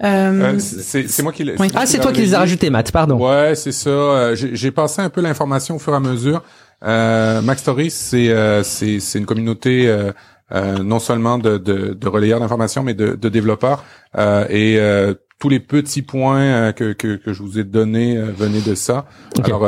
[0.03, 2.91] Euh, c'est moi qui Ah, c'est toi qui les as rajoutés, Matt.
[2.91, 3.17] Pardon.
[3.17, 4.35] Ouais, c'est ça.
[4.35, 6.43] J'ai passé un peu l'information au fur et à mesure.
[6.83, 10.11] Euh, Stories, c'est euh, c'est une communauté euh,
[10.51, 13.83] euh, non seulement de, de, de relayeurs d'informations, mais de, de développeurs.
[14.17, 18.75] Euh, et tous les petits points que, que, que, je vous ai donnés venaient de
[18.75, 19.05] ça.
[19.43, 19.67] Alors,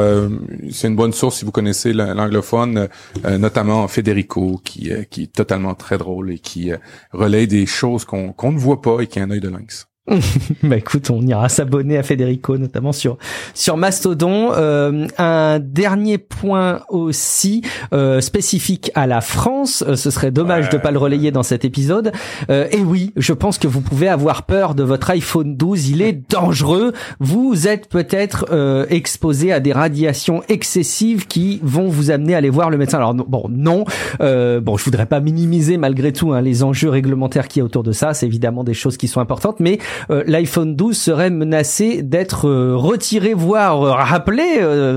[0.72, 2.88] c'est une bonne source si vous connaissez l'anglophone,
[3.26, 6.72] notamment Federico, qui, qui est totalement très drôle et qui
[7.12, 9.88] relaye des choses qu'on qu'on ne voit pas et qui a un œil de lynx.
[10.64, 13.18] bah écoute, on ira s'abonner à Federico, notamment sur
[13.56, 14.52] sur Mastodon.
[14.54, 19.84] Euh, un dernier point aussi euh, spécifique à la France.
[19.88, 22.12] Euh, ce serait dommage de pas le relayer dans cet épisode.
[22.50, 25.90] et oui, je pense que vous pouvez avoir peur de votre iPhone 12.
[25.90, 26.94] Il est dangereux.
[27.20, 28.46] Vous êtes peut-être
[28.90, 32.98] exposé à des radiations excessives qui vont vous amener à aller voir le médecin.
[32.98, 33.86] Alors bon, non.
[34.20, 37.84] bon, je voudrais pas minimiser malgré tout hein, les enjeux réglementaires qui y a autour
[37.84, 38.14] de ça.
[38.14, 43.80] C'est évidemment des choses qui sont importantes, mais l'iPhone 12 serait menacé d'être retiré, voire
[43.80, 44.44] rappelé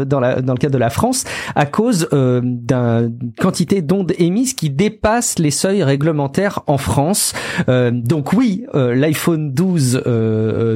[0.07, 4.71] dans, la, dans le cas de la France à cause d'une quantité d'ondes émises qui
[4.71, 7.33] dépasse les seuils réglementaires en France.
[7.67, 10.03] donc oui, l'iPhone 12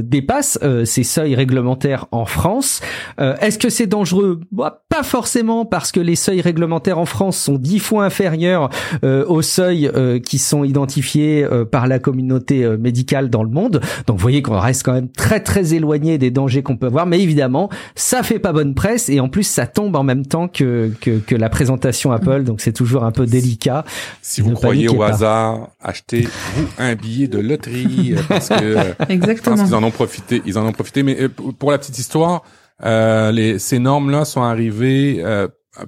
[0.04, 2.80] dépasse ces seuils réglementaires en France.
[3.18, 4.40] Est-ce que c'est dangereux?
[4.50, 8.70] Bah, Pas forcément parce que les seuils réglementaires en France sont dix fois inférieurs
[9.04, 13.80] euh, aux seuils euh, qui sont identifiés euh, par la communauté médicale dans le monde.
[14.12, 17.06] Vous voyez qu'on reste quand même très très éloigné des dangers qu'on peut avoir.
[17.06, 20.48] Mais évidemment, ça fait pas bonne presse et en plus ça tombe en même temps
[20.48, 22.44] que que, que la présentation Apple.
[22.44, 23.84] Donc c'est toujours un peu délicat.
[24.20, 28.76] Si vous croyez au hasard, achetez-vous un billet de loterie parce que
[29.08, 29.56] Exactement.
[29.56, 30.42] parce qu'ils en ont profité.
[30.46, 31.02] Ils en ont profité.
[31.02, 32.42] Mais pour la petite histoire.
[32.84, 35.46] Euh, les, ces normes-là sont arrivées euh,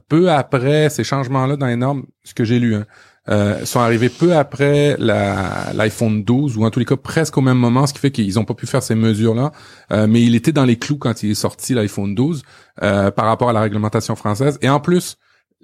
[0.08, 2.86] peu après ces changements-là dans les normes, ce que j'ai lu, hein,
[3.30, 7.56] euh, sont arrivés peu après l'iPhone 12 ou en tous les cas presque au même
[7.56, 9.52] moment, ce qui fait qu'ils n'ont pas pu faire ces mesures-là.
[9.92, 12.42] Euh, mais il était dans les clous quand il est sorti l'iPhone 12
[12.82, 14.58] euh, par rapport à la réglementation française.
[14.60, 15.16] Et en plus,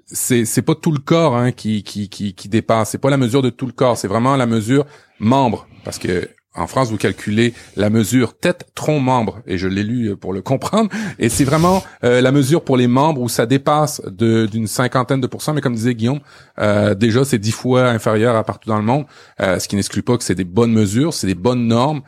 [0.07, 2.91] c'est c'est pas tout le corps hein, qui qui qui qui dépasse.
[2.91, 3.97] C'est pas la mesure de tout le corps.
[3.97, 4.85] C'est vraiment la mesure
[5.19, 10.15] membre parce que en France, vous calculez la mesure tête-tronc-membre, et je l'ai lu euh,
[10.17, 14.01] pour le comprendre, et c'est vraiment euh, la mesure pour les membres où ça dépasse
[14.05, 16.19] d'une cinquantaine de pourcents, mais comme disait Guillaume,
[16.59, 19.05] euh, déjà c'est dix fois inférieur à partout dans le monde,
[19.39, 22.01] ce qui n'exclut pas que c'est des bonnes mesures, c'est des bonnes normes,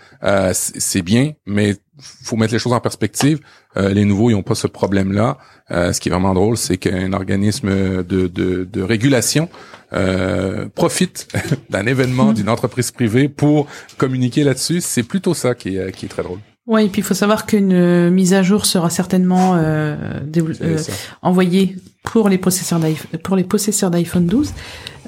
[0.53, 3.39] c'est bien, mais faut mettre les choses en perspective.
[3.75, 5.37] les nouveaux, ils n'ont pas ce problème-là.
[5.69, 7.69] ce qui est vraiment drôle, c'est qu'un organisme
[8.03, 9.49] de, de, de régulation
[9.93, 11.27] euh, profite
[11.69, 13.67] d'un événement d'une entreprise privée pour
[13.97, 14.81] communiquer là-dessus.
[14.81, 16.39] C'est plutôt ça qui est, qui est très drôle.
[16.65, 19.95] Ouais, et puis il faut savoir qu'une euh, mise à jour sera certainement euh,
[20.37, 20.77] euh
[21.21, 24.53] envoyée pour les possesseurs d'iPhone, pour les possesseurs d'iPhone 12,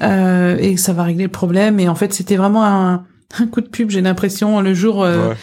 [0.02, 1.80] euh, et ça va régler le problème.
[1.80, 3.06] Et en fait, c'était vraiment un,
[3.40, 3.90] un, coup de pub.
[3.90, 4.99] J'ai l'impression le jour.
[4.99, 5.36] Ouais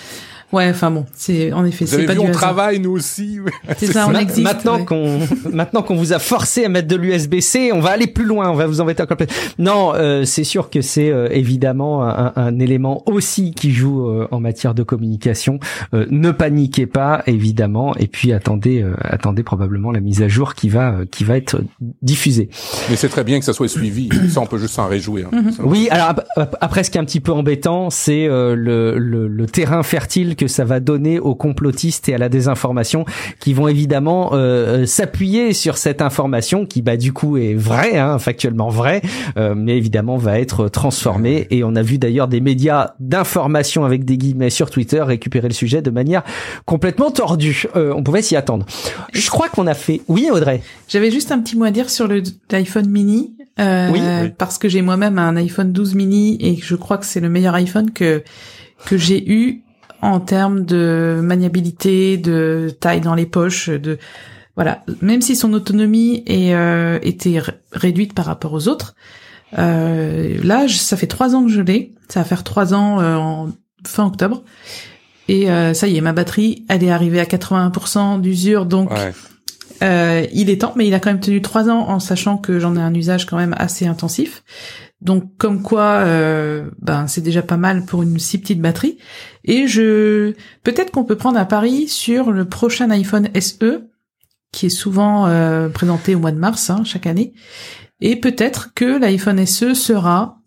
[0.53, 3.39] Ouais, enfin bon, c'est en effet, c'est pas vu, du on travaille nous aussi.
[3.79, 4.43] C'est ça, on existe.
[4.43, 5.21] Maintenant qu'on
[5.51, 8.55] maintenant qu'on vous a forcé à mettre de l'USB-C, on va aller plus loin, on
[8.55, 9.29] va vous embêter encore plus.
[9.59, 14.29] Non, euh, c'est sûr que c'est euh, évidemment un, un, élément aussi qui joue euh,
[14.31, 15.59] en matière de communication.
[15.95, 20.69] Euh, ne paniquez pas, évidemment, et puis attendez attendez probablement la mise à jour qui
[20.69, 21.63] va qui va être
[22.03, 22.51] diffusée.
[22.91, 24.11] Mais c'est très bien que ça soit suivi.
[24.29, 25.31] ça, on peut juste s'en réjouir.
[25.33, 25.53] Mhm.
[25.61, 26.15] Oui, alors
[26.61, 28.55] après, ce qui est un petit peu embêtant, c'est le,
[28.99, 33.05] le, le terrain fertile que ça va donner aux complotistes et à la désinformation
[33.41, 38.19] qui vont évidemment euh, s'appuyer sur cette information qui bah du coup est vraie, hein,
[38.19, 39.03] factuellement vraie,
[39.37, 41.47] euh, mais évidemment va être transformée.
[41.51, 45.55] Et on a vu d'ailleurs des médias d'information avec des guillemets sur Twitter récupérer le
[45.55, 46.23] sujet de manière
[46.65, 47.65] complètement tordue.
[47.77, 48.67] Euh, on pouvait s'y attendre.
[49.13, 50.03] Je crois qu'on a fait.
[50.09, 50.63] Oui, Audrey?
[50.89, 53.35] J'avais juste un petit mot à dire sur le l'iPhone mini.
[53.61, 54.01] Euh, oui,
[54.39, 57.55] parce que j'ai moi-même un iPhone 12 mini et je crois que c'est le meilleur
[57.55, 58.23] iPhone que
[58.87, 59.63] que j'ai eu
[60.03, 63.99] en termes de maniabilité, de taille dans les poches, de
[64.55, 64.85] voilà.
[65.01, 67.41] Même si son autonomie est, euh, était
[67.73, 68.95] réduite par rapport aux autres,
[69.59, 71.93] euh, là, ça fait trois ans que je l'ai.
[72.09, 73.49] Ça va faire trois ans euh, en
[73.87, 74.43] fin octobre.
[75.29, 78.91] Et euh, ça y est, ma batterie, elle est arrivée à 81% d'usure, donc
[79.83, 80.73] euh, il est temps.
[80.77, 83.25] Mais il a quand même tenu trois ans en sachant que j'en ai un usage
[83.27, 84.43] quand même assez intensif.
[85.03, 88.99] Donc comme quoi, euh, ben c'est déjà pas mal pour une si petite batterie.
[89.45, 93.89] Et je, peut-être qu'on peut prendre un pari sur le prochain iPhone SE,
[94.53, 97.33] qui est souvent euh, présenté au mois de mars hein, chaque année.
[98.01, 100.39] Et peut-être que l'iPhone SE sera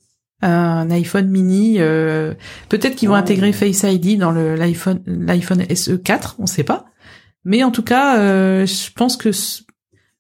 [0.42, 1.76] un iPhone mini.
[1.80, 2.34] Euh,
[2.70, 3.18] peut-être qu'ils vont oh.
[3.18, 6.86] intégrer Face ID dans le l'iPhone l'iPhone SE 4, on sait pas.
[7.44, 8.16] Mais en tout cas,
[8.66, 9.32] je pense que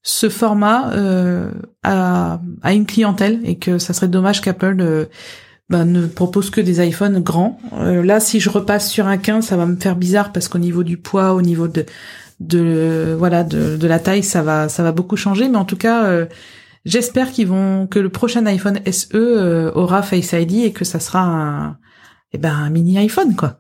[0.08, 1.50] ce format euh,
[1.82, 2.40] à,
[2.72, 5.06] une clientèle et que ça serait dommage qu'Apple euh,
[5.68, 7.60] bah, ne propose que des iPhones grands.
[7.74, 10.60] Euh, là, si je repasse sur un 15, ça va me faire bizarre parce qu'au
[10.60, 11.86] niveau du poids, au niveau de
[12.40, 15.50] de voilà de, de la taille, ça va ça va beaucoup changer.
[15.50, 16.28] Mais en tout cas, euh,
[16.86, 21.22] j'espère qu'ils vont que le prochain iPhone SE aura Face ID et que ça sera
[21.22, 21.78] un
[22.32, 23.60] eh ben un mini iPhone quoi.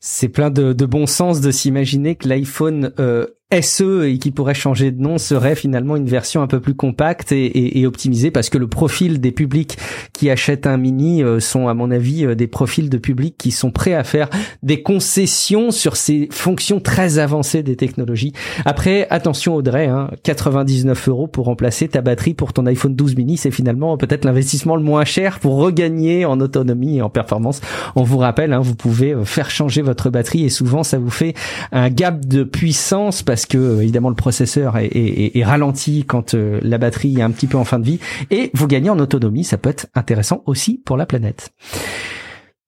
[0.00, 3.26] C'est plein de, de bon sens de s'imaginer que l'iPhone euh,
[3.60, 7.32] SE et qui pourrait changer de nom serait finalement une version un peu plus compacte
[7.32, 9.76] et, optimisée parce que le profil des publics
[10.12, 13.50] qui achètent un mini euh, sont à mon avis euh, des profils de publics qui
[13.50, 14.28] sont prêts à faire
[14.62, 18.32] des concessions sur ces fonctions très avancées des technologies.
[18.64, 23.36] Après, attention Audrey, hein, 99 euros pour remplacer ta batterie pour ton iPhone 12 mini,
[23.36, 27.60] c'est finalement peut-être l'investissement le moins cher pour regagner en autonomie et en performance.
[27.96, 31.10] On vous rappelle, hein, vous pouvez euh, faire changer votre batterie et souvent ça vous
[31.10, 31.34] fait
[31.72, 36.60] un gap de puissance parce parce que euh, évidemment le processeur est, ralenti quand euh,
[36.62, 37.98] la batterie est un petit peu en fin de vie
[38.30, 39.44] et vous gagnez en autonomie.
[39.44, 41.50] Ça peut être intéressant aussi pour la planète.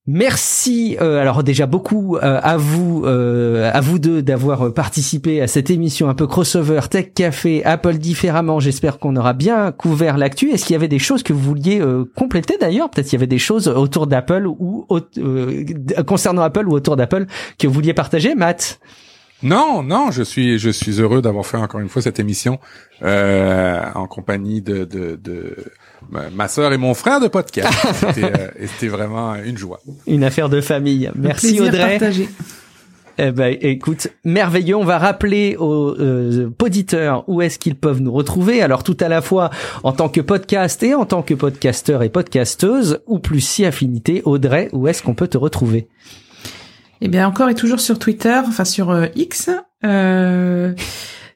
[0.06, 0.96] Merci.
[1.00, 5.70] Euh, alors déjà beaucoup euh, à vous, euh, à vous deux d'avoir participé à cette
[5.70, 8.58] émission un peu crossover Tech Café, Apple différemment.
[8.58, 10.50] J'espère qu'on aura bien couvert l'actu.
[10.50, 11.80] Est-ce qu'il y avait des choses que vous vouliez
[12.16, 12.90] compléter d'ailleurs?
[12.90, 14.86] Peut-être qu'il y avait des choses autour d'Apple ou
[16.06, 17.26] concernant Apple ou autour d'Apple
[17.58, 18.80] que vous vouliez partager, Matt?
[19.42, 22.58] Non, non, je suis, je suis heureux d'avoir fait encore une fois cette émission
[23.02, 25.56] en compagnie de, de, de
[26.10, 27.72] ma sœur et mon frère de podcast.
[28.22, 29.80] Euh, c'était vraiment une joie.
[30.06, 31.10] Une affaire de famille.
[31.14, 31.98] Merci Audrey.
[31.98, 32.28] Partagé.
[33.18, 34.76] Eh ben, écoute, merveilleux.
[34.76, 38.62] On va rappeler aux euh, auditeurs où est-ce qu'ils peuvent nous retrouver.
[38.62, 39.50] Alors, tout à la fois
[39.82, 44.22] en tant que podcast et en tant que podcasteur et podcasteuse, ou plus si affinité.
[44.24, 45.88] Audrey, où est-ce qu'on peut te retrouver?
[47.04, 49.50] Eh bien, encore et toujours sur Twitter, enfin sur euh, X.
[49.84, 50.72] Euh,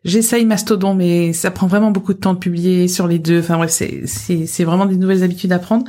[0.04, 3.40] J'essaye Mastodon, mais ça prend vraiment beaucoup de temps de publier sur les deux.
[3.40, 5.84] Enfin bref, c'est vraiment des nouvelles habitudes à prendre.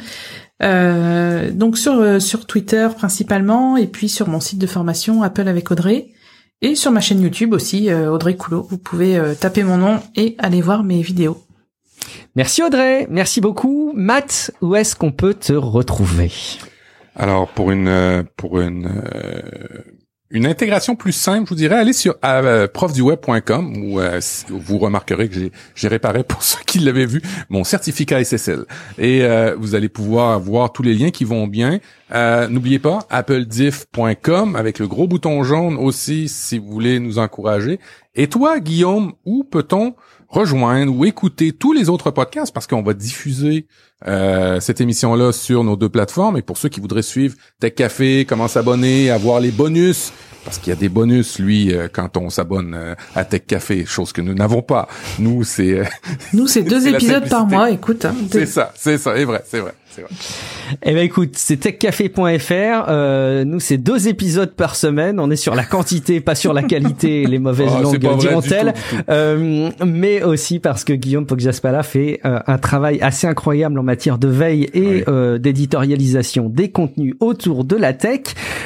[0.64, 5.48] Euh, donc sur euh, sur Twitter principalement, et puis sur mon site de formation Apple
[5.48, 6.08] avec Audrey,
[6.64, 8.66] et sur ma chaîne YouTube aussi Audrey Coulot.
[8.68, 11.38] Vous pouvez taper mon nom et aller voir mes vidéos.
[12.36, 13.94] Merci Audrey, merci beaucoup.
[13.96, 16.32] Matt, où est-ce qu'on peut te retrouver?
[17.18, 18.88] Alors pour une pour une
[20.30, 24.20] une intégration plus simple, je vous dirais, allez sur euh, profduweb.com où euh,
[24.50, 28.66] vous remarquerez que j'ai réparé pour ceux qui l'avaient vu mon certificat SSL
[28.98, 31.80] et euh, vous allez pouvoir voir tous les liens qui vont bien.
[32.14, 37.80] N'oubliez pas applediff.com avec le gros bouton jaune aussi si vous voulez nous encourager.
[38.16, 39.96] Et toi, Guillaume, où peut-on
[40.30, 43.68] rejoindre ou écouter tous les autres podcasts parce qu'on va diffuser
[44.08, 46.38] euh, cette émission-là sur nos deux plateformes.
[46.38, 50.12] Et pour ceux qui voudraient suivre Tech Café, comment s'abonner, avoir les bonus,
[50.44, 53.86] parce qu'il y a des bonus, lui, euh, quand on s'abonne euh, à Tech Café,
[53.86, 54.88] chose que nous n'avons pas.
[55.20, 55.82] Nous, c'est...
[56.34, 58.06] nous, c'est deux épisodes par mois, écoute.
[58.06, 59.74] Hein, c'est ça, c'est ça, c'est vrai, c'est vrai.
[60.84, 62.86] Eh ben écoute, c'est techcafé.fr.
[62.90, 65.20] Euh, nous, c'est deux épisodes par semaine.
[65.20, 67.26] On est sur la quantité, pas sur la qualité.
[67.28, 68.74] les mauvaises oh, langues diront-elles.
[69.10, 74.18] Euh, mais aussi parce que Guillaume Poggiaspala fait euh, un travail assez incroyable en matière
[74.18, 78.22] de veille et euh, d'éditorialisation des contenus autour de la tech.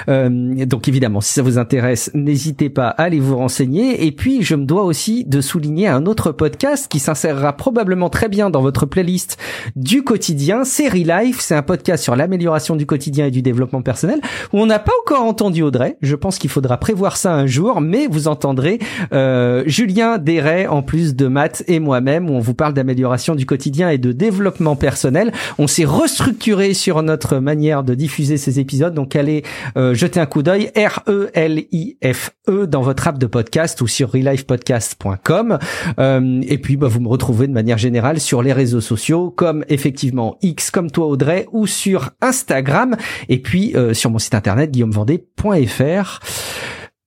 [0.10, 4.06] Euh, donc évidemment, si ça vous intéresse, n'hésitez pas à aller vous renseigner.
[4.06, 8.30] Et puis, je me dois aussi de souligner un autre podcast qui s'insérera probablement très
[8.30, 9.38] bien dans votre playlist
[9.76, 11.40] du quotidien, Série Life.
[11.40, 14.20] C'est un podcast sur l'amélioration du quotidien et du développement personnel
[14.54, 15.98] où on n'a pas encore entendu Audrey.
[16.02, 18.80] Je pense qu'il faudra prévoir ça un jour, mais vous entendrez
[19.14, 23.46] euh, Julien Desray en plus de Matt et moi-même où on vous parle d'amélioration du
[23.46, 25.32] quotidien et de développement personnel.
[25.58, 29.44] On s'est restructuré sur notre manière de diffuser ces épisodes, donc allez
[29.78, 35.60] euh, jeter un coup d'œil R-E-L-I-F-E e dans votre app de podcast ou sur relifepodcast.com.
[36.00, 39.64] Euh, et puis bah, vous me retrouvez de manière générale sur les réseaux sociaux comme
[39.70, 42.96] effectivement X comme Audrey ou sur Instagram
[43.30, 46.20] et puis euh, sur mon site internet guillaumevendée.fr.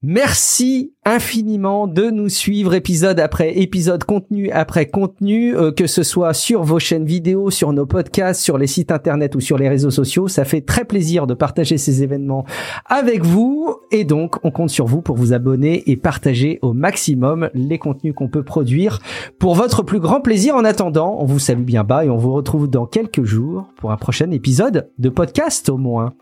[0.07, 6.35] Merci infiniment de nous suivre épisode après épisode, contenu après contenu, euh, que ce soit
[6.35, 9.89] sur vos chaînes vidéo, sur nos podcasts, sur les sites internet ou sur les réseaux
[9.89, 10.27] sociaux.
[10.27, 12.45] Ça fait très plaisir de partager ces événements
[12.85, 17.49] avec vous et donc on compte sur vous pour vous abonner et partager au maximum
[17.55, 18.99] les contenus qu'on peut produire
[19.39, 20.55] pour votre plus grand plaisir.
[20.55, 23.91] En attendant, on vous salue bien bas et on vous retrouve dans quelques jours pour
[23.91, 26.13] un prochain épisode de podcast au moins.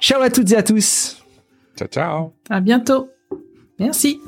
[0.00, 1.22] Ciao à toutes et à tous.
[1.76, 2.32] Ciao ciao.
[2.48, 3.08] À bientôt.
[3.80, 4.20] Merci.